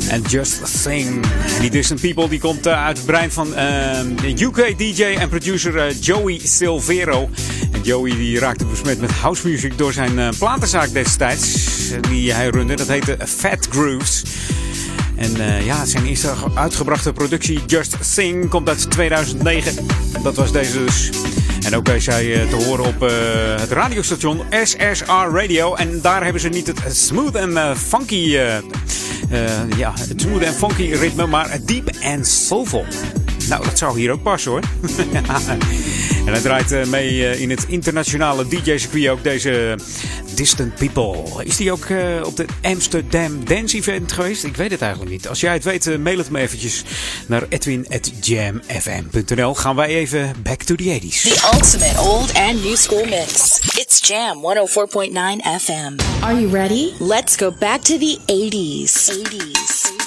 En 0.09 0.23
Just 0.23 0.61
Sing. 0.82 1.24
Die 1.61 1.70
Distant 1.70 2.01
People 2.01 2.28
die 2.28 2.41
komt 2.41 2.66
eh, 2.66 2.85
uit 2.85 2.97
het 2.97 3.07
brein 3.07 3.32
van 3.32 3.55
eh, 3.55 4.41
UK 4.41 4.78
DJ 4.78 5.03
en 5.03 5.28
producer 5.28 5.78
eh, 5.78 6.01
Joey 6.01 6.41
Silvero. 6.43 7.31
En 7.73 7.82
Joey 7.82 8.16
die 8.16 8.39
raakte 8.39 8.65
besmet 8.65 9.01
met 9.01 9.11
house 9.11 9.49
music 9.49 9.78
door 9.78 9.93
zijn 9.93 10.19
eh, 10.19 10.28
platenzaak 10.39 10.93
destijds. 10.93 11.73
Die 12.09 12.32
hij 12.32 12.49
runde. 12.49 12.77
Dat 12.77 12.89
heette 12.89 13.16
Fat 13.27 13.66
Grooves. 13.70 14.23
En 15.16 15.36
eh, 15.36 15.66
ja, 15.66 15.85
zijn 15.85 16.07
eerste 16.07 16.32
uitgebrachte 16.55 17.12
productie 17.12 17.61
Just 17.66 17.97
Sing 18.01 18.49
komt 18.49 18.69
uit 18.69 18.91
2009. 18.91 19.86
Dat 20.23 20.35
was 20.35 20.53
deze 20.53 20.85
dus. 20.85 21.11
En 21.65 21.77
ook 21.77 21.89
is 21.89 22.07
hij 22.07 22.43
eh, 22.43 22.49
te 22.49 22.57
horen 22.57 22.85
op 22.85 23.03
eh, 23.03 23.11
het 23.61 23.70
radiostation 23.70 24.43
SSR 24.65 25.12
Radio. 25.32 25.74
En 25.74 26.01
daar 26.01 26.23
hebben 26.23 26.41
ze 26.41 26.49
niet 26.49 26.66
het 26.66 26.97
smooth 26.97 27.35
en 27.35 27.57
eh, 27.57 27.77
funky, 27.77 28.36
eh, 28.36 28.59
ja, 29.77 29.93
het 30.09 30.20
smooth 30.20 30.43
en 30.43 30.55
funky 30.55 30.93
ritme, 30.93 31.27
maar 31.27 31.59
deep 31.65 31.89
en 32.01 32.24
soulful. 32.24 32.85
Nou, 33.49 33.65
dat 33.65 33.78
zou 33.78 33.99
hier 33.99 34.11
ook 34.11 34.23
passen 34.23 34.51
hoor. 34.51 34.61
en 36.26 36.32
hij 36.32 36.40
draait 36.40 36.72
eh, 36.72 36.84
mee 36.84 37.28
eh, 37.28 37.40
in 37.40 37.51
het 37.51 37.64
internationale 37.68 38.48
DJ-circuit 38.48 39.09
ook 39.09 39.22
deze 39.22 39.76
Distant 40.34 40.74
People. 40.74 41.44
Is 41.44 41.56
die 41.56 41.72
ook 41.72 41.84
eh, 41.84 42.20
op 42.24 42.36
de 42.36 42.44
Amsterdam 42.62 43.44
Dance 43.44 43.76
Event 43.76 44.12
geweest? 44.12 44.44
Ik 44.44 44.56
weet 44.56 44.70
het 44.70 44.80
eigenlijk 44.80 45.12
niet. 45.12 45.28
Als 45.28 45.40
jij 45.40 45.52
het 45.52 45.64
weet, 45.64 45.86
eh, 45.86 45.96
mail 45.96 46.18
het 46.18 46.30
me 46.30 46.40
eventjes 46.40 46.84
naar 47.26 47.42
edwin.jamfm.nl. 47.48 49.55
Gaan 49.55 49.76
wij 49.76 49.88
even 49.88 50.32
back 50.42 50.62
to 50.62 50.74
the 50.74 51.01
80s. 51.01 51.22
The 51.22 51.51
ultimate 51.55 52.01
old 52.01 52.34
and 52.34 52.64
new 52.64 52.76
school 52.76 53.05
mix. 53.05 53.59
It's 53.59 54.09
Jam 54.09 54.42
104.9 54.42 55.42
FM. 55.60 55.96
Are 56.20 56.40
you 56.40 56.51
ready? 56.51 56.90
Let's 56.98 57.36
go 57.36 57.52
back 57.59 57.80
to 57.80 57.98
the 57.98 58.18
80s. 58.26 59.10
80s. 59.10 60.03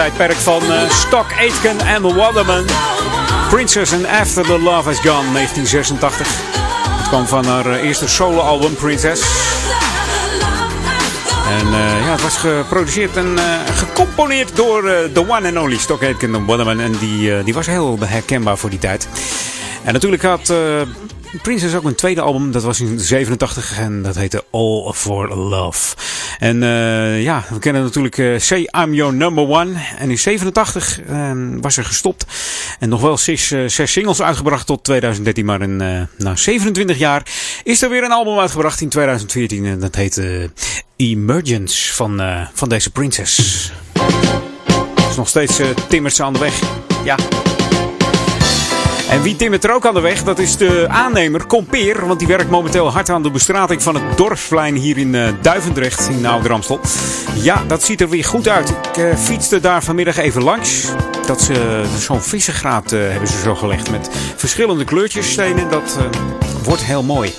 Tijdperk 0.00 0.36
van 0.36 0.62
uh, 0.62 0.90
Stock 0.90 1.26
Aitken 1.38 1.80
en 1.80 2.14
Waterman. 2.14 2.64
Princess 3.48 3.92
and 3.92 4.06
After 4.06 4.44
the 4.44 4.58
Love 4.58 4.90
Is 4.90 4.96
Gone, 4.96 5.32
1986. 5.32 6.26
Het 6.98 7.08
kwam 7.08 7.26
van 7.26 7.44
haar 7.44 7.80
eerste 7.80 8.08
soloalbum, 8.08 8.74
Princess. 8.74 9.22
En 11.58 11.66
uh, 11.66 12.04
ja, 12.04 12.10
het 12.10 12.22
was 12.22 12.36
geproduceerd 12.36 13.16
en 13.16 13.26
uh, 13.26 13.44
gecomponeerd 13.74 14.56
door 14.56 14.84
uh, 14.84 14.92
the 15.12 15.24
one 15.28 15.48
and 15.48 15.56
only 15.56 15.78
Stock 15.78 16.02
Aitken 16.02 16.34
and 16.34 16.46
Waterman. 16.46 16.80
En 16.80 16.92
die, 16.98 17.42
die 17.44 17.54
was 17.54 17.66
heel 17.66 17.98
herkenbaar 18.00 18.58
voor 18.58 18.70
die 18.70 18.78
tijd. 18.78 19.08
En 19.84 19.92
natuurlijk 19.92 20.22
had 20.22 20.52
Princess 21.42 21.74
ook 21.74 21.84
een 21.84 21.94
tweede 21.94 22.20
album. 22.20 22.52
Dat 22.52 22.62
was 22.62 22.80
in 22.80 23.00
87 23.00 23.78
en 23.78 24.02
dat 24.02 24.14
heette 24.14 24.44
All 24.50 24.92
for 24.92 25.36
Love. 25.36 25.96
En 26.38 26.62
uh, 26.62 27.22
ja, 27.22 27.44
we 27.50 27.58
kennen 27.58 27.82
natuurlijk 27.82 28.16
uh, 28.16 28.38
Say 28.38 28.68
I'm 28.70 28.94
Your 28.94 29.14
Number 29.14 29.48
One. 29.48 29.72
En 29.98 30.10
in 30.10 30.18
87 30.18 31.00
uh, 31.10 31.32
was 31.60 31.76
er 31.76 31.84
gestopt. 31.84 32.26
En 32.78 32.88
nog 32.88 33.00
wel 33.00 33.18
zes, 33.18 33.50
uh, 33.50 33.68
zes 33.68 33.92
singles 33.92 34.22
uitgebracht 34.22 34.66
tot 34.66 34.84
2013. 34.84 35.44
Maar 35.44 35.62
in, 35.62 35.76
na 36.16 36.36
27 36.36 36.98
jaar 36.98 37.22
is 37.64 37.82
er 37.82 37.90
weer 37.90 38.04
een 38.04 38.12
album 38.12 38.38
uitgebracht 38.38 38.80
in 38.80 38.88
2014. 38.88 39.66
En 39.66 39.80
dat 39.80 39.94
heet 39.94 40.22
Emergence 40.96 41.94
van, 41.94 42.22
van 42.52 42.68
deze 42.68 42.90
Princess. 42.90 43.72
is 45.10 45.16
nog 45.16 45.28
steeds 45.28 45.60
timmers 45.88 46.20
aan 46.20 46.32
de 46.32 46.38
weg. 46.38 46.60
Ja, 47.04 47.16
en 49.10 49.22
wie 49.22 49.36
timmert 49.36 49.64
er 49.64 49.74
ook 49.74 49.86
aan 49.86 49.94
de 49.94 50.00
weg, 50.00 50.22
dat 50.22 50.38
is 50.38 50.56
de 50.56 50.86
aannemer 50.88 51.46
Compeer. 51.46 52.06
Want 52.06 52.18
die 52.18 52.28
werkt 52.28 52.50
momenteel 52.50 52.92
hard 52.92 53.08
aan 53.08 53.22
de 53.22 53.30
bestrating 53.30 53.82
van 53.82 53.94
het 53.94 54.16
dorpsplein 54.16 54.74
hier 54.74 54.98
in 54.98 55.14
uh, 55.14 55.28
Duivendrecht 55.40 56.08
in 56.08 56.26
Oud-Ramstel. 56.26 56.80
Ja, 57.34 57.62
dat 57.66 57.82
ziet 57.82 58.00
er 58.00 58.08
weer 58.08 58.24
goed 58.24 58.48
uit. 58.48 58.68
Ik 58.68 58.96
uh, 58.96 59.14
fietste 59.16 59.60
daar 59.60 59.82
vanmiddag 59.82 60.16
even 60.16 60.42
langs. 60.42 60.84
Dat 61.26 61.40
ze 61.40 61.84
zo'n 61.98 62.22
vissengraad 62.22 62.92
uh, 62.92 63.00
hebben 63.10 63.28
ze 63.28 63.40
zo 63.40 63.54
gelegd 63.54 63.90
met 63.90 64.10
verschillende 64.36 64.84
kleurtjes 64.84 65.32
stenen. 65.32 65.70
Dat 65.70 65.98
wordt 66.64 66.84
heel 66.84 67.02
mooi. 67.02 67.34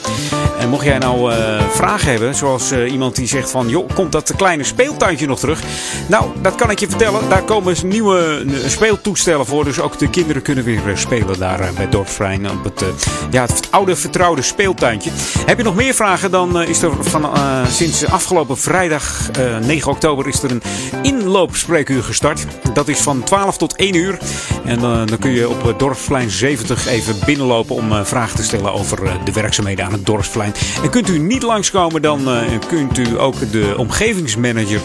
En 0.62 0.70
mocht 0.70 0.86
jij 0.86 0.98
nou 0.98 1.34
uh, 1.34 1.62
vragen 1.70 2.12
hebben, 2.12 2.36
zoals 2.36 2.72
uh, 2.72 2.92
iemand 2.92 3.16
die 3.16 3.28
zegt 3.28 3.52
van... 3.52 3.70
joh, 3.70 3.90
komt 3.94 4.12
dat 4.12 4.34
kleine 4.36 4.64
speeltuintje 4.64 5.28
nog 5.28 5.40
terug? 5.40 5.62
Nou, 6.08 6.26
dat 6.42 6.56
kan 6.56 6.70
ik 6.70 6.80
je 6.80 6.88
vertellen. 6.88 7.30
Daar 7.30 7.44
komen 7.44 7.76
nieuwe 7.84 8.46
speeltoestellen 8.66 9.46
voor. 9.46 9.64
Dus 9.64 9.80
ook 9.80 9.98
de 9.98 10.10
kinderen 10.10 10.42
kunnen 10.42 10.64
weer 10.64 10.82
spelen 10.94 11.40
daar 11.40 11.70
bij 11.76 11.90
Dorpsvrein. 11.90 12.50
Op 12.50 12.64
het, 12.64 12.84
ja, 13.32 13.42
het 13.42 13.68
oude 13.70 13.96
vertrouwde 13.96 14.42
speeltuintje. 14.42 15.10
Heb 15.46 15.58
je 15.58 15.64
nog 15.64 15.76
meer 15.76 15.94
vragen, 15.94 16.32
dan 16.32 16.62
is 16.62 16.82
er 16.82 16.92
van, 17.04 17.30
sinds 17.68 18.06
afgelopen 18.06 18.58
vrijdag 18.58 19.30
9 19.62 19.92
oktober... 19.92 20.28
is 20.28 20.44
er 20.44 20.52
een 20.52 20.64
inloopspreekuur 21.02 22.04
gestart. 22.04 22.46
Dat 22.74 22.88
is 22.88 23.00
van 23.00 23.24
12 23.24 23.58
tot 23.58 23.76
1 23.76 23.96
uur. 23.96 24.18
En 24.66 24.80
dan 24.80 25.18
kun 25.20 25.32
je 25.32 25.50
op 25.50 25.76
Dorpsplein 25.78 26.30
70 26.30 26.88
even 26.88 27.16
binnenlopen 27.26 27.76
om 27.76 28.06
vragen 28.06 28.36
te 28.36 28.44
stellen 28.44 28.74
over 28.74 29.00
de 29.26 29.32
werkzaamheden 29.32 29.86
aan 29.86 29.92
het 29.92 30.06
dorpsplein. 30.06 30.51
En 30.84 30.90
kunt 30.90 31.10
u 31.10 31.20
niet 31.20 31.44
langskomen, 31.44 32.02
dan 32.02 32.30
uh, 32.30 32.42
kunt 32.68 32.98
u 32.98 33.20
ook 33.20 33.52
de 33.52 33.74
omgevingsmanager 33.78 34.82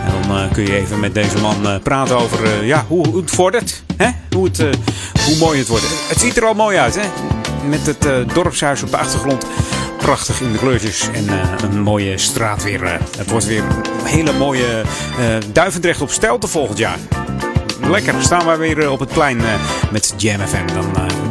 En 0.05 0.11
dan 0.21 0.37
uh, 0.37 0.51
kun 0.51 0.63
je 0.63 0.75
even 0.75 0.99
met 0.99 1.13
deze 1.13 1.37
man 1.37 1.79
praten 1.83 2.17
over 2.17 2.65
ja, 2.65 2.85
hoe, 2.87 3.07
hoe, 3.07 3.21
het 3.21 3.31
vordert. 3.31 3.83
Hè? 3.97 4.09
Hoe, 4.35 4.45
het, 4.45 4.57
hoe 5.25 5.35
mooi 5.39 5.59
het 5.59 5.67
wordt. 5.67 5.85
Het 6.09 6.19
ziet 6.19 6.37
er 6.37 6.45
al 6.45 6.53
mooi 6.53 6.77
uit, 6.77 6.95
hè? 6.95 7.05
Met 7.67 7.85
het 7.85 8.33
dorpshuis 8.33 8.83
op 8.83 8.91
de 8.91 8.97
achtergrond 8.97 9.45
prachtig 9.97 10.41
in 10.41 10.51
de 10.51 10.57
kleurtjes 10.57 11.09
en 11.13 11.25
uh, 11.25 11.33
een 11.61 11.81
mooie 11.81 12.17
straat 12.17 12.63
weer. 12.63 12.83
Uh, 12.83 12.91
het 13.17 13.29
wordt 13.29 13.45
weer 13.45 13.63
een 13.63 14.05
hele 14.05 14.33
mooie 14.33 14.83
Duivendrecht 15.51 16.01
op 16.01 16.09
Stelte 16.09 16.47
volgend 16.47 16.77
jaar. 16.77 16.97
Lekker, 17.81 18.13
staan 18.19 18.45
wij 18.45 18.57
weer 18.57 18.91
op 18.91 18.99
het 18.99 19.09
plein 19.09 19.41
met 19.91 20.13
Jam 20.17 20.39
FM. 20.39 20.73
Dan, 20.73 21.26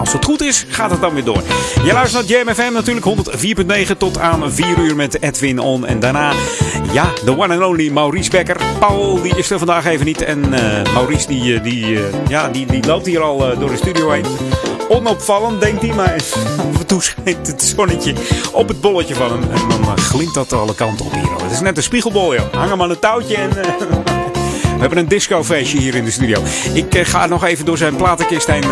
als 0.00 0.12
het 0.12 0.24
goed 0.24 0.42
is, 0.42 0.64
gaat 0.68 0.90
het 0.90 1.00
dan 1.00 1.14
weer 1.14 1.24
door. 1.24 1.42
Je 1.84 1.92
luistert 1.92 2.28
naar 2.28 2.38
Jam 2.38 2.54
FM 2.54 2.72
natuurlijk 2.72 3.06
104.9 3.88 3.96
tot 3.98 4.18
aan 4.18 4.52
4 4.52 4.78
uur 4.78 4.96
met 4.96 5.22
Edwin 5.22 5.58
On. 5.58 5.86
En 5.86 6.00
daarna, 6.00 6.32
ja, 6.92 7.10
de 7.24 7.38
one 7.38 7.54
and 7.54 7.64
only 7.64 7.88
Maurice 7.88 8.30
Becker. 8.30 8.56
Paul, 8.78 9.22
die 9.22 9.36
is 9.36 9.50
er 9.50 9.58
vandaag 9.58 9.86
even 9.86 10.06
niet. 10.06 10.22
En 10.22 10.40
Maurice, 10.94 11.26
die, 11.26 11.60
die, 11.60 11.98
ja, 12.28 12.48
die, 12.48 12.66
die 12.66 12.86
loopt 12.86 13.06
hier 13.06 13.20
al 13.20 13.58
door 13.58 13.70
de 13.70 13.76
studio 13.76 14.10
heen 14.10 14.24
onopvallend, 14.90 15.60
denkt 15.60 15.82
hij. 15.82 15.94
Maar 15.94 16.14
af 16.72 16.78
en 16.78 16.86
toe 16.86 17.02
schijnt 17.02 17.46
het 17.46 17.62
zonnetje 17.62 18.14
op 18.52 18.68
het 18.68 18.80
bolletje 18.80 19.14
van 19.14 19.30
hem. 19.30 19.42
En 19.42 19.68
dan 19.68 19.98
glimt 19.98 20.34
dat 20.34 20.52
alle 20.52 20.74
kanten 20.74 21.06
op 21.06 21.12
hier. 21.12 21.42
Het 21.42 21.52
is 21.52 21.60
net 21.60 21.76
een 21.76 21.82
spiegelbol, 21.82 22.34
joh. 22.34 22.52
Hang 22.52 22.70
hem 22.70 22.82
aan 22.82 22.90
een 22.90 22.98
touwtje 22.98 23.36
en... 23.36 23.50
We 24.80 24.86
hebben 24.86 25.04
een 25.04 25.08
discofeestje 25.08 25.78
hier 25.78 25.94
in 25.94 26.04
de 26.04 26.10
studio. 26.10 26.42
Ik 26.74 26.94
uh, 26.94 27.04
ga 27.04 27.26
nog 27.26 27.44
even 27.44 27.64
door 27.64 27.78
zijn 27.78 27.96
platenkist 27.96 28.46
heen 28.46 28.64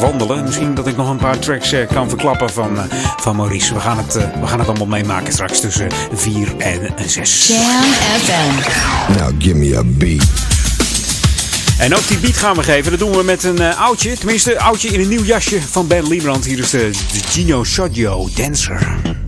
wandelen. 0.00 0.44
Misschien 0.44 0.74
dat 0.74 0.86
ik 0.86 0.96
nog 0.96 1.10
een 1.10 1.16
paar 1.16 1.38
tracks 1.38 1.74
kan 1.92 2.08
verklappen 2.08 2.50
van, 2.50 2.78
van 3.16 3.36
Maurice. 3.36 3.74
We 3.74 3.80
gaan, 3.80 3.96
het, 3.96 4.12
we 4.40 4.46
gaan 4.46 4.58
het 4.58 4.68
allemaal 4.68 4.86
meemaken 4.86 5.32
straks 5.32 5.60
tussen 5.60 5.88
4 6.12 6.56
en 6.58 6.94
6. 7.06 7.48
Jam 7.48 7.82
FM. 8.20 9.18
Now 9.18 9.32
give 9.38 9.54
me 9.54 9.76
a 9.76 9.82
beat. 9.84 10.24
En 11.78 11.94
ook 11.94 12.08
die 12.08 12.18
beat 12.18 12.36
gaan 12.36 12.56
we 12.56 12.62
geven. 12.62 12.90
Dat 12.90 13.00
doen 13.00 13.16
we 13.16 13.22
met 13.22 13.44
een 13.44 13.60
uh, 13.60 13.80
oudje. 13.80 14.16
Tenminste, 14.16 14.60
oudje 14.60 14.88
in 14.88 15.00
een 15.00 15.08
nieuw 15.08 15.24
jasje 15.24 15.62
van 15.62 15.86
Ben 15.86 16.08
Liebrand. 16.08 16.44
Hier 16.44 16.58
is 16.58 16.70
de, 16.70 16.90
de 17.12 17.18
Gino 17.28 17.64
Shodio 17.64 18.28
Dancer. 18.34 19.23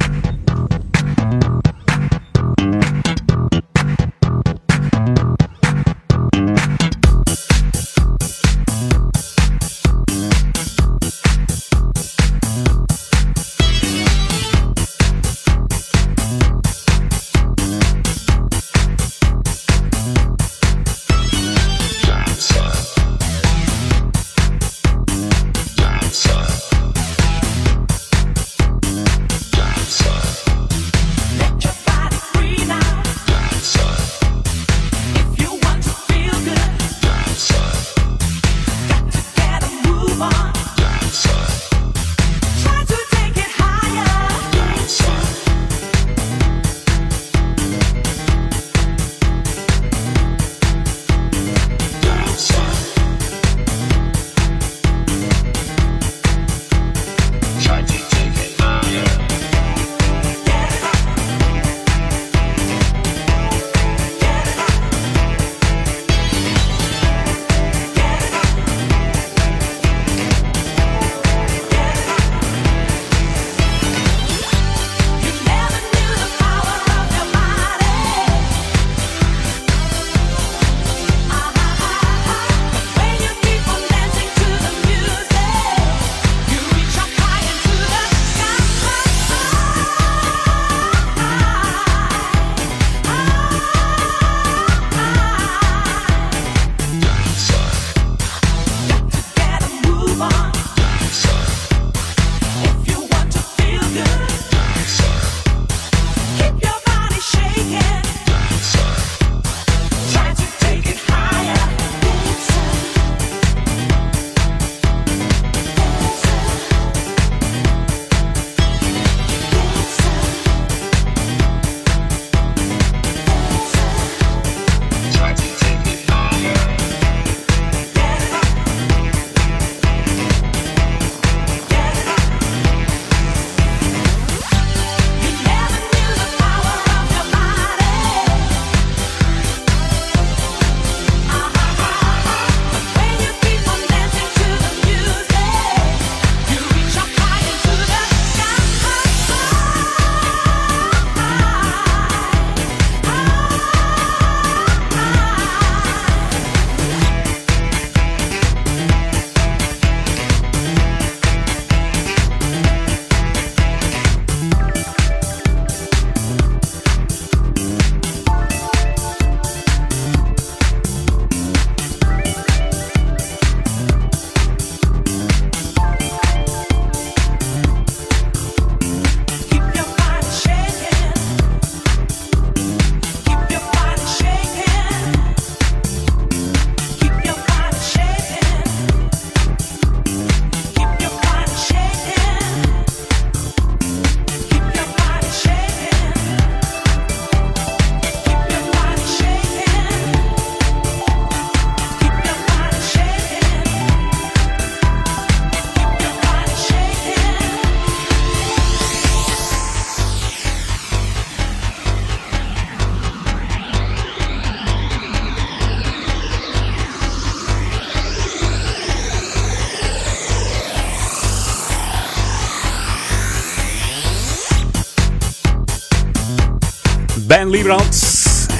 Liebrand. 227.57 228.07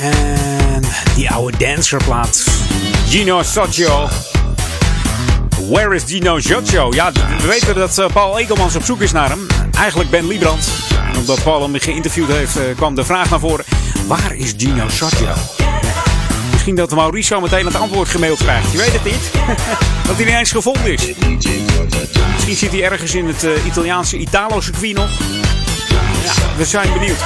En 0.01 0.83
die 1.15 1.31
oude 1.31 1.57
dancerplaat. 1.59 2.45
Gino 3.09 3.43
Socio. 3.43 4.09
Where 5.71 5.95
is 5.95 6.03
Gino 6.07 6.41
Socio? 6.41 6.89
Ja, 6.91 7.13
we 7.13 7.47
weten 7.47 7.75
dat 7.75 7.99
eh, 7.99 8.07
Paul 8.13 8.39
Ekelmans 8.39 8.77
op 8.77 8.83
zoek 8.83 9.01
is 9.01 9.13
naar 9.13 9.29
hem. 9.29 9.47
Eigenlijk 9.79 10.11
Ben 10.11 10.27
Liebrand. 10.27 10.69
En 11.13 11.19
omdat 11.19 11.43
Paul 11.43 11.63
hem 11.63 11.81
geïnterviewd 11.81 12.29
heeft, 12.29 12.57
eh, 12.57 12.63
kwam 12.77 12.95
de 12.95 13.05
vraag 13.05 13.31
naar 13.31 13.41
voren. 13.41 13.65
Waar 14.07 14.35
is 14.35 14.55
Gino 14.57 14.89
Socio? 14.89 15.33
Misschien 16.51 16.75
dat 16.75 16.95
Maurice 16.95 17.35
zo 17.35 17.41
meteen 17.41 17.67
het 17.67 17.77
antwoord 17.77 18.09
gemaild 18.09 18.39
krijgt. 18.39 18.73
Je 18.73 18.79
weet 18.79 18.93
het 18.93 19.05
niet. 19.05 19.31
dat 20.07 20.17
hij 20.17 20.25
niet 20.25 20.35
eens 20.35 20.53
gevonden 20.53 20.93
is. 20.93 21.13
Misschien 22.33 22.57
zit 22.57 22.71
hij 22.71 22.83
ergens 22.83 23.15
in 23.15 23.27
het 23.27 23.45
eh, 23.45 23.67
Italiaanse 23.67 24.17
Italo-circuit 24.17 24.95
nog. 24.95 25.11
Ja, 26.25 26.33
we 26.57 26.65
zijn 26.65 26.93
benieuwd. 26.93 27.25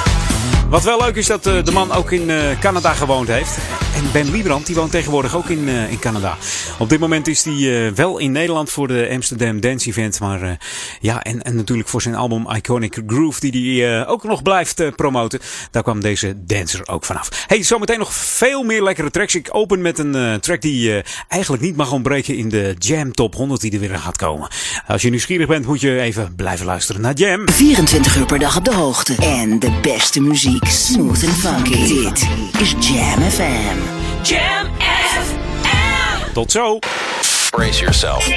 Wat 0.71 0.83
wel 0.83 0.99
leuk 0.99 1.15
is 1.15 1.27
dat 1.27 1.45
eh, 1.45 1.63
de 1.63 1.71
man 1.71 1.91
ook 1.91 2.11
in 2.11 2.29
eh, 2.29 2.59
Canada 2.59 2.93
gewoond 2.93 3.27
heeft. 3.27 3.57
En 3.95 4.11
Ben 4.13 4.31
Liebrand 4.31 4.65
die 4.65 4.75
woont 4.75 4.91
tegenwoordig 4.91 5.35
ook 5.35 5.49
in, 5.49 5.67
eh, 5.67 5.91
in 5.91 5.99
Canada. 5.99 6.37
Op 6.79 6.89
dit 6.89 6.99
moment 6.99 7.27
is 7.27 7.43
hij 7.43 7.93
wel 7.95 8.17
in 8.17 8.31
Nederland 8.31 8.69
voor 8.69 8.87
de 8.87 9.09
Amsterdam 9.11 9.59
Dance 9.59 9.89
Event. 9.89 10.19
Maar 10.19 10.57
ja, 10.99 11.23
en, 11.23 11.41
en 11.41 11.55
natuurlijk 11.55 11.89
voor 11.89 12.01
zijn 12.01 12.15
album 12.15 12.49
Iconic 12.51 13.01
Groove 13.07 13.39
die 13.49 13.83
hij 13.83 14.07
ook 14.07 14.23
nog 14.23 14.41
blijft 14.41 14.95
promoten. 14.95 15.39
Daar 15.71 15.83
kwam 15.83 16.01
deze 16.01 16.35
dancer 16.45 16.87
ook 16.87 17.05
vanaf. 17.05 17.45
Hey, 17.47 17.63
zometeen 17.63 17.99
nog 17.99 18.13
veel 18.13 18.63
meer 18.63 18.83
lekkere 18.83 19.11
tracks. 19.11 19.35
Ik 19.35 19.49
open 19.51 19.81
met 19.81 19.99
een 19.99 20.39
track 20.39 20.61
die 20.61 21.03
eigenlijk 21.27 21.63
niet 21.63 21.75
mag 21.75 21.91
ontbreken 21.91 22.35
in 22.35 22.49
de 22.49 22.75
Jam 22.77 23.13
Top 23.13 23.35
100 23.35 23.61
die 23.61 23.73
er 23.73 23.79
weer 23.79 23.97
gaat 23.97 24.17
komen. 24.17 24.49
Als 24.87 25.01
je 25.01 25.09
nieuwsgierig 25.09 25.47
bent 25.47 25.65
moet 25.65 25.81
je 25.81 25.99
even 25.99 26.35
blijven 26.35 26.65
luisteren 26.65 27.01
naar 27.01 27.13
Jam. 27.13 27.49
24 27.49 28.15
uur 28.17 28.25
per 28.25 28.39
dag 28.39 28.57
op 28.57 28.65
de 28.65 28.73
hoogte. 28.73 29.15
En 29.15 29.59
de 29.59 29.79
beste 29.81 30.21
muziek. 30.21 30.60
Smooth 30.67 31.23
and 31.23 31.33
funky. 31.33 31.87
Dit 31.87 32.27
is 32.61 32.75
Jam 32.79 33.21
FM. 33.21 33.77
Jam 34.23 34.67
FM. 34.77 36.33
Tot 36.33 36.51
zo. 36.51 36.79
Brace 37.49 37.79
yourself. 37.79 38.27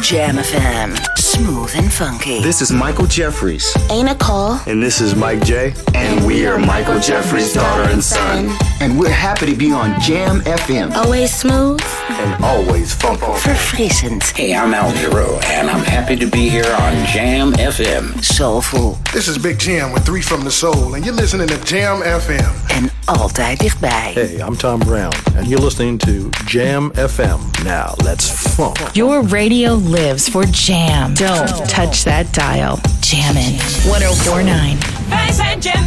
Jam 0.00 0.36
FM. 0.38 0.90
Smooth 1.38 1.70
and 1.76 1.92
funky. 1.92 2.40
This 2.42 2.60
is 2.60 2.72
Michael 2.72 3.06
Jeffries. 3.06 3.72
Ain't 3.90 4.06
Nicole. 4.06 4.58
And 4.66 4.82
this 4.82 5.00
is 5.00 5.14
Mike 5.14 5.40
J. 5.44 5.72
And 5.94 6.26
we 6.26 6.44
are 6.48 6.58
Michael 6.58 6.98
Jeffries' 6.98 7.54
daughter 7.54 7.88
and 7.92 8.02
son. 8.02 8.50
And 8.80 8.98
we're 8.98 9.08
happy 9.08 9.46
to 9.46 9.54
be 9.54 9.70
on 9.70 10.00
Jam 10.00 10.40
FM. 10.40 10.92
Always 10.96 11.32
smooth. 11.32 11.80
And 12.08 12.44
always 12.44 12.92
funky. 12.92 13.20
for 13.20 13.50
Verfrissend. 13.50 14.24
Hey, 14.36 14.52
I'm 14.52 14.74
Al 14.74 14.92
Giro, 14.94 15.38
and 15.44 15.70
I'm 15.70 15.84
happy 15.84 16.16
to 16.16 16.26
be 16.26 16.48
here 16.48 16.72
on 16.80 17.06
Jam 17.06 17.52
FM. 17.52 18.20
Soulful. 18.24 18.98
This 19.12 19.28
is 19.28 19.38
Big 19.38 19.60
Jam 19.60 19.92
with 19.92 20.04
Three 20.04 20.22
from 20.22 20.42
the 20.42 20.50
Soul, 20.50 20.94
and 20.94 21.04
you're 21.06 21.14
listening 21.14 21.46
to 21.48 21.58
Jam 21.64 22.02
FM. 22.02 22.52
En 22.66 22.90
altijd 23.04 23.58
dichtbij. 23.58 24.10
Hey, 24.14 24.40
I'm 24.40 24.56
Tom 24.56 24.78
Brown, 24.80 25.12
and 25.36 25.46
you're 25.46 25.62
listening 25.62 25.98
to 25.98 26.28
Jam 26.46 26.90
FM. 26.94 27.38
Now, 27.64 27.94
let's 28.04 28.28
funk. 28.30 28.76
Your 28.92 29.22
radio 29.28 29.74
lives 29.74 30.28
for 30.28 30.44
Jam. 30.50 31.14
Don't 31.28 31.68
touch 31.68 32.04
that 32.04 32.32
dial. 32.32 32.78
Jammin' 33.02 33.58
1049. 33.84 34.78
Wij 35.08 35.32
zijn 35.32 35.58
Jam 35.60 35.86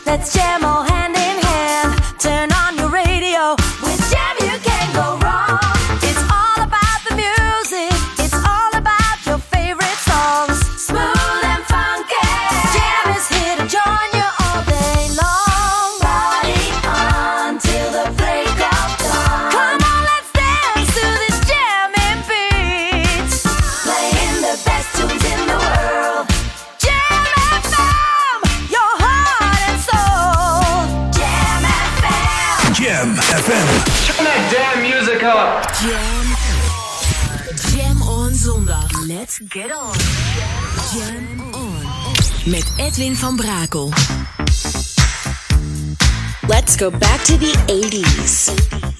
Let's 0.11 0.33
jam 0.33 0.65
all 0.65 0.83
hand 0.83 1.15
in 1.15 1.40
Jam. 35.31 36.35
Jam 37.71 38.01
on 38.01 38.33
zondag. 38.35 39.07
Let's 39.07 39.39
get 39.47 39.71
on. 39.71 39.93
Jam 40.93 41.53
on. 41.53 41.85
Met 42.45 42.73
Edwin 42.77 43.15
van 43.15 43.35
Brakel. 43.35 43.89
Let's 46.47 46.75
go 46.75 46.89
back 46.89 47.23
to 47.23 47.37
the 47.37 47.53
80s. 47.67 48.90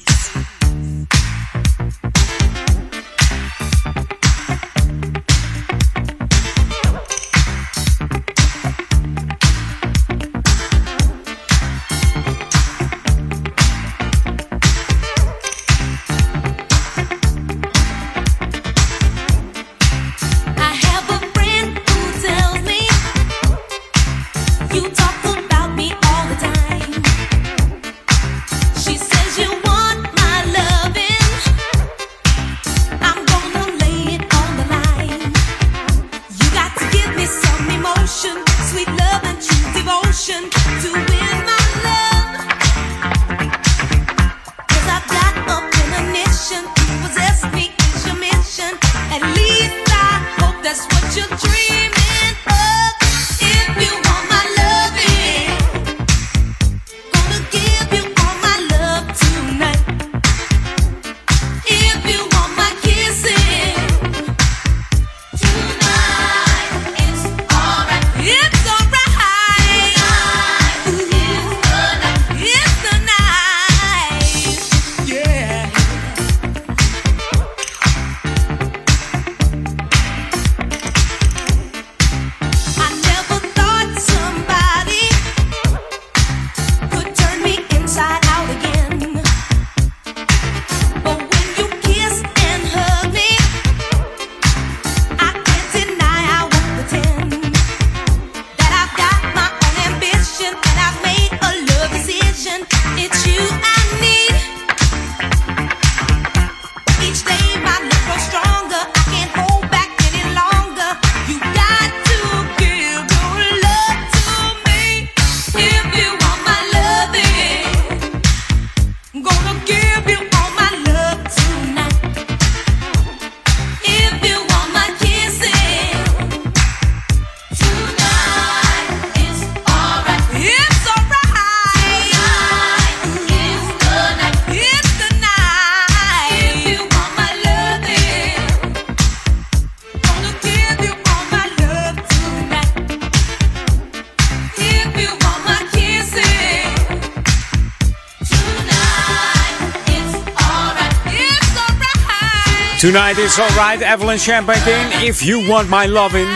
Tonight 152.81 153.19
is 153.19 153.39
alright, 153.39 153.79
Evelyn 153.81 154.17
Champagne 154.17 154.59
King. 154.63 155.07
If 155.07 155.21
you 155.21 155.47
want 155.47 155.69
my 155.69 155.85
loving. 155.85 156.27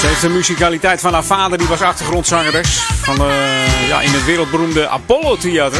Ze 0.00 0.06
heeft 0.06 0.20
de 0.20 0.28
muzikaliteit 0.28 1.00
van 1.00 1.12
haar 1.12 1.24
vader, 1.24 1.58
die 1.58 1.66
was 1.66 1.80
achtergrondzangeres. 1.80 2.78
Van, 2.78 3.18
eh, 3.20 3.88
ja, 3.88 4.00
in 4.00 4.12
het 4.12 4.24
wereldberoemde 4.24 4.88
Apollo 4.88 5.36
Theater. 5.36 5.78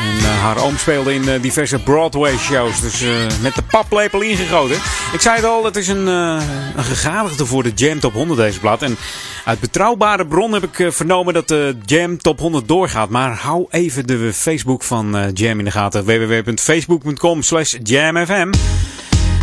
En 0.00 0.18
eh, 0.18 0.42
haar 0.42 0.56
oom 0.56 0.78
speelde 0.78 1.14
in 1.14 1.28
eh, 1.28 1.42
diverse 1.42 1.78
Broadway 1.78 2.36
shows. 2.38 2.80
Dus 2.80 3.04
met 3.40 3.54
de 3.54 3.62
paplepel 3.62 4.20
ingegoten. 4.20 4.76
Ik 5.12 5.20
zei 5.20 5.36
het 5.36 5.44
al, 5.44 5.64
het 5.64 5.76
is 5.76 5.88
een, 5.88 6.06
een 6.06 6.84
gegadigde 6.84 7.46
voor 7.46 7.62
de 7.62 7.72
Jam 7.74 8.00
Top 8.00 8.12
100 8.12 8.40
deze 8.40 8.60
blad. 8.60 8.82
En 8.82 8.96
uit 9.44 9.60
betrouwbare 9.60 10.26
bron 10.26 10.52
heb 10.52 10.62
ik 10.62 10.78
eh, 10.78 10.90
vernomen 10.90 11.34
dat 11.34 11.48
de 11.48 11.76
Jam 11.84 12.18
Top 12.18 12.38
100 12.38 12.68
doorgaat. 12.68 13.08
Maar 13.08 13.34
hou 13.34 13.66
even 13.70 14.06
de 14.06 14.32
Facebook 14.32 14.82
van 14.82 15.16
eh, 15.16 15.24
Jam 15.34 15.58
in 15.58 15.64
de 15.64 15.70
gaten. 15.70 16.04
www.facebook.com 16.04 17.42
slash 17.42 17.76
jamfm. 17.82 18.52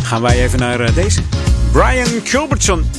Gaan 0.02 0.22
wij 0.22 0.42
even 0.44 0.58
naar 0.58 0.80
eh, 0.80 0.94
deze. 0.94 1.20
Brian 1.72 2.22
Culbertson. 2.24 2.90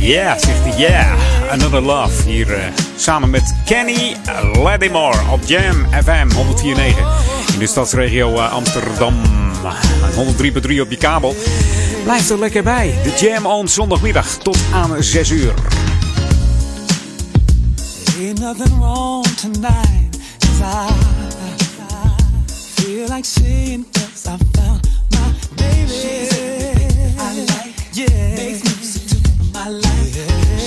Yeah, 0.00 0.38
zegt 0.38 0.64
hij. 0.64 0.78
Yeah, 0.78 1.18
Another 1.50 1.80
Love. 1.80 2.28
Hier 2.28 2.72
samen 2.96 3.30
met 3.30 3.54
Kenny 3.64 4.16
Lattimore 4.52 5.18
op 5.30 5.40
Jam 5.44 5.86
FM 6.02 6.28
104.9. 6.28 7.52
In 7.52 7.58
de 7.58 7.66
stadsregio 7.66 8.34
eh, 8.34 8.52
Amsterdam. 8.52 9.20
En 10.16 10.34
103.3 10.34 10.80
op 10.80 10.90
je 10.90 10.96
kabel. 10.98 11.36
Blijf 12.04 12.30
er 12.30 12.38
lekker 12.38 12.62
bij. 12.62 12.94
De 13.02 13.26
Jam 13.26 13.46
on 13.46 13.68
zondagmiddag 13.68 14.26
tot 14.26 14.58
aan 14.72 15.02
6 15.02 15.30
uur. 15.30 15.54
Ain't 18.24 18.38
nothing 18.38 18.78
wrong 18.80 19.24
tonight. 19.36 20.10
'cause 20.40 20.60
I, 20.62 20.86
I 21.90 22.46
feel 22.76 23.08
like 23.08 23.24
saying 23.24 23.84
yes, 23.96 24.28
I 24.28 24.36
found 24.54 24.88
my 25.10 25.26
baby. 25.56 26.28
I 27.18 27.20
like, 27.52 27.74
yeah. 27.92 28.36
Makes 28.36 28.62
music 28.64 29.02
to 29.10 29.16
my 29.52 29.68
life. 29.68 30.14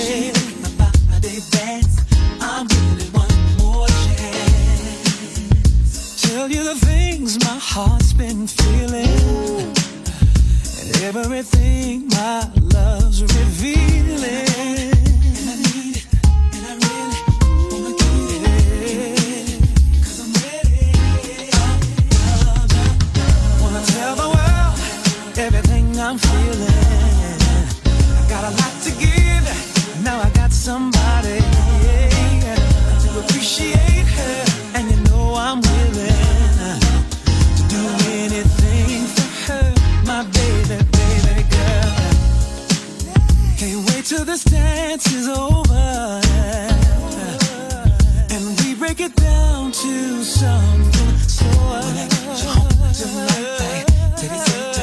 She 0.02 0.32
make 0.36 0.60
my 0.64 0.70
body 1.10 1.40
dance. 1.50 1.96
I'm 2.42 2.66
giving 2.66 2.98
it 3.06 3.10
one 3.14 3.34
more 3.56 3.88
chance. 4.04 5.40
Tell 6.28 6.50
you 6.50 6.62
the 6.62 6.74
things 6.86 7.38
my 7.42 7.58
heart's 7.72 8.12
been 8.12 8.46
feeling. 8.46 9.72
And 10.80 10.90
everything 11.04 12.08
my 12.08 12.50
love's 12.74 13.22
revealing. 13.22 14.95
I'm 26.06 26.18
feeling. 26.18 26.68
I 27.82 28.26
got 28.28 28.44
a 28.44 28.50
lot 28.50 28.74
to 28.84 28.90
give. 28.92 30.04
Now 30.04 30.20
I 30.20 30.30
got 30.30 30.52
somebody 30.52 31.40
to 33.02 33.08
appreciate 33.18 34.06
her. 34.06 34.44
And 34.76 34.88
you 34.88 34.98
know 35.10 35.34
I'm 35.34 35.60
willing 35.60 36.60
uh, 36.62 36.78
to 37.56 37.62
do 37.74 37.82
anything 38.22 39.06
for 39.16 39.28
her. 39.50 39.74
My 40.06 40.22
baby, 40.22 40.78
baby 40.94 41.42
girl. 41.50 41.94
Can't 43.58 43.82
wait 43.90 44.04
till 44.04 44.24
this 44.24 44.44
dance 44.44 45.12
is 45.12 45.26
over. 45.26 46.20
And 48.30 48.60
we 48.60 48.76
break 48.76 49.00
it 49.00 49.16
down 49.16 49.72
to 49.72 50.22
something 50.22 51.16
slower. 51.18 51.80
Tonight, 52.94 53.58
baby, 53.58 53.92
turn 54.16 54.30
out 54.30 54.46
the 54.46 54.75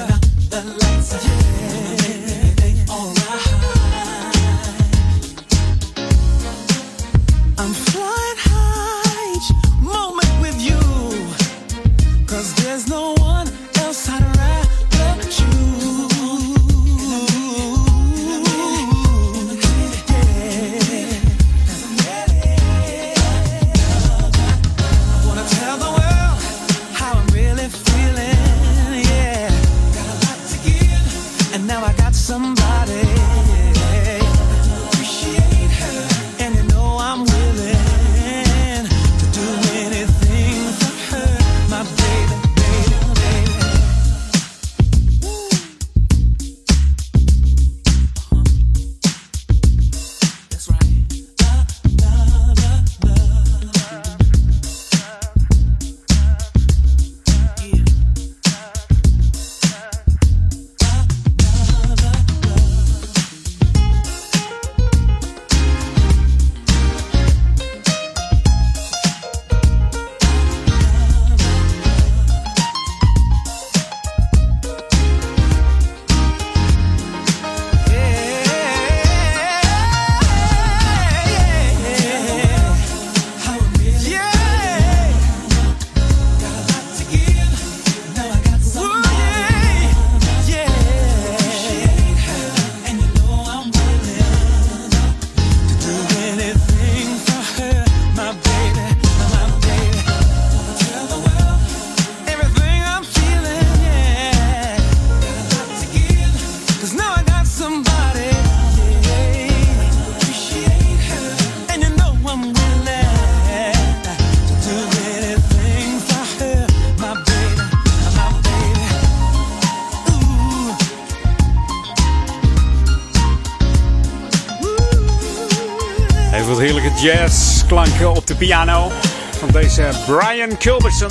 op 128.12 128.28
de 128.28 128.36
piano 128.36 128.92
van 129.38 129.50
deze 129.52 129.90
Brian 130.06 130.58
Culbertson. 130.58 131.10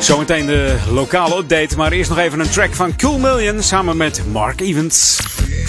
Zometeen 0.00 0.46
de 0.46 0.76
lokale 0.90 1.36
update, 1.36 1.76
maar 1.76 1.92
eerst 1.92 2.10
nog 2.10 2.18
even 2.18 2.40
een 2.40 2.50
track 2.50 2.74
van 2.74 2.96
Cool 2.96 3.18
Million 3.18 3.62
samen 3.62 3.96
met 3.96 4.22
Mark 4.32 4.60
Evans. 4.60 5.18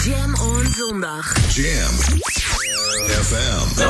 Jam 0.04 0.34
on 0.34 0.66
zondag. 0.66 1.36
Jam 1.54 1.94
FM. 3.22 3.80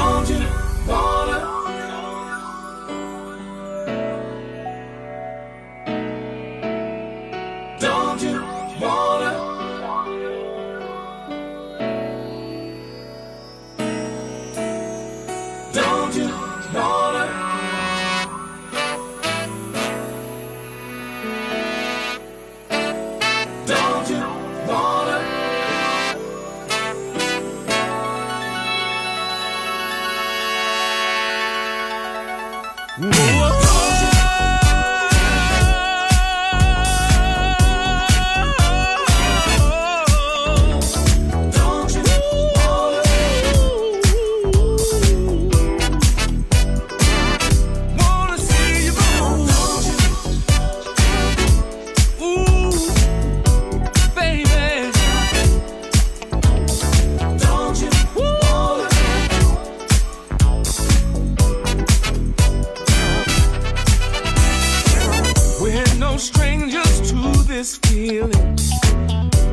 This 67.61 67.77
feeling. 67.77 68.57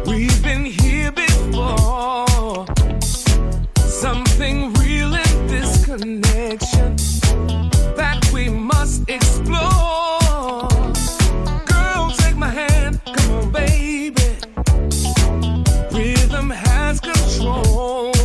We've 0.06 0.42
been 0.42 0.64
here 0.64 1.12
before. 1.12 2.66
Something 3.80 4.74
real 4.76 5.14
in 5.14 5.48
this 5.48 5.86
connection 5.86 6.96
that 7.98 8.30
we 8.34 8.48
must 8.48 9.10
explore. 9.10 10.70
Girl, 11.66 12.10
take 12.12 12.38
my 12.38 12.50
hand, 12.50 13.02
come 13.04 13.32
on, 13.40 13.52
baby. 13.52 14.30
Rhythm 15.92 16.50
has 16.50 17.02
control. 17.02 18.17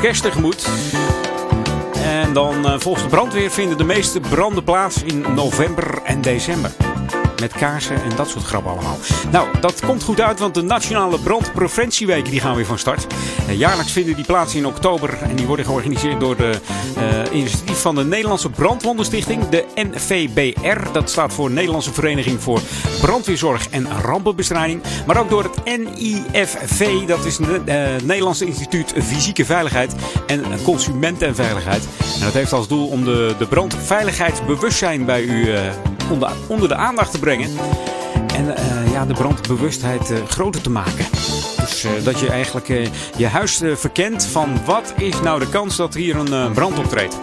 Kerst 0.00 0.22
tegemoet. 0.22 0.68
En 2.04 2.32
dan 2.32 2.66
eh, 2.66 2.78
volgens 2.78 3.04
de 3.04 3.10
brandweer 3.10 3.50
vinden 3.50 3.78
de 3.78 3.84
meeste 3.84 4.20
branden 4.20 4.64
plaats 4.64 5.02
in 5.02 5.24
november 5.34 6.02
en 6.04 6.20
december. 6.20 6.70
Met 7.40 7.52
kaarsen 7.52 8.02
en 8.02 8.16
dat 8.16 8.28
soort 8.28 8.44
grappen 8.44 8.72
allemaal. 8.72 8.98
Nou, 9.30 9.48
dat 9.60 9.80
komt 9.80 10.02
goed 10.02 10.20
uit, 10.20 10.38
want 10.38 10.54
de 10.54 10.62
Nationale 10.62 11.18
Brandpreventieweken 11.18 12.30
die 12.30 12.40
gaan 12.40 12.56
weer 12.56 12.66
van 12.66 12.78
start. 12.78 13.06
Eh, 13.48 13.58
jaarlijks 13.58 13.92
vinden 13.92 14.14
die 14.14 14.24
plaats 14.24 14.54
in 14.54 14.66
oktober 14.66 15.18
en 15.22 15.36
die 15.36 15.46
worden 15.46 15.64
georganiseerd 15.64 16.20
door 16.20 16.36
de 16.36 16.60
eh, 16.96 17.38
initiatief 17.38 17.80
van 17.80 17.94
de 17.94 18.04
Nederlandse 18.04 18.50
Brandwondenstichting, 18.50 19.48
de 19.48 19.64
NVBR. 19.74 20.92
Dat 20.92 21.10
staat 21.10 21.32
voor 21.32 21.50
Nederlandse 21.50 21.92
Vereniging 21.92 22.40
voor 22.40 22.60
Brandweerzorg 23.06 23.68
en 23.68 23.86
Rampenbestrijding. 24.02 24.82
Maar 25.06 25.16
ook 25.16 25.30
door 25.30 25.42
het 25.42 25.78
NIFV, 25.78 27.06
dat 27.06 27.24
is 27.24 27.38
het 27.38 27.64
eh, 27.64 27.76
Nederlandse 28.02 28.44
Instituut 28.44 28.94
Fysieke 29.02 29.44
Veiligheid 29.44 29.94
en 30.26 30.42
Consumentenveiligheid. 30.62 31.88
En 32.14 32.20
dat 32.20 32.32
heeft 32.32 32.52
als 32.52 32.68
doel 32.68 32.88
om 32.88 33.04
de, 33.04 33.34
de 33.38 33.46
brandveiligheidsbewustzijn 33.46 35.04
bij 35.04 35.22
u 35.22 35.52
eh, 35.52 35.60
onder, 36.10 36.32
onder 36.46 36.68
de 36.68 36.74
aandacht 36.74 37.10
te 37.10 37.18
brengen. 37.18 37.50
En 38.34 38.56
eh, 38.56 38.92
ja, 38.92 39.06
de 39.06 39.14
brandbewustheid 39.14 40.12
groter 40.28 40.60
te 40.60 40.70
maken. 40.70 41.06
Dus 41.56 41.86
dat 42.04 42.20
je 42.20 42.30
eigenlijk 42.30 42.90
je 43.16 43.26
huis 43.26 43.62
verkent 43.74 44.24
van 44.24 44.64
wat 44.64 44.94
is 44.96 45.20
nou 45.20 45.40
de 45.40 45.48
kans 45.48 45.76
dat 45.76 45.94
hier 45.94 46.16
een 46.16 46.52
brand 46.52 46.78
optreedt. 46.78 47.18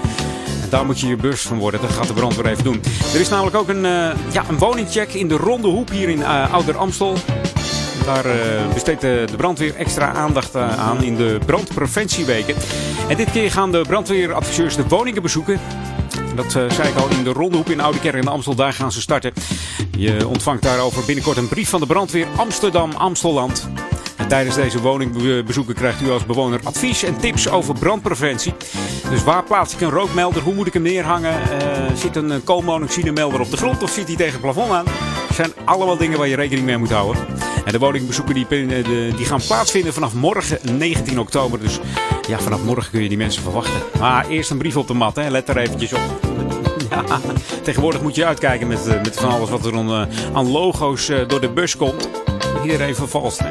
Daar 0.74 0.86
moet 0.86 1.00
je 1.00 1.08
je 1.08 1.16
bewust 1.16 1.48
van 1.48 1.58
worden. 1.58 1.82
Dat 1.82 1.92
gaat 1.92 2.08
de 2.08 2.14
brandweer 2.14 2.46
even 2.46 2.64
doen. 2.64 2.82
Er 3.14 3.20
is 3.20 3.30
namelijk 3.30 3.56
ook 3.56 3.68
een, 3.68 3.86
eh, 3.86 4.32
ja, 4.32 4.44
een 4.50 4.58
woningcheck 4.58 5.14
in 5.14 5.28
de 5.28 5.36
Ronde 5.36 5.68
Hoep 5.68 5.90
hier 5.90 6.10
in 6.10 6.24
eh, 6.24 6.54
Ouder 6.54 6.78
Amstel. 6.78 7.18
Daar 8.06 8.26
eh, 8.26 8.74
besteedt 8.74 9.02
de, 9.02 9.26
brandweer 9.38 9.76
extra 9.76 10.14
aandacht 10.14 10.56
aan 10.56 11.04
in 11.04 11.16
de 11.16 11.40
brandpreventieweken. 11.46 12.56
En 13.08 13.18
dit 13.18 13.32
keer 13.32 13.52
gaan 13.52 13.72
de 13.72 13.82
brandweeradviseurs 13.88 14.76
de 14.76 14.88
woningen 14.88 15.22
bezoeken. 15.22 15.60
Dat 16.36 16.52
zei 16.52 16.90
ik 16.90 16.96
al 16.96 17.10
in 17.10 17.24
de 17.24 17.34
Rondehoek 17.34 17.68
in 17.68 17.80
Oudekerk 17.80 18.16
en 18.16 18.28
Amstel. 18.28 18.56
Daar 18.56 18.74
gaan 18.74 18.92
ze 18.92 19.02
starten. 19.02 19.34
Je 19.98 20.28
ontvangt 20.28 20.64
daarover 20.64 21.06
binnenkort 21.06 21.38
een 21.38 21.48
brief 21.48 21.70
van 21.70 21.80
de 21.80 21.86
brandweer 21.86 22.28
Amsterdam-Amstelland. 22.38 23.70
En 24.18 24.28
tijdens 24.28 24.56
deze 24.56 24.82
woningbezoeken 24.82 25.76
krijgt 25.76 26.02
u 26.02 26.12
als 26.12 26.26
bewoner 26.26 26.60
advies 26.64 27.04
en 27.04 27.18
tips 27.18 27.50
over 27.50 27.74
brandpreventie. 27.74 28.54
Dus 29.10 29.24
waar 29.24 29.44
plaats 29.44 29.74
ik 29.74 29.82
een 29.82 29.90
rookmelder? 29.90 30.42
Hoe 30.42 30.54
moet 30.54 30.68
ik 30.68 30.74
hem 30.74 30.82
neerhangen? 30.82 31.34
Eh, 31.34 31.96
zit 31.96 32.16
een 32.16 32.32
eh, 32.32 32.38
koolmonoxidemelder 32.44 33.40
op 33.40 33.52
de 33.52 33.58
grond 33.58 33.84
of 33.84 33.92
zit 33.92 34.08
hij 34.08 34.16
tegen 34.16 34.32
het 34.32 34.42
plafond 34.42 34.72
aan? 34.72 34.86
Dat 35.28 35.36
zijn 35.36 35.52
allemaal 35.66 35.98
dingen 35.98 36.18
waar 36.18 36.28
je 36.28 36.36
rekening 36.36 36.66
mee 36.66 36.78
moet 36.78 36.92
houden. 36.92 37.26
En 37.66 37.72
de 37.72 37.80
woningbezoeken 37.80 38.34
die, 38.34 38.48
eh, 38.48 38.86
die 39.16 39.26
gaan 39.26 39.42
plaatsvinden 39.48 39.94
vanaf 39.94 40.14
morgen 40.14 40.78
19 40.78 41.20
oktober. 41.20 41.60
Dus 41.60 41.80
ja, 42.28 42.40
vanaf 42.40 42.64
morgen 42.64 42.92
kun 42.92 43.02
je 43.02 43.10
die 43.10 43.18
mensen 43.18 43.42
verwachten. 43.42 43.82
Maar 44.00 44.28
eerst 44.28 44.50
een 44.50 44.58
brief 44.58 44.78
op 44.78 44.88
de 44.88 44.94
mat, 44.94 45.16
hè. 45.16 45.30
let 45.30 45.50
er 45.50 45.58
eventjes 45.58 45.94
op. 45.94 46.02
Ja, 46.90 47.20
tegenwoordig 47.64 48.02
moet 48.02 48.16
je 48.16 48.26
uitkijken 48.26 48.68
met, 48.68 48.86
met 48.86 49.20
van 49.20 49.30
alles 49.30 49.50
wat 49.50 49.66
er 49.66 49.74
eh, 49.74 50.02
aan 50.34 50.52
logo's 50.52 51.12
door 51.28 51.42
de 51.42 51.50
bus 51.50 51.78
komt. 51.78 52.10
Iedereen 52.64 52.96
vervalst. 52.96 53.40
Hè? 53.40 53.50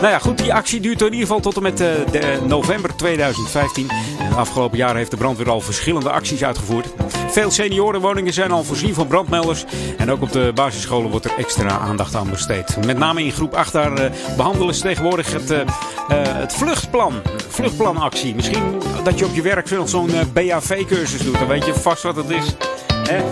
Nou 0.00 0.08
ja, 0.08 0.18
goed, 0.18 0.38
die 0.38 0.54
actie 0.54 0.80
duurt 0.80 1.00
in 1.00 1.06
ieder 1.06 1.20
geval 1.20 1.40
tot 1.40 1.56
en 1.56 1.62
met 1.62 1.80
eh, 1.80 1.88
de 2.10 2.38
november 2.46 2.96
2015. 2.96 3.90
En 4.18 4.36
afgelopen 4.36 4.78
jaren 4.78 4.96
heeft 4.96 5.10
de 5.10 5.16
brandweer 5.16 5.50
al 5.50 5.60
verschillende 5.60 6.10
acties 6.10 6.44
uitgevoerd. 6.44 6.86
Veel 7.28 7.50
seniorenwoningen 7.50 8.32
zijn 8.32 8.50
al 8.50 8.64
voorzien 8.64 8.94
van 8.94 9.06
brandmelders. 9.06 9.64
En 9.96 10.10
ook 10.10 10.22
op 10.22 10.32
de 10.32 10.52
basisscholen 10.54 11.10
wordt 11.10 11.24
er 11.24 11.38
extra 11.38 11.78
aandacht 11.78 12.14
aan 12.14 12.30
besteed. 12.30 12.86
Met 12.86 12.98
name 12.98 13.24
in 13.24 13.32
groep 13.32 13.54
8 13.54 13.72
daar 13.72 13.92
eh, 13.92 14.10
behandelen 14.36 14.74
ze 14.74 14.82
tegenwoordig 14.82 15.32
het, 15.32 15.50
eh, 15.50 15.60
eh, 15.60 15.66
het 16.08 16.52
vluchtplan. 16.52 17.12
Vluchtplanactie. 17.48 18.34
Misschien 18.34 18.82
dat 19.04 19.18
je 19.18 19.24
op 19.24 19.34
je 19.34 19.42
werk 19.42 19.70
nog 19.70 19.88
zo'n 19.88 20.10
eh, 20.14 20.20
BAV-cursus 20.32 21.20
doet. 21.20 21.38
Dan 21.38 21.48
weet 21.48 21.66
je 21.66 21.74
vast 21.74 22.02
wat 22.02 22.16
het 22.16 22.30
is. 22.30 22.54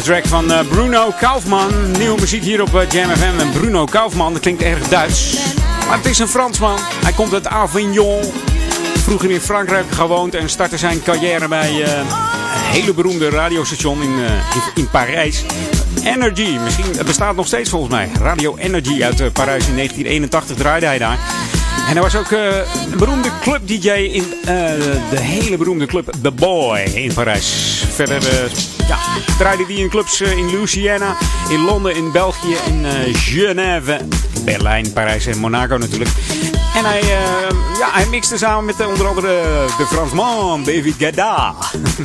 track 0.07 0.27
van 0.27 0.51
eh, 0.51 0.67
Bruno 0.67 1.11
Kaufman. 1.19 1.91
Nieuwe 1.91 2.19
muziek 2.19 2.43
hier 2.43 2.61
op 2.61 2.75
eh, 2.75 2.89
Jam 2.89 3.09
FM. 3.09 3.39
En 3.39 3.51
Bruno 3.51 3.85
Kaufman, 3.85 4.33
dat 4.33 4.41
klinkt 4.41 4.61
erg 4.61 4.87
Duits. 4.87 5.37
Maar 5.87 5.97
het 5.97 6.05
is 6.05 6.19
een 6.19 6.27
Fransman. 6.27 6.77
Hij 7.03 7.13
komt 7.13 7.33
uit 7.33 7.47
Avignon. 7.47 8.21
Vroeger 8.97 9.31
in 9.31 9.39
Frankrijk 9.39 9.85
gewoond 9.91 10.35
en 10.35 10.49
startte 10.49 10.77
zijn 10.77 11.03
carrière 11.03 11.47
bij 11.47 11.83
eh, 11.83 11.97
een 11.97 12.05
hele 12.71 12.93
beroemde 12.93 13.29
radiostation 13.29 14.01
in, 14.01 14.15
in, 14.75 14.89
Parijs. 14.89 15.43
Energy, 16.03 16.57
misschien, 16.63 16.97
het 16.97 17.05
bestaat 17.05 17.35
nog 17.35 17.47
steeds 17.47 17.69
volgens 17.69 17.91
mij. 17.91 18.09
Radio 18.21 18.55
Energy 18.57 19.03
uit 19.03 19.33
Parijs 19.33 19.67
in 19.67 19.75
1981 19.75 20.57
draaide 20.57 20.85
hij 20.85 20.97
daar. 20.97 21.17
En 21.87 21.93
hij 21.93 22.01
was 22.01 22.15
ook 22.15 22.31
eh, 22.31 22.55
een 22.91 22.97
beroemde 22.97 23.29
club-dj 23.41 23.89
in 23.89 24.33
de 25.09 25.19
hele 25.19 25.57
beroemde 25.57 25.85
club 25.85 26.13
The 26.21 26.31
Boy 26.31 26.79
in 26.79 27.13
Parijs. 27.13 27.83
Verder 27.93 28.23
ja, 28.87 28.97
draaide 29.37 29.63
hij 29.65 29.75
in 29.75 29.89
clubs 29.89 30.21
eh, 30.21 30.37
in 30.37 30.51
Louisiana, 30.51 31.15
in 31.49 31.59
Londen, 31.59 31.95
in 31.95 32.11
België, 32.11 32.55
in 32.65 32.85
eh, 32.85 33.15
Genève, 33.15 33.99
Berlijn, 34.45 34.93
Parijs 34.93 35.25
en 35.25 35.37
Monaco 35.37 35.77
natuurlijk. 35.77 36.09
En 36.75 36.85
hij, 36.85 37.01
eh, 37.01 37.07
ja, 37.79 37.91
hij 37.91 38.05
mixte 38.05 38.37
samen 38.37 38.65
met 38.65 38.85
onder 38.85 39.07
andere 39.07 39.27
de 39.77 39.85
Fransman 39.85 40.63
David 40.63 40.95
Guetta. 40.97 41.55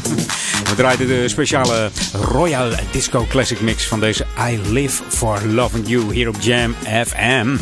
We 0.69 0.75
draaiden 0.77 1.07
de 1.07 1.29
speciale 1.29 1.91
Royal 2.13 2.71
Disco 2.91 3.27
Classic 3.29 3.61
mix 3.61 3.87
van 3.87 4.01
deze 4.01 4.27
I 4.49 4.61
Live 4.71 5.03
For 5.09 5.47
Loving 5.47 5.89
You 5.89 6.13
hier 6.13 6.29
op 6.29 6.37
Jam 6.41 6.75
FM. 7.07 7.57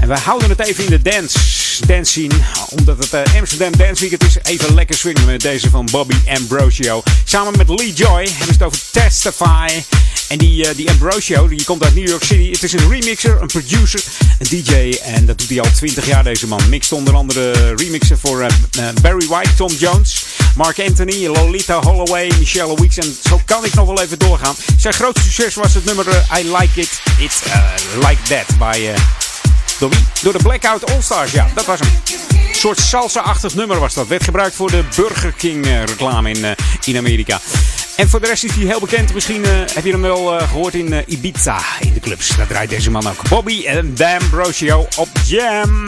En 0.00 0.08
wij 0.08 0.18
houden 0.24 0.48
het 0.48 0.60
even 0.60 0.84
in 0.84 0.90
de 0.90 1.02
dance, 1.02 1.38
dance 1.86 2.10
scene. 2.10 2.34
Omdat 2.70 2.98
het 2.98 3.12
eh, 3.12 3.38
Amsterdam 3.38 3.76
Dance 3.76 4.00
Weekend 4.08 4.24
is. 4.24 4.36
Even 4.42 4.74
lekker 4.74 4.96
swingen 4.96 5.24
met 5.24 5.40
deze 5.40 5.70
van 5.70 5.88
Bobby 5.90 6.16
Ambrosio. 6.28 7.02
Samen 7.24 7.52
met 7.56 7.68
Lee 7.68 7.92
Joy 7.92 8.28
hebben 8.28 8.46
ze 8.46 8.52
het 8.52 8.62
over 8.62 8.80
Testify. 8.90 9.82
En 10.28 10.38
die, 10.38 10.68
eh, 10.68 10.76
die 10.76 10.90
Ambrosio, 10.90 11.48
die 11.48 11.64
komt 11.64 11.84
uit 11.84 11.94
New 11.94 12.08
York 12.08 12.24
City. 12.24 12.50
Het 12.50 12.62
is 12.62 12.72
een 12.72 12.88
remixer, 12.90 13.40
een 13.40 13.46
producer, 13.46 14.02
een 14.38 14.46
DJ. 14.48 14.98
En 15.02 15.26
dat 15.26 15.38
doet 15.38 15.48
hij 15.48 15.60
al 15.60 15.70
20 15.74 16.06
jaar, 16.06 16.24
deze 16.24 16.46
man. 16.46 16.68
Mixt 16.68 16.92
onder 16.92 17.14
andere 17.14 17.74
remixen 17.74 18.18
voor 18.18 18.40
eh, 18.42 18.48
Barry 19.02 19.26
White, 19.26 19.54
Tom 19.54 19.72
Jones, 19.72 20.24
Mark 20.56 20.78
Anthony, 20.78 21.26
Lolita 21.26 21.80
Holloway, 21.80 22.30
Michelle 22.38 22.74
Weeks. 22.74 22.98
En 22.98 23.16
zo 23.28 23.40
kan 23.44 23.64
ik 23.64 23.74
nog 23.74 23.86
wel 23.86 24.02
even 24.02 24.18
doorgaan. 24.18 24.54
Zijn 24.76 24.94
grootste 24.94 25.30
succes 25.30 25.54
was 25.54 25.74
het 25.74 25.84
nummer 25.84 26.06
I 26.38 26.56
Like 26.56 26.80
It, 26.80 27.00
It's 27.18 27.40
Like 27.94 28.22
That 28.22 28.74
eh, 28.76 28.94
door? 29.78 29.90
Door 30.22 30.32
de 30.32 30.42
Blackout 30.42 30.90
All-Stars, 30.90 31.32
ja, 31.32 31.48
dat 31.54 31.66
was 31.66 31.80
hem. 31.80 32.49
Soort 32.60 32.80
salsa-achtig 32.80 33.54
nummer 33.54 33.78
was 33.78 33.94
dat. 33.94 34.06
Werd 34.06 34.24
gebruikt 34.24 34.54
voor 34.54 34.70
de 34.70 34.84
Burger 34.96 35.32
King 35.32 35.66
eh, 35.66 35.84
reclame 35.84 36.30
in, 36.30 36.44
eh, 36.44 36.50
in 36.84 36.96
Amerika. 36.96 37.40
En 37.96 38.08
voor 38.08 38.20
de 38.20 38.26
rest 38.26 38.44
is 38.44 38.54
hij 38.54 38.64
heel 38.64 38.80
bekend. 38.80 39.14
Misschien 39.14 39.44
eh, 39.44 39.50
heb 39.74 39.84
je 39.84 39.90
hem 39.90 40.02
wel 40.02 40.38
eh, 40.38 40.48
gehoord 40.48 40.74
in 40.74 41.04
Ibiza, 41.06 41.60
in 41.80 41.92
de 41.92 42.00
clubs. 42.00 42.36
Daar 42.36 42.46
draait 42.46 42.70
deze 42.70 42.90
man 42.90 43.06
ook. 43.06 43.28
Bobby 43.28 43.64
en 43.66 43.94
D'Ambrosio 43.94 44.88
op 44.96 45.08
Jam. 45.26 45.84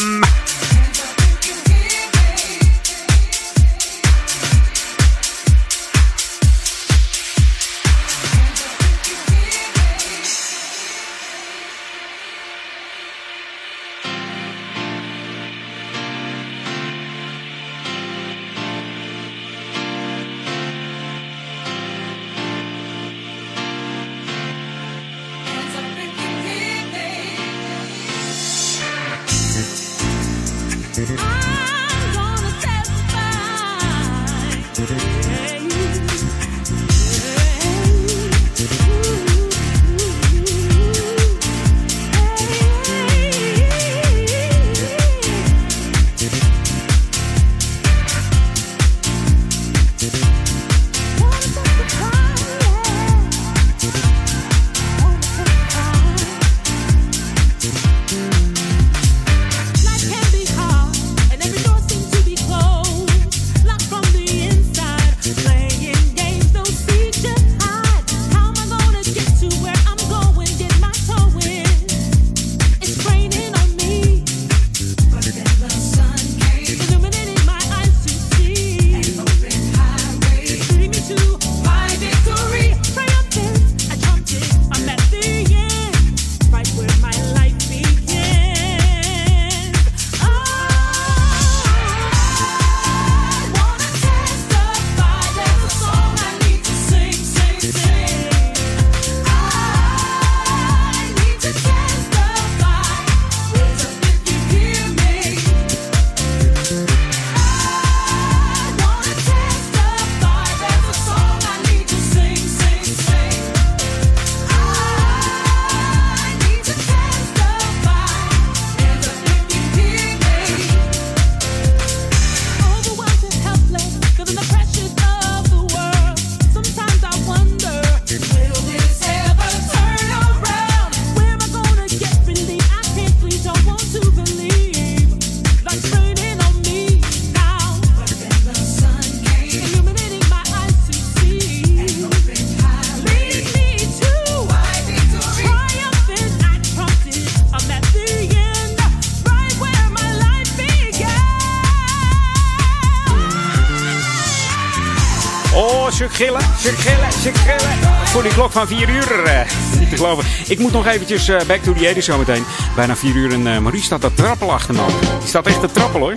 Klok 158.52 158.68
van 158.68 158.78
4 158.78 158.88
uur. 158.88 159.24
eh, 159.24 159.40
niet 159.78 159.90
te 159.90 159.96
geloven. 159.96 160.24
Ik 160.48 160.58
moet 160.58 160.72
nog 160.72 160.86
eventjes 160.86 161.28
eh, 161.28 161.40
back 161.46 161.62
to 161.62 161.72
the 161.72 161.80
80 161.80 162.02
zometeen. 162.04 162.44
Bijna 162.76 162.96
4 162.96 163.14
uur 163.14 163.32
en 163.32 163.46
eh, 163.46 163.58
Maurice 163.58 163.84
staat 163.84 164.00
te 164.00 164.14
trappelen 164.14 164.54
achter 164.54 164.74
me. 164.74 164.86
Die 165.18 165.28
staat 165.28 165.46
echt 165.46 165.60
te 165.60 165.70
trappelen 165.70 166.02
hoor. 166.02 166.16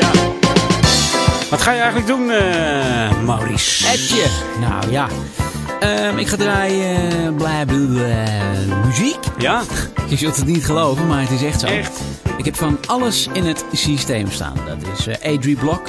ja. 0.00 0.10
Wat 1.50 1.62
ga 1.62 1.72
je 1.72 1.80
eigenlijk 1.80 2.06
doen, 2.06 2.26
Maurice? 3.24 3.88
Etje. 3.88 4.26
Nou 4.60 4.90
ja. 4.90 5.08
Ehm, 5.80 6.18
ik 6.18 6.28
ga 6.28 6.36
draaien 6.36 7.34
uh, 7.40 8.84
muziek. 8.84 9.18
Ja? 9.38 9.62
Je 10.08 10.16
zult 10.16 10.36
het 10.36 10.46
niet 10.46 10.64
geloven, 10.64 11.06
maar 11.06 11.20
het 11.20 11.30
is 11.30 11.42
echt 11.42 11.60
zo. 11.60 11.66
Echt? 11.66 12.00
Ik 12.36 12.44
heb 12.44 12.56
van 12.56 12.78
alles 12.86 13.28
in 13.32 13.44
het 13.44 13.64
systeem 13.72 14.30
staan. 14.30 14.54
Dat 14.66 14.98
is 14.98 15.06
eh 15.06 15.34
Adri 15.34 15.56
Block. 15.56 15.82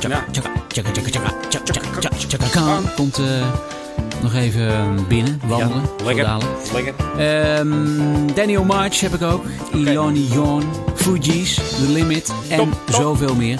Chaka, 0.00 0.24
chaka, 0.32 0.50
chaka, 0.74 0.92
chaka, 0.92 1.10
chaka, 1.10 1.30
chaka, 1.50 2.11
chaka, 2.38 2.48
Khan 2.50 2.84
Komt 2.96 3.18
eh, 3.18 3.24
nog 4.22 4.34
even 4.34 5.06
binnen, 5.08 5.40
wandelen. 5.46 5.82
Ja, 6.14 6.38
lekker. 6.72 6.94
Ehm, 7.18 8.34
Daniel 8.34 8.64
March 8.64 9.00
heb 9.00 9.14
ik 9.14 9.22
ook. 9.22 9.44
Iloni 9.72 10.28
Yon, 10.32 10.62
Fuji's, 10.94 11.54
The 11.54 11.88
Limit 11.88 12.32
en 12.48 12.72
zoveel 12.90 13.34
meer. 13.34 13.58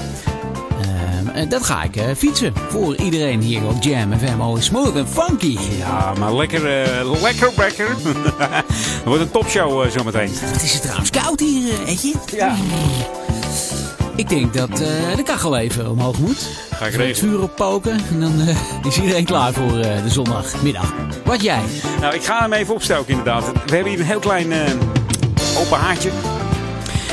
Ehm, 0.80 1.28
eh, 1.28 1.48
dat 1.48 1.64
ga 1.64 1.82
ik 1.82 1.96
eh, 1.96 2.04
fietsen. 2.16 2.52
Voor 2.68 2.96
iedereen 2.96 3.40
hier 3.40 3.66
op 3.66 3.82
Jam 3.82 4.18
FM. 4.18 4.40
Oh, 4.40 4.60
smooth 4.60 4.96
en 4.96 5.08
funky. 5.08 5.58
Ja, 5.78 6.12
maar 6.18 6.34
lekker, 6.34 6.60
lekker, 7.22 7.52
lekker. 7.56 7.88
Het 7.88 9.04
wordt 9.04 9.20
een 9.20 9.30
topshow 9.30 9.82
eh, 9.82 9.90
zometeen. 9.90 10.30
Het 10.32 10.62
is 10.62 10.80
trouwens 10.80 11.10
koud 11.10 11.40
hier, 11.40 11.86
Etje. 11.86 12.14
Ja. 12.36 12.56
Ik 14.16 14.28
denk 14.28 14.54
dat 14.54 14.70
eh, 14.70 15.16
de 15.16 15.22
kachel 15.24 15.56
even 15.56 15.90
omhoog 15.90 16.18
moet. 16.18 16.48
Ga 16.70 16.86
ik 16.86 16.92
Even 16.92 17.06
het 17.06 17.18
vuur 17.18 17.42
oppoken. 17.42 18.00
En 18.10 18.20
dan 18.20 18.40
eh, 18.40 18.56
is 18.88 19.00
iedereen 19.00 19.24
klaar 19.24 19.52
voor 19.52 19.78
eh, 19.78 20.02
de 20.02 20.10
zondagmiddag. 20.10 20.94
Wat 21.24 21.42
jij? 21.42 21.62
Nou, 22.00 22.14
ik 22.14 22.24
ga 22.24 22.40
hem 22.40 22.52
even 22.52 22.74
opstoken 22.74 23.08
inderdaad. 23.08 23.44
We 23.46 23.74
hebben 23.74 23.90
hier 23.92 24.00
een 24.00 24.06
heel 24.06 24.18
klein 24.18 24.52
open 25.58 25.78
haartje. 25.78 26.10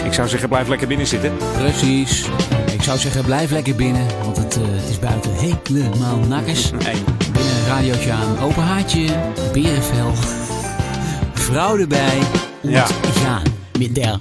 Ik 0.03 0.13
zou 0.13 0.27
zeggen, 0.27 0.49
blijf 0.49 0.67
lekker 0.67 0.87
binnen 0.87 1.07
zitten. 1.07 1.31
Precies. 1.57 2.25
Ik 2.71 2.81
zou 2.81 2.97
zeggen, 2.97 3.25
blijf 3.25 3.51
lekker 3.51 3.75
binnen. 3.75 4.05
Want 4.23 4.37
het, 4.37 4.55
het 4.61 4.89
is 4.89 4.99
buiten 4.99 5.31
helemaal 5.33 6.17
nakkers. 6.17 6.71
Nee. 6.83 7.03
Binnen 7.31 7.55
een 7.55 7.67
radiootje 7.67 8.11
aan. 8.11 8.39
Open 8.39 8.63
haartje. 8.63 9.05
Berenvel. 9.53 10.13
Vrouw 11.33 11.77
erbij. 11.77 12.19
Ja. 12.61 12.85
Met 13.79 13.95
der 13.95 14.19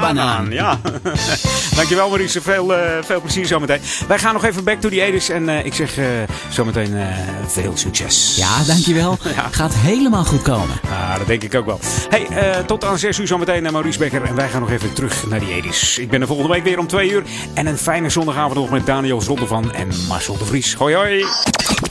Banaan, 0.00 0.50
ja. 0.50 0.80
Dankjewel 1.76 2.08
Maurice, 2.08 2.40
veel, 2.40 2.74
eh, 2.74 2.90
veel 3.02 3.20
plezier 3.20 3.46
zometeen. 3.46 3.80
Wij 4.08 4.18
gaan 4.18 4.32
nog 4.32 4.44
even 4.44 4.64
back 4.64 4.80
to 4.80 4.88
the 4.88 5.12
80s 5.12 5.34
en 5.34 5.48
eh, 5.48 5.64
ik 5.64 5.74
zeg 5.74 5.96
eh, 5.98 6.04
zometeen 6.48 6.96
eh, 6.96 7.06
veel 7.46 7.72
succes. 7.74 8.34
Ja, 8.36 8.62
dankjewel. 8.66 9.18
Gaat 9.50 9.74
helemaal 9.74 10.24
goed 10.24 10.42
komen. 10.42 10.80
Ah, 10.90 11.16
dat 11.16 11.26
denk 11.26 11.42
ik 11.42 11.54
ook 11.54 11.66
wel. 11.66 11.80
Hey, 12.08 12.26
eh, 12.26 12.64
tot 12.64 12.84
aan 12.84 12.98
6 12.98 13.18
uur 13.18 13.26
zometeen 13.26 13.62
naar 13.62 13.72
Maurice 13.72 13.98
Becker 13.98 14.24
en 14.24 14.34
wij 14.34 14.48
gaan 14.48 14.60
nog 14.60 14.70
even 14.70 14.92
terug 14.92 15.26
naar 15.26 15.40
die 15.40 15.62
80s. 15.62 16.00
Ik 16.00 16.10
ben 16.10 16.20
er 16.20 16.26
volgende 16.26 16.52
week 16.52 16.64
weer 16.64 16.78
om 16.78 16.86
2 16.86 17.10
uur 17.10 17.22
en 17.54 17.66
een 17.66 17.78
fijne 17.78 18.10
zondagavond 18.10 18.54
nog 18.54 18.70
met 18.70 18.86
Daniel 18.86 19.20
Zondervan 19.20 19.72
en 19.72 19.88
Marcel 20.08 20.38
de 20.38 20.44
Vries. 20.44 20.74
Hoi 20.74 20.94
hoi! 20.94 21.24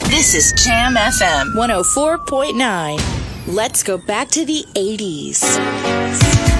This 0.08 0.34
is 0.34 0.64
Jam 0.64 0.96
FM 0.96 1.46
104.9. 2.96 3.02
Let's 3.54 3.82
go 3.82 4.00
back 4.06 4.28
to 4.28 4.44
the 4.44 4.64
80s. 4.72 6.57